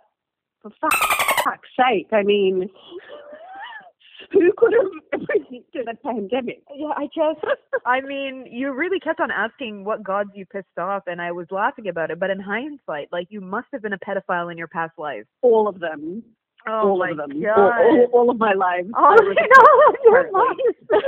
for 0.62 0.70
fuck- 0.80 1.44
fuck's 1.44 1.68
sake, 1.76 2.08
I 2.12 2.22
mean, 2.22 2.68
who 4.32 4.52
could 4.56 4.72
have 4.72 5.22
predicted 5.22 5.88
a 5.88 5.94
pandemic? 5.96 6.62
Yeah, 6.74 6.92
I 6.96 7.06
just, 7.06 7.44
I 7.86 8.00
mean, 8.00 8.46
you 8.50 8.72
really 8.72 9.00
kept 9.00 9.20
on 9.20 9.30
asking 9.30 9.84
what 9.84 10.02
gods 10.02 10.30
you 10.34 10.46
pissed 10.46 10.78
off, 10.78 11.04
and 11.06 11.20
I 11.20 11.32
was 11.32 11.46
laughing 11.50 11.88
about 11.88 12.10
it. 12.10 12.18
But 12.20 12.30
in 12.30 12.40
hindsight, 12.40 13.08
like, 13.12 13.28
you 13.30 13.40
must 13.40 13.68
have 13.72 13.82
been 13.82 13.92
a 13.92 13.98
pedophile 13.98 14.50
in 14.50 14.58
your 14.58 14.68
past 14.68 14.92
life. 14.98 15.24
All 15.42 15.68
of 15.68 15.80
them. 15.80 16.22
Oh 16.66 16.90
all 16.90 16.98
my 16.98 17.10
of 17.10 17.16
them. 17.16 17.40
God. 17.42 17.56
All, 17.56 17.72
all, 17.80 18.08
all 18.12 18.30
of 18.30 18.38
my 18.38 18.52
life. 18.52 18.84
Oh, 18.96 19.16
no, 19.20 19.94
your 20.04 20.30
life. 20.32 20.76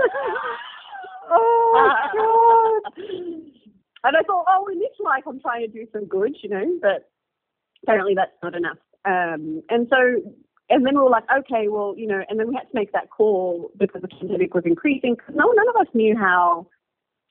oh, 1.30 2.82
God. 2.94 3.02
And 4.02 4.16
I 4.16 4.22
thought, 4.22 4.46
oh, 4.48 4.68
in 4.72 4.78
this 4.78 4.88
life, 4.98 5.24
I'm 5.26 5.40
trying 5.40 5.66
to 5.66 5.68
do 5.68 5.86
some 5.92 6.06
good, 6.06 6.34
you 6.42 6.48
know, 6.48 6.64
but 6.80 7.10
apparently 7.82 8.14
that's 8.14 8.32
not 8.42 8.54
enough. 8.54 8.78
Um, 9.04 9.62
and 9.70 9.86
so, 9.90 10.32
and 10.68 10.86
then 10.86 10.94
we 10.96 11.02
were 11.02 11.10
like, 11.10 11.24
okay, 11.38 11.68
well, 11.68 11.94
you 11.96 12.06
know, 12.06 12.22
and 12.28 12.38
then 12.38 12.48
we 12.48 12.54
had 12.54 12.62
to 12.70 12.74
make 12.74 12.92
that 12.92 13.10
call 13.10 13.70
because 13.78 14.02
the 14.02 14.08
pandemic 14.08 14.54
was 14.54 14.64
increasing 14.66 15.14
because 15.14 15.34
no, 15.34 15.50
none 15.52 15.68
of 15.68 15.76
us 15.76 15.86
knew 15.94 16.16
how 16.16 16.66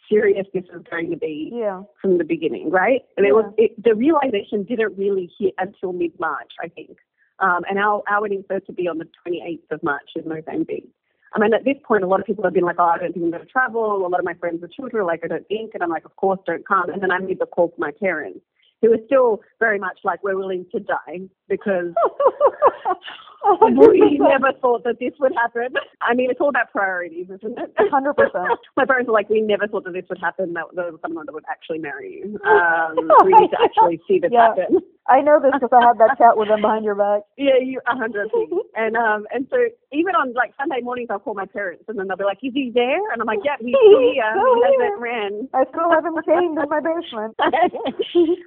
serious 0.09 0.47
this 0.53 0.63
was 0.73 0.83
going 0.89 1.11
to 1.11 1.17
be 1.17 1.51
Yeah. 1.53 1.83
from 2.01 2.17
the 2.17 2.23
beginning, 2.23 2.71
right? 2.71 3.01
And 3.15 3.25
it 3.25 3.33
was 3.33 3.53
it, 3.57 3.81
the 3.81 3.93
realization 3.95 4.63
didn't 4.63 4.97
really 4.97 5.29
hit 5.39 5.53
until 5.59 5.93
mid 5.93 6.19
March, 6.19 6.51
I 6.61 6.67
think. 6.67 6.97
Um, 7.39 7.61
and 7.69 7.77
our 7.79 8.01
our 8.09 8.21
wedding's 8.21 8.43
supposed 8.45 8.65
to 8.67 8.73
be 8.73 8.87
on 8.87 8.97
the 8.97 9.07
28th 9.25 9.71
of 9.71 9.83
March 9.83 10.09
in 10.15 10.27
Mozambique. 10.27 10.89
I 11.33 11.39
mean, 11.39 11.53
at 11.53 11.63
this 11.63 11.77
point, 11.87 12.03
a 12.03 12.07
lot 12.07 12.19
of 12.19 12.25
people 12.25 12.43
have 12.43 12.53
been 12.53 12.63
like, 12.65 12.77
"Oh, 12.79 12.85
I 12.85 12.97
don't 12.97 13.13
think 13.13 13.23
I'm 13.23 13.31
going 13.31 13.45
to 13.45 13.49
travel." 13.49 14.05
A 14.05 14.09
lot 14.09 14.19
of 14.19 14.25
my 14.25 14.33
friends 14.33 14.61
with 14.61 14.73
children 14.73 15.03
are 15.03 15.05
like, 15.05 15.21
"I 15.23 15.27
don't 15.27 15.47
think," 15.47 15.71
and 15.75 15.83
I'm 15.83 15.89
like, 15.89 16.05
"Of 16.05 16.15
course, 16.15 16.39
don't 16.45 16.67
come." 16.67 16.89
And 16.89 17.01
then 17.03 17.11
I 17.11 17.19
made 17.19 17.39
the 17.39 17.45
call 17.45 17.69
to 17.69 17.79
my 17.79 17.91
parents, 17.91 18.39
who 18.81 18.93
are 18.93 18.99
still 19.05 19.41
very 19.59 19.79
much 19.79 19.99
like, 20.03 20.23
"We're 20.23 20.37
willing 20.37 20.65
to 20.71 20.79
die," 20.79 21.21
because 21.47 21.93
we 23.69 24.17
never 24.19 24.51
thought 24.61 24.83
that 24.83 24.99
this 24.99 25.13
would 25.19 25.33
happen. 25.33 25.73
I 26.01 26.13
mean, 26.13 26.29
it's 26.29 26.39
all 26.41 26.49
about 26.49 26.71
priorities, 26.71 27.27
isn't 27.29 27.57
it? 27.57 27.73
Hundred 27.91 28.13
percent. 28.15 28.47
My 28.77 28.85
parents 28.85 29.07
were 29.07 29.13
like, 29.13 29.29
we 29.29 29.41
never 29.41 29.67
thought 29.67 29.85
that 29.85 29.93
this 29.93 30.05
would 30.09 30.19
happen. 30.19 30.53
That 30.53 30.65
there 30.75 30.91
was 30.91 30.99
someone 31.01 31.25
that 31.25 31.33
would 31.33 31.45
actually 31.49 31.79
marry 31.79 32.21
you. 32.23 32.39
Um, 32.49 32.95
we 33.25 33.33
need 33.33 33.49
to 33.51 33.57
actually 33.61 33.99
see 34.07 34.19
this 34.19 34.31
Yeah. 34.33 34.49
happen. 34.55 34.79
I 35.09 35.21
know 35.21 35.41
this 35.41 35.51
because 35.57 35.73
I 35.73 35.81
had 35.81 35.97
that 35.97 36.17
chat 36.17 36.37
with 36.37 36.47
them 36.47 36.61
behind 36.61 36.85
your 36.85 36.95
back. 36.95 37.21
Yeah, 37.39 37.57
you 37.61 37.79
a 37.87 37.95
hundred. 37.97 38.29
And 38.75 38.95
um, 38.95 39.25
and 39.33 39.47
so 39.49 39.57
even 39.91 40.13
on 40.13 40.33
like 40.33 40.53
Sunday 40.55 40.81
mornings, 40.81 41.09
I'll 41.09 41.19
call 41.19 41.33
my 41.33 41.47
parents, 41.47 41.83
and 41.87 41.97
then 41.97 42.07
they'll 42.07 42.17
be 42.17 42.23
like, 42.23 42.37
"Is 42.43 42.53
he 42.53 42.71
there?" 42.73 43.01
And 43.11 43.21
I'm 43.21 43.25
like, 43.25 43.39
"Yeah, 43.43 43.57
he's 43.59 43.73
still 43.73 44.13
here. 44.13 44.29
He 44.39 44.53
here. 44.53 44.77
hasn't 44.85 44.99
ran." 45.01 45.49
I 45.53 45.63
still 45.71 45.89
have 45.89 46.05
him 46.05 46.15
chained 46.27 46.57
in 46.59 46.69
my 46.69 46.79
basement. 46.79 47.33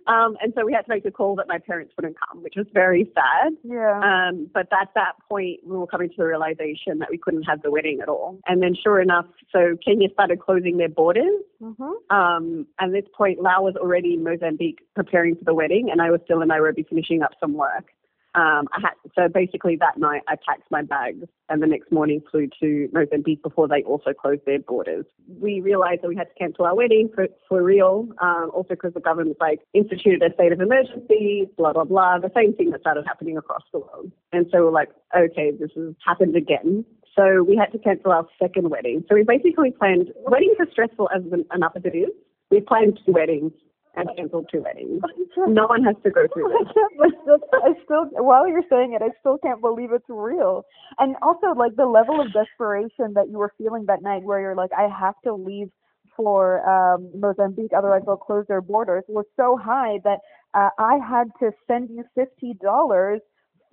um, 0.07 0.37
and 0.40 0.53
so 0.55 0.64
we 0.64 0.72
had 0.72 0.83
to 0.87 0.90
make 0.92 1.03
the 1.05 1.11
call 1.11 1.35
that 1.37 1.48
my 1.48 1.59
parents 1.59 1.92
wouldn't 1.96 2.16
come, 2.20 2.42
which 2.42 2.55
was 2.57 2.66
very 2.72 3.11
sad. 3.14 3.53
Yeah. 3.64 3.98
Um, 3.98 4.48
but 4.55 4.68
at 4.72 4.94
that 4.94 5.18
point, 5.29 5.61
we 5.66 5.77
were 5.77 5.87
coming 5.87 6.09
to 6.11 6.16
the 6.16 6.27
realization 6.27 7.01
that 7.01 7.11
we 7.11 7.18
couldn't 7.18 7.42
have 7.44 7.62
the 7.62 7.70
wedding 7.70 7.98
at 8.01 8.09
all. 8.09 8.38
And 8.46 8.62
then, 8.62 8.75
sure 8.81 9.01
enough, 9.01 9.27
so 9.51 9.77
Kenya 9.85 10.09
started 10.12 10.40
closing 10.40 10.77
their 10.79 10.88
borders. 10.88 11.42
Mm-hmm. 11.61 12.14
Um, 12.14 12.66
at 12.81 12.92
this 12.92 13.05
point, 13.16 13.42
Lau 13.42 13.62
was 13.62 13.75
already 13.77 14.14
in 14.14 14.22
Mozambique 14.25 14.81
preparing 14.94 15.37
for 15.37 15.44
the 15.44 15.55
wedding, 15.55 15.88
and 15.90 16.01
I 16.01 16.11
was 16.11 16.20
still 16.25 16.42
in 16.42 16.52
Nairobi 16.53 16.83
finishing 16.88 17.23
up 17.23 17.33
some 17.41 17.55
work. 17.55 17.87
Um, 18.35 18.67
I 18.73 18.81
had 18.81 18.95
so 19.15 19.29
basically 19.29 19.77
that 19.77 19.99
night 19.99 20.23
I 20.27 20.37
packed 20.37 20.71
my 20.71 20.83
bags, 20.83 21.27
and 21.51 21.62
the 21.62 21.67
next 21.67 21.93
morning 21.93 22.23
flew 22.31 22.49
to 22.61 22.88
Mozambique 22.91 23.43
before 23.43 23.69
they 23.69 23.83
also 23.83 24.15
closed 24.15 24.41
their 24.47 24.59
borders. 24.59 25.05
We 25.29 25.61
realized 25.61 26.01
that 26.03 26.09
we 26.09 26.17
had 26.17 26.29
to 26.29 26.35
cancel 26.38 26.65
our 26.65 26.75
wedding 26.75 27.11
for 27.15 27.29
for 27.47 27.62
real, 27.62 28.09
um, 28.23 28.51
also 28.55 28.71
because 28.71 28.95
the 28.95 29.01
government 29.01 29.37
like 29.38 29.61
instituted 29.75 30.23
a 30.23 30.33
state 30.33 30.53
of 30.53 30.61
emergency, 30.61 31.47
blah 31.59 31.75
blah 31.75 31.85
blah, 31.85 32.21
the 32.21 32.33
same 32.35 32.55
thing 32.55 32.71
that 32.71 32.81
started 32.81 33.05
happening 33.07 33.37
across 33.37 33.65
the 33.71 33.81
world. 33.81 34.11
And 34.33 34.47
so 34.51 34.65
we're 34.65 34.79
like, 34.81 34.88
okay, 35.15 35.51
this 35.51 35.71
has 35.77 35.95
happened 36.07 36.35
again. 36.35 36.87
So 37.15 37.43
we 37.43 37.55
had 37.55 37.71
to 37.73 37.79
cancel 37.79 38.12
our 38.12 38.27
second 38.41 38.71
wedding. 38.71 39.05
So 39.11 39.15
we 39.15 39.25
basically 39.25 39.73
planned 39.73 40.09
weddings 40.25 40.57
are 40.59 40.71
stressful 40.73 41.11
as 41.15 41.23
enough 41.55 41.73
as 41.77 41.85
it 41.85 41.95
is. 41.95 42.12
We 42.51 42.61
planned 42.61 42.99
two 43.05 43.12
weddings 43.12 43.53
and 43.95 44.09
canceled 44.17 44.49
two 44.53 44.63
weddings. 44.63 45.03
No 45.49 45.67
one 45.67 45.83
has 45.85 45.97
to 46.05 46.11
go 46.11 46.27
through 46.33 46.47
I 46.55 46.59
this. 46.65 46.73
can't 46.75 46.97
believe 46.97 47.27
this. 47.27 47.41
I 47.53 47.73
still, 47.85 48.05
while 48.23 48.47
you're 48.47 48.63
saying 48.71 48.93
it, 48.93 49.03
I 49.03 49.09
still 49.21 49.39
can't 49.39 49.61
believe 49.61 49.91
it's 49.93 50.05
real. 50.09 50.65
And 50.99 51.17
also, 51.23 51.49
like 51.57 51.75
the 51.77 51.87
level 51.87 52.21
of 52.21 52.29
desperation 52.33 53.15
that 53.15 53.29
you 53.31 53.39
were 53.39 53.53
feeling 53.59 53.85
that 53.87 54.03
night, 54.03 54.23
where 54.23 54.41
you're 54.41 54.55
like, 54.55 54.71
I 54.77 54.89
have 54.89 55.15
to 55.25 55.35
leave 55.35 55.71
for 56.17 56.61
um, 56.69 57.11
Mozambique, 57.19 57.73
otherwise 57.77 58.03
they'll 58.05 58.17
close 58.19 58.45
their 58.47 58.61
borders, 58.61 59.05
was 59.09 59.25
so 59.37 59.57
high 59.57 59.99
that 60.05 60.19
uh, 60.55 60.69
I 60.79 60.99
had 60.99 61.29
to 61.41 61.51
send 61.67 61.89
you 61.91 62.05
fifty 62.15 62.55
dollars. 62.63 63.21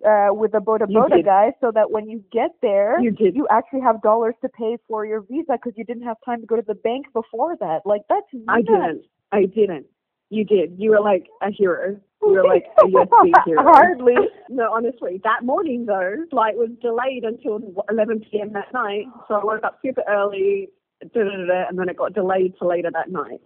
Uh, 0.08 0.30
with 0.32 0.54
the 0.54 0.60
Boda 0.60 0.84
Boda 0.84 1.22
guy, 1.26 1.52
so 1.60 1.72
that 1.76 1.92
when 1.92 2.08
you 2.08 2.24
get 2.32 2.52
there, 2.62 3.02
You 3.02 3.12
did. 3.12 3.36
you 3.36 3.46
actually 3.52 3.82
have 3.82 4.02
dollars 4.02 4.34
to 4.42 4.48
pay 4.48 4.78
for 4.88 5.06
your 5.06 5.20
visa 5.30 5.58
because 5.62 5.74
you 5.76 5.84
didn't 5.84 6.04
have 6.04 6.16
time 6.24 6.40
to 6.40 6.48
go 6.48 6.56
to 6.56 6.62
the 6.66 6.74
bank 6.74 7.08
before 7.12 7.58
that. 7.60 7.82
Like 7.84 8.04
that's 8.08 8.26
I 8.48 8.62
didn't. 8.62 9.04
I 9.34 9.42
didn't. 9.42 9.88
You 10.30 10.46
did. 10.46 10.76
You 10.78 10.92
were 10.92 11.02
like 11.02 11.28
a 11.42 11.52
hero. 11.52 12.00
You 12.22 12.30
were 12.30 12.44
like 12.44 12.65
a 12.80 12.86
USB 12.86 13.32
hero. 13.46 13.63
Hardly. 13.63 14.15
No, 14.50 14.72
honestly, 14.72 15.20
that 15.24 15.44
morning 15.44 15.86
though, 15.86 16.15
flight 16.30 16.56
was 16.56 16.70
delayed 16.82 17.24
until 17.24 17.60
11 17.89 18.26
p.m. 18.32 18.54
that 18.54 18.72
night. 18.74 19.06
So 19.28 19.36
I 19.36 19.44
woke 19.44 19.63
up 19.63 19.80
super 19.84 20.04
early, 20.08 20.70
da, 21.02 21.24
da, 21.24 21.24
da, 21.24 21.46
da, 21.46 21.68
and 21.70 21.80
then 21.80 21.89
it 21.89 21.98
got 21.98 22.13
delayed 22.13 22.54
to 22.60 22.68
later 22.68 22.89
that 22.94 23.10
night. 23.10 23.42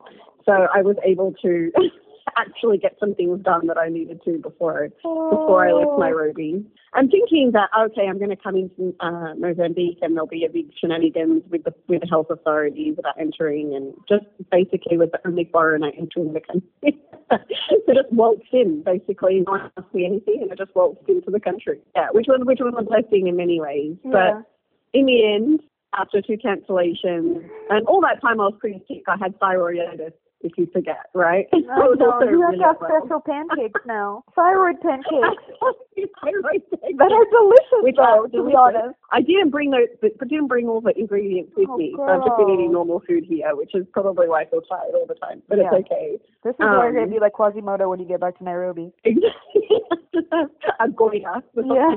So 0.45 0.67
I 0.73 0.81
was 0.81 0.97
able 1.05 1.33
to 1.41 1.71
actually 2.37 2.77
get 2.77 2.95
some 2.99 3.15
things 3.15 3.41
done 3.43 3.67
that 3.67 3.77
I 3.77 3.89
needed 3.89 4.21
to 4.25 4.37
before 4.39 4.89
before 5.01 5.67
I 5.67 5.71
left 5.71 5.99
Nairobi. 5.99 6.65
I'm 6.93 7.09
thinking 7.09 7.51
that 7.53 7.69
okay, 7.77 8.07
I'm 8.07 8.17
going 8.17 8.29
to 8.29 8.35
come 8.35 8.55
into 8.55 8.95
uh, 8.99 9.33
Mozambique 9.35 9.99
and 10.01 10.15
there'll 10.15 10.27
be 10.27 10.45
a 10.45 10.49
big 10.49 10.71
shenanigans 10.79 11.43
with 11.49 11.63
the 11.63 11.73
with 11.87 12.01
the 12.01 12.07
health 12.07 12.27
authorities 12.29 12.95
about 12.99 13.19
entering 13.19 13.75
and 13.75 13.93
just 14.07 14.25
basically 14.51 14.97
was 14.97 15.09
the 15.11 15.19
only 15.27 15.49
foreigner 15.51 15.91
entering 15.97 16.33
the 16.33 16.41
country. 16.41 16.69
so 17.31 17.93
just 17.93 18.11
waltzed 18.11 18.43
in 18.51 18.83
basically, 18.83 19.43
no 19.45 19.53
one 19.53 19.71
asked 19.77 19.93
me 19.93 20.05
anything, 20.05 20.39
and 20.41 20.51
I 20.51 20.55
just 20.55 20.75
waltzed 20.75 21.07
into 21.07 21.31
the 21.31 21.39
country. 21.39 21.79
Yeah, 21.95 22.07
which 22.11 22.25
was 22.27 22.41
which 22.43 22.59
was 22.59 22.73
a 22.77 22.83
blessing 22.83 23.27
in 23.27 23.35
many 23.35 23.59
ways. 23.59 23.95
Yeah. 24.03 24.11
But 24.11 24.49
in 24.93 25.05
the 25.05 25.33
end, 25.33 25.61
after 25.97 26.21
two 26.21 26.37
cancellations, 26.37 27.47
and 27.69 27.87
all 27.87 28.01
that 28.01 28.21
time 28.21 28.39
I 28.39 28.45
was 28.45 28.57
pretty 28.59 28.83
sick. 28.87 29.03
I 29.07 29.17
had 29.17 29.39
thyroiditis, 29.39 30.13
if 30.43 30.51
you 30.57 30.67
forget, 30.71 31.07
right? 31.13 31.47
I 31.53 31.57
I 31.71 31.87
was 31.87 31.97
know. 31.99 32.11
also 32.11 32.27
You 32.29 32.41
have 32.43 32.53
to 32.59 32.63
have 32.63 32.77
special 32.83 33.19
pancakes 33.21 33.79
now. 33.87 34.23
Thyroid 34.35 34.79
pancakes. 34.81 35.43
Thyroid 36.21 36.61
pancakes. 36.69 36.97
that 36.99 37.11
are 37.11 37.27
delicious, 37.31 37.81
Which 37.81 37.95
though, 37.95 38.23
are 38.23 38.27
to 38.27 38.43
be 38.45 38.53
honest. 38.55 38.95
I 39.11 39.21
didn't 39.21 39.49
bring 39.49 39.71
those, 39.71 39.87
but 40.01 40.11
didn't 40.27 40.47
bring 40.47 40.67
all 40.67 40.81
the 40.81 40.93
ingredients 40.97 41.53
with 41.55 41.67
Oh, 41.69 41.77
me. 41.77 41.93
So 41.95 42.03
I've 42.03 42.23
just 42.23 42.37
been 42.37 42.49
eating 42.49 42.71
normal 42.71 43.01
food 43.07 43.23
here, 43.23 43.55
which 43.55 43.73
is 43.73 43.85
probably 43.93 44.27
why 44.27 44.41
I 44.41 44.45
feel 44.45 44.61
tired 44.61 44.93
all 44.93 45.05
the 45.07 45.15
time. 45.15 45.41
But 45.47 45.57
Yeah. 45.59 45.69
it's 45.73 45.85
okay. 45.87 46.19
This 46.43 46.53
is 46.53 46.59
why 46.59 46.67
you're 46.75 46.87
Um, 46.89 46.93
going 46.95 47.07
to 47.07 47.13
be 47.13 47.19
like 47.19 47.33
Quasimodo 47.33 47.89
when 47.89 47.99
you 47.99 48.05
get 48.05 48.19
back 48.19 48.37
to 48.39 48.43
Nairobi. 48.43 48.91
Exactly. 49.03 49.81
a 50.79 50.89
goiter. 50.89 51.41
Yeah. 51.55 51.95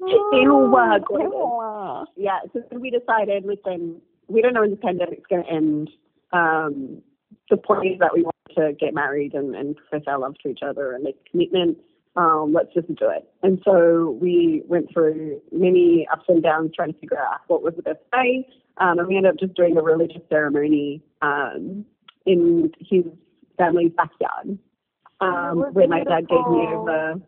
Ew. 0.00 0.30
Ew. 0.32 1.00
Ew. 1.10 2.04
Yeah, 2.16 2.38
so 2.52 2.62
we 2.78 2.90
decided, 2.90 3.44
listen, 3.44 4.00
we 4.28 4.42
don't 4.42 4.54
know 4.54 4.62
when 4.62 4.70
the 4.70 4.76
pandemic's 4.76 5.26
going 5.28 5.44
to 5.44 5.50
end. 5.50 5.90
Um, 6.32 7.02
the 7.50 7.56
point 7.56 7.92
is 7.92 7.98
that 8.00 8.14
we 8.14 8.22
want 8.22 8.36
to 8.56 8.72
get 8.78 8.94
married 8.94 9.34
and, 9.34 9.54
and 9.54 9.76
profess 9.76 10.02
our 10.06 10.18
love 10.18 10.34
to 10.42 10.48
each 10.48 10.60
other 10.62 10.92
and 10.92 11.04
make 11.04 11.16
a 11.26 11.30
commitment. 11.30 11.78
Um, 12.16 12.52
let's 12.54 12.72
just 12.72 12.88
do 12.88 13.10
it. 13.10 13.28
And 13.42 13.60
so 13.64 14.16
we 14.20 14.62
went 14.66 14.92
through 14.92 15.40
many 15.52 16.08
ups 16.12 16.24
and 16.28 16.42
downs 16.42 16.72
trying 16.74 16.92
to 16.92 16.98
figure 16.98 17.18
out 17.18 17.40
what 17.48 17.62
was 17.62 17.74
the 17.76 17.82
best 17.82 18.00
way. 18.12 18.48
Um, 18.78 18.98
and 18.98 19.06
we 19.06 19.16
ended 19.16 19.32
up 19.32 19.38
just 19.38 19.54
doing 19.54 19.76
a 19.76 19.82
religious 19.82 20.22
ceremony 20.28 21.02
um, 21.22 21.84
in 22.24 22.72
his 22.80 23.04
family's 23.58 23.92
backyard, 23.96 24.58
um, 25.20 25.72
where 25.72 25.88
my 25.88 26.04
dad 26.04 26.28
gave 26.28 26.46
me 26.48 26.66
over 26.66 27.20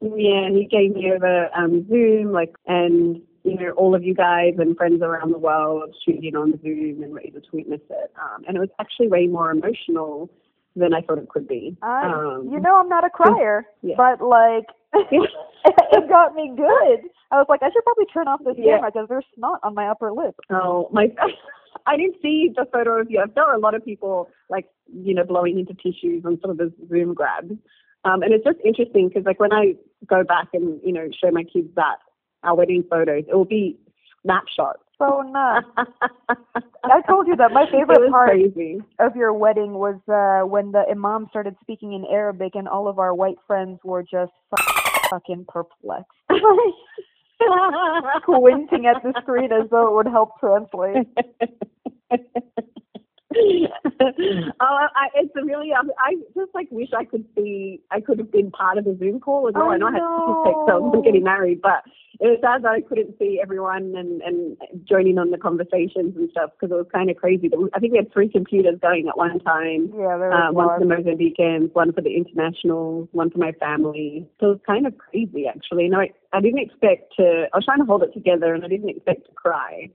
yeah, 0.00 0.48
he 0.50 0.66
gave 0.70 0.94
me 0.94 1.12
over 1.12 1.50
um, 1.54 1.86
Zoom, 1.88 2.32
like, 2.32 2.54
and 2.66 3.20
you 3.44 3.56
know, 3.56 3.70
all 3.72 3.94
of 3.94 4.04
you 4.04 4.14
guys 4.14 4.54
and 4.58 4.76
friends 4.76 5.02
around 5.02 5.32
the 5.32 5.38
world 5.38 5.94
shooting 6.04 6.24
in 6.24 6.36
on 6.36 6.60
Zoom 6.62 7.02
and 7.02 7.12
were 7.12 7.20
able 7.20 7.40
to 7.40 7.48
witness 7.52 7.80
it. 7.88 8.12
Um, 8.20 8.44
and 8.46 8.56
it 8.56 8.60
was 8.60 8.68
actually 8.78 9.08
way 9.08 9.26
more 9.26 9.50
emotional 9.50 10.30
than 10.76 10.94
I 10.94 11.00
thought 11.00 11.18
it 11.18 11.28
could 11.28 11.48
be. 11.48 11.76
I, 11.82 12.06
um, 12.06 12.48
you 12.50 12.60
know, 12.60 12.76
I'm 12.78 12.88
not 12.88 13.04
a 13.04 13.10
crier, 13.10 13.66
Yeah. 13.82 13.94
but 13.96 14.20
like, 14.24 14.66
it 14.94 16.08
got 16.08 16.34
me 16.34 16.52
good. 16.56 17.00
I 17.32 17.36
was 17.36 17.46
like, 17.48 17.62
I 17.62 17.70
should 17.72 17.84
probably 17.84 18.06
turn 18.06 18.28
off 18.28 18.40
this 18.44 18.56
Yeah. 18.58 18.76
camera 18.76 18.90
because 18.92 19.08
there's 19.08 19.24
snot 19.36 19.60
on 19.62 19.74
my 19.74 19.88
upper 19.88 20.12
lip. 20.12 20.36
Oh, 20.50 20.88
my, 20.92 21.08
I 21.86 21.96
didn't 21.96 22.16
see 22.22 22.50
the 22.54 22.66
photo 22.72 23.00
of 23.00 23.10
you. 23.10 23.20
I 23.20 23.32
saw 23.34 23.56
a 23.56 23.58
lot 23.58 23.74
of 23.74 23.84
people 23.84 24.28
like 24.48 24.66
you 24.92 25.14
know 25.14 25.24
blowing 25.24 25.58
into 25.58 25.74
tissues 25.74 26.24
on 26.24 26.38
some 26.42 26.50
of 26.50 26.58
the 26.58 26.72
Zoom 26.88 27.14
grabs, 27.14 27.52
um, 28.04 28.22
and 28.22 28.32
it's 28.32 28.44
just 28.44 28.58
interesting 28.64 29.08
because 29.08 29.24
like 29.24 29.38
when 29.40 29.52
I 29.52 29.74
go 30.06 30.24
back 30.24 30.48
and 30.52 30.80
you 30.84 30.92
know 30.92 31.08
show 31.22 31.30
my 31.30 31.44
kids 31.44 31.68
that 31.76 31.96
our 32.42 32.54
wedding 32.54 32.84
photos, 32.88 33.24
it 33.28 33.34
will 33.34 33.44
be 33.44 33.78
snapshots. 34.22 34.80
So 34.98 35.22
nuts. 35.22 35.66
I 36.84 37.00
told 37.08 37.26
you 37.26 37.34
that 37.36 37.52
my 37.52 37.64
favorite 37.70 38.10
part 38.10 38.30
crazy. 38.30 38.82
of 38.98 39.16
your 39.16 39.32
wedding 39.32 39.74
was 39.74 39.96
uh, 40.08 40.46
when 40.46 40.72
the 40.72 40.84
imam 40.90 41.26
started 41.30 41.56
speaking 41.62 41.94
in 41.94 42.04
Arabic 42.04 42.54
and 42.54 42.68
all 42.68 42.86
of 42.86 42.98
our 42.98 43.14
white 43.14 43.38
friends 43.46 43.80
were 43.82 44.02
just 44.02 44.32
fucking 45.08 45.46
perplexed. 45.48 46.10
Squinting 48.22 48.84
at 48.86 49.02
the 49.02 49.14
screen 49.22 49.50
as 49.50 49.70
though 49.70 49.88
it 49.88 49.94
would 49.94 50.06
help 50.06 50.38
translate. 50.38 51.08
oh, 53.32 54.86
I, 54.96 55.06
it's 55.14 55.32
a 55.40 55.44
really. 55.44 55.72
Um, 55.72 55.90
I 55.98 56.14
just 56.34 56.52
like 56.54 56.68
wish 56.70 56.88
I 56.96 57.04
could 57.04 57.24
see. 57.36 57.80
I 57.90 58.00
could 58.00 58.18
have 58.18 58.32
been 58.32 58.50
part 58.50 58.78
of 58.78 58.84
the 58.84 58.96
Zoom 58.98 59.20
call 59.20 59.48
as 59.48 59.54
well. 59.54 59.70
I 59.70 59.74
I 59.74 59.78
know 59.78 59.86
I 59.86 59.92
had 59.92 60.02
statistics, 60.02 60.62
so 60.66 60.74
I 60.74 60.78
wasn't 60.78 61.04
getting 61.04 61.22
married, 61.22 61.62
but 61.62 61.82
it 62.18 62.26
was 62.26 62.38
sad 62.42 62.64
that 62.64 62.72
I 62.72 62.80
couldn't 62.80 63.14
see 63.18 63.38
everyone 63.40 63.94
and 63.96 64.20
and 64.22 64.56
joining 64.84 65.18
on 65.18 65.30
the 65.30 65.38
conversations 65.38 66.16
and 66.16 66.28
stuff 66.32 66.50
because 66.58 66.72
it 66.72 66.76
was 66.76 66.86
kind 66.92 67.08
of 67.08 67.16
crazy. 67.16 67.46
But 67.48 67.60
I 67.72 67.78
think 67.78 67.92
we 67.92 67.98
had 67.98 68.12
three 68.12 68.28
computers 68.28 68.78
going 68.82 69.06
at 69.08 69.16
one 69.16 69.38
time. 69.40 69.92
Yeah, 69.94 70.18
there 70.18 70.32
Uh, 70.32 70.50
was 70.50 70.66
one 70.66 70.80
for 70.80 70.86
the. 70.86 71.10
Mozambicans, 71.10 71.72
one 71.74 71.92
for 71.92 72.00
the 72.00 72.16
internationals, 72.16 73.08
one 73.12 73.30
for 73.30 73.38
my 73.38 73.52
family. 73.52 74.26
So 74.40 74.46
it 74.46 74.50
was 74.58 74.60
kind 74.66 74.86
of 74.88 74.98
crazy, 74.98 75.46
actually. 75.46 75.88
No, 75.88 76.00
I, 76.00 76.10
I 76.32 76.40
didn't 76.40 76.60
expect 76.60 77.14
to. 77.18 77.46
I 77.52 77.56
was 77.56 77.64
trying 77.64 77.78
to 77.78 77.84
hold 77.84 78.02
it 78.02 78.12
together, 78.12 78.54
and 78.54 78.64
I 78.64 78.68
didn't 78.68 78.88
expect 78.90 79.26
to 79.26 79.32
cry 79.34 79.88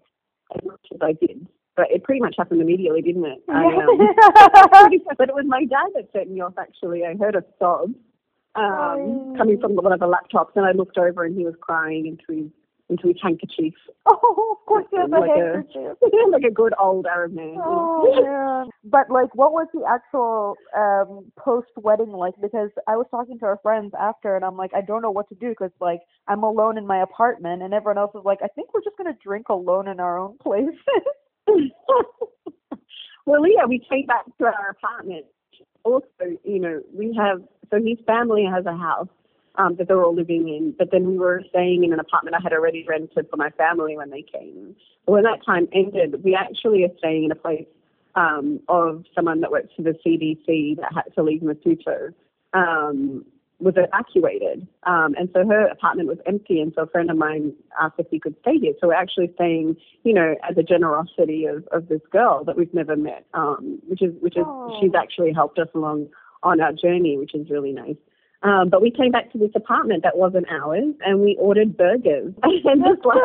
as 0.55 0.61
much 0.63 0.85
as 0.93 0.99
I 1.01 1.13
did. 1.13 1.45
But 1.75 1.87
it 1.91 2.03
pretty 2.03 2.21
much 2.21 2.35
happened 2.37 2.61
immediately, 2.61 3.01
didn't 3.01 3.25
it? 3.25 3.43
I, 3.49 3.65
um, 3.65 4.99
but 5.17 5.29
it 5.29 5.35
was 5.35 5.45
my 5.45 5.65
dad 5.65 5.87
that 5.95 6.09
set 6.13 6.29
me 6.29 6.41
off. 6.41 6.53
Actually, 6.57 7.03
I 7.05 7.15
heard 7.15 7.35
a 7.35 7.43
sob 7.59 7.93
um, 8.55 9.35
coming 9.37 9.59
from 9.59 9.75
one 9.75 9.91
of 9.91 9.99
the 9.99 10.07
laptops, 10.07 10.55
and 10.55 10.65
I 10.65 10.71
looked 10.71 10.97
over, 10.97 11.25
and 11.25 11.37
he 11.37 11.43
was 11.43 11.55
crying 11.59 12.07
into 12.07 12.43
his 12.43 12.51
into 12.87 13.07
his 13.07 13.17
handkerchief. 13.21 13.73
Oh, 14.07 14.57
of 14.59 14.65
course 14.67 14.85
he 14.91 14.97
has 14.97 15.07
a 15.07 15.19
like 15.19 15.29
handkerchief. 15.29 15.97
a 16.01 16.29
like 16.29 16.43
a 16.43 16.51
good 16.51 16.73
old 16.79 17.07
Arab 17.07 17.33
man. 17.33 17.57
Oh! 17.57 18.69
But 18.83 19.09
like, 19.09 19.33
what 19.33 19.51
was 19.51 19.67
the 19.73 19.83
actual 19.87 20.55
um 20.77 21.31
post 21.37 21.69
wedding 21.75 22.11
like? 22.11 22.35
Because 22.41 22.69
I 22.87 22.95
was 22.95 23.07
talking 23.09 23.39
to 23.39 23.45
our 23.45 23.59
friends 23.63 23.93
after, 23.99 24.35
and 24.35 24.45
I'm 24.45 24.57
like, 24.57 24.71
I 24.75 24.81
don't 24.81 25.01
know 25.01 25.11
what 25.11 25.27
to 25.29 25.35
do 25.35 25.49
because 25.49 25.71
like 25.81 26.01
I'm 26.27 26.43
alone 26.43 26.77
in 26.77 26.85
my 26.85 27.01
apartment, 27.01 27.63
and 27.63 27.73
everyone 27.73 27.97
else 27.97 28.11
is 28.15 28.21
like, 28.23 28.39
I 28.43 28.47
think 28.47 28.73
we're 28.73 28.83
just 28.83 28.97
gonna 28.97 29.17
drink 29.23 29.49
alone 29.49 29.87
in 29.87 29.99
our 29.99 30.19
own 30.19 30.37
place. 30.37 30.77
well, 33.25 33.47
yeah, 33.47 33.65
we 33.67 33.79
came 33.89 34.05
back 34.05 34.25
to 34.39 34.45
our 34.45 34.69
apartment. 34.69 35.25
Also, 35.83 36.07
you 36.43 36.59
know, 36.59 36.81
we 36.93 37.13
have 37.17 37.41
so 37.71 37.77
his 37.77 37.97
family 38.05 38.45
has 38.45 38.65
a 38.65 38.75
house 38.75 39.07
um, 39.57 39.75
that 39.75 39.87
they're 39.87 40.03
all 40.03 40.15
living 40.15 40.47
in, 40.49 40.73
but 40.77 40.91
then 40.91 41.07
we 41.07 41.17
were 41.17 41.43
staying 41.49 41.83
in 41.83 41.93
an 41.93 41.99
apartment 41.99 42.35
I 42.35 42.41
had 42.41 42.53
already 42.53 42.85
rented 42.87 43.27
for 43.29 43.37
my 43.37 43.49
family 43.51 43.95
when 43.95 44.09
they 44.09 44.21
came. 44.21 44.75
But 45.05 45.13
when 45.13 45.23
that 45.23 45.45
time 45.45 45.67
ended, 45.73 46.23
we 46.23 46.35
actually 46.35 46.83
are 46.83 46.97
staying 46.97 47.25
in 47.25 47.31
a 47.31 47.35
place 47.35 47.67
um, 48.15 48.59
of 48.67 49.05
someone 49.13 49.41
that 49.41 49.51
works 49.51 49.69
for 49.75 49.83
the 49.83 49.95
CDC 50.05 50.77
that 50.77 50.93
had 50.93 51.13
to 51.15 51.23
leave 51.23 51.41
Maputo. 51.41 52.13
Um, 52.53 53.25
was 53.59 53.75
evacuated, 53.77 54.67
um, 54.83 55.15
and 55.17 55.29
so 55.33 55.47
her 55.47 55.67
apartment 55.67 56.09
was 56.09 56.17
empty. 56.25 56.59
And 56.59 56.73
so 56.75 56.83
a 56.83 56.87
friend 56.87 57.09
of 57.09 57.17
mine 57.17 57.53
asked 57.79 57.95
if 57.97 58.07
we 58.11 58.19
could 58.19 58.35
stay 58.41 58.57
here. 58.57 58.73
So 58.79 58.87
we're 58.87 58.93
actually 58.93 59.31
staying, 59.35 59.77
you 60.03 60.13
know, 60.13 60.35
as 60.49 60.57
a 60.57 60.63
generosity 60.63 61.45
of, 61.45 61.67
of 61.71 61.87
this 61.87 62.01
girl 62.11 62.43
that 62.45 62.57
we've 62.57 62.73
never 62.73 62.95
met, 62.95 63.25
um, 63.33 63.79
which 63.87 64.01
is 64.01 64.13
which 64.19 64.35
is 64.37 64.43
Oh. 64.45 64.77
she's 64.81 64.93
actually 64.93 65.33
helped 65.33 65.59
us 65.59 65.69
along 65.73 66.07
on 66.43 66.61
our 66.61 66.73
journey, 66.73 67.17
which 67.17 67.33
is 67.33 67.49
really 67.49 67.71
nice. 67.71 67.95
Um, 68.43 68.69
but 68.69 68.81
we 68.81 68.91
came 68.91 69.11
back 69.11 69.31
to 69.31 69.37
this 69.37 69.49
apartment 69.55 70.03
that 70.03 70.17
wasn't 70.17 70.45
ours, 70.51 70.93
and 71.05 71.21
we 71.21 71.35
ordered 71.39 71.75
burgers 71.75 72.33
and 72.43 72.83
just 72.83 73.05
like 73.05 73.17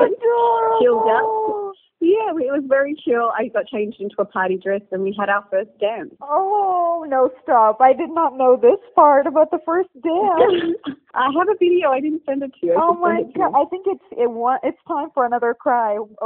chilled 0.80 1.08
out. 1.08 1.74
Yeah, 2.02 2.32
it 2.32 2.48
was 2.50 2.64
very 2.66 2.94
chill. 3.04 3.30
I 3.36 3.48
got 3.48 3.66
changed 3.66 4.00
into 4.00 4.14
a 4.18 4.24
party 4.24 4.56
dress, 4.56 4.80
and 4.90 5.02
we 5.02 5.14
had 5.18 5.28
our 5.28 5.44
first 5.50 5.68
dance. 5.78 6.14
oh 6.22 7.04
no, 7.08 7.30
stop! 7.42 7.78
I 7.80 7.92
did 7.92 8.08
not 8.10 8.38
know 8.38 8.56
this 8.56 8.80
part 8.94 9.26
about 9.26 9.50
the 9.50 9.58
first 9.66 9.90
dance. 10.02 10.96
I 11.14 11.26
have 11.36 11.48
a 11.48 11.58
video. 11.58 11.90
I 11.90 12.00
didn't 12.00 12.22
send 12.24 12.42
it 12.42 12.52
to 12.60 12.66
you. 12.66 12.72
I 12.72 12.76
Oh 12.80 12.94
my 12.94 13.16
send 13.18 13.30
it 13.30 13.32
to 13.34 13.38
god! 13.40 13.52
I 13.54 13.64
think 13.68 13.84
it's 13.86 14.04
it 14.12 14.30
wa- 14.30 14.58
it's 14.62 14.78
time 14.88 15.08
for 15.12 15.26
another 15.26 15.52
cry. 15.52 15.98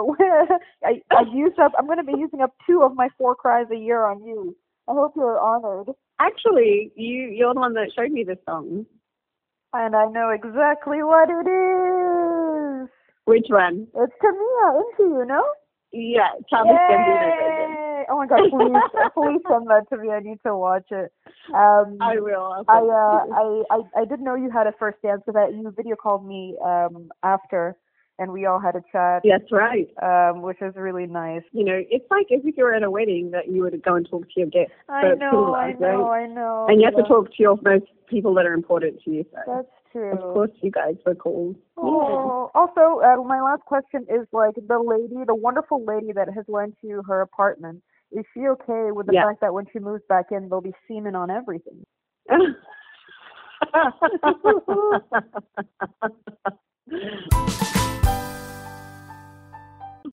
I 0.85 1.03
I 1.11 1.23
used 1.33 1.59
up. 1.59 1.73
I'm 1.77 1.87
going 1.87 1.99
to 1.99 2.05
be 2.05 2.19
using 2.19 2.41
up 2.41 2.55
two 2.67 2.83
of 2.83 2.95
my 2.95 3.09
four 3.19 3.35
cries 3.35 3.67
a 3.73 3.77
year 3.77 4.05
on 4.05 4.23
you. 4.25 4.55
I 4.89 4.93
hope 4.93 5.15
you're 5.17 5.41
honored. 5.41 5.89
Actually, 6.21 6.93
you 6.95 7.25
you're 7.35 7.53
the 7.53 7.59
one 7.61 7.75
that 7.75 7.91
showed 7.97 8.13
me 8.13 8.23
this 8.23 8.39
song. 8.47 8.87
And 9.73 9.97
I 9.97 10.07
know 10.07 10.31
exactly 10.31 11.03
what 11.03 11.29
it 11.31 11.49
is. 11.51 12.89
Which 13.25 13.47
one? 13.49 13.89
It's 13.97 14.13
Tamia 14.23 14.83
into 14.83 15.15
you, 15.19 15.25
no? 15.27 15.43
Yeah, 15.95 16.35
Thomas 16.51 16.75
Gambino 16.91 17.31
version. 17.39 17.77
Oh 18.11 18.19
my 18.19 18.27
god, 18.27 18.51
please, 18.51 18.75
please 19.15 19.41
send 19.49 19.67
that 19.69 19.87
to 19.91 19.97
me. 19.97 20.11
I 20.11 20.21
need 20.21 20.41
to 20.45 20.57
watch 20.57 20.91
it. 20.91 21.13
Um, 21.55 21.99
I 22.01 22.19
will. 22.19 22.53
I'll 22.53 22.65
I, 22.69 22.75
send 22.75 22.87
it 22.87 22.91
to 22.91 23.33
uh. 23.33 23.71
I, 23.71 23.99
I, 23.99 24.03
I 24.03 24.05
didn't 24.05 24.25
know 24.25 24.35
you 24.35 24.51
had 24.51 24.67
a 24.67 24.73
first 24.79 25.01
dance 25.03 25.23
because 25.25 25.53
you 25.55 25.71
video 25.71 25.95
called 25.95 26.27
me 26.27 26.57
um, 26.65 27.11
after, 27.23 27.77
and 28.19 28.33
we 28.33 28.45
all 28.45 28.59
had 28.59 28.75
a 28.75 28.83
chat. 28.91 29.23
That's 29.25 29.51
right. 29.53 29.89
Um, 30.03 30.43
which 30.43 30.61
is 30.61 30.75
really 30.77 31.07
nice. 31.07 31.43
You 31.53 31.65
know, 31.65 31.81
it's 31.89 32.11
like 32.11 32.27
as 32.35 32.41
if 32.45 32.57
you 32.57 32.65
were 32.65 32.75
at 32.75 32.83
a 32.83 32.91
wedding 32.91 33.31
that 33.31 33.49
you 33.49 33.63
would 33.63 33.81
go 33.83 33.95
and 33.95 34.09
talk 34.09 34.23
to 34.23 34.41
your 34.41 34.49
guests. 34.49 34.75
I 34.89 35.15
know, 35.15 35.55
I 35.55 35.73
know, 35.73 36.09
right? 36.11 36.25
I 36.25 36.27
know. 36.27 36.67
And 36.69 36.81
you 36.81 36.87
have 36.87 36.97
to 36.97 37.09
talk 37.09 37.29
to 37.29 37.37
your 37.39 37.57
most 37.63 37.87
people 38.09 38.35
that 38.35 38.47
are 38.47 38.55
important 38.55 39.01
to 39.05 39.11
you. 39.11 39.25
So 39.33 39.39
That's 39.47 39.69
true. 39.95 40.13
of 40.13 40.21
course, 40.21 40.51
you 40.63 40.71
guys 40.71 40.97
were 41.07 41.15
cool. 41.15 41.55
Oh, 41.77 42.51
also, 42.55 43.01
uh, 43.01 43.23
my 43.25 43.41
last 43.41 43.63
question 43.63 44.07
is 44.09 44.27
like 44.33 44.55
the 44.55 44.79
lady, 44.79 45.25
the 45.27 45.35
wonderful 45.35 45.85
lady 45.85 46.13
that 46.13 46.29
has 46.35 46.45
lent 46.49 46.77
you 46.83 47.03
her 47.07 47.21
apartment. 47.21 47.83
Is 48.13 48.25
she 48.33 48.47
okay 48.47 48.93
with 48.93 49.07
the 49.07 49.13
Yeah. 49.13 49.23
fact 49.23 49.41
that 49.41 49.53
when 49.53 49.67
she 49.73 49.79
moves 49.79 50.03
back 50.09 50.27
in, 50.31 50.49
there'll 50.49 50.61
be 50.61 50.75
semen 50.89 51.15
on 51.15 51.31
everything? 51.31 51.85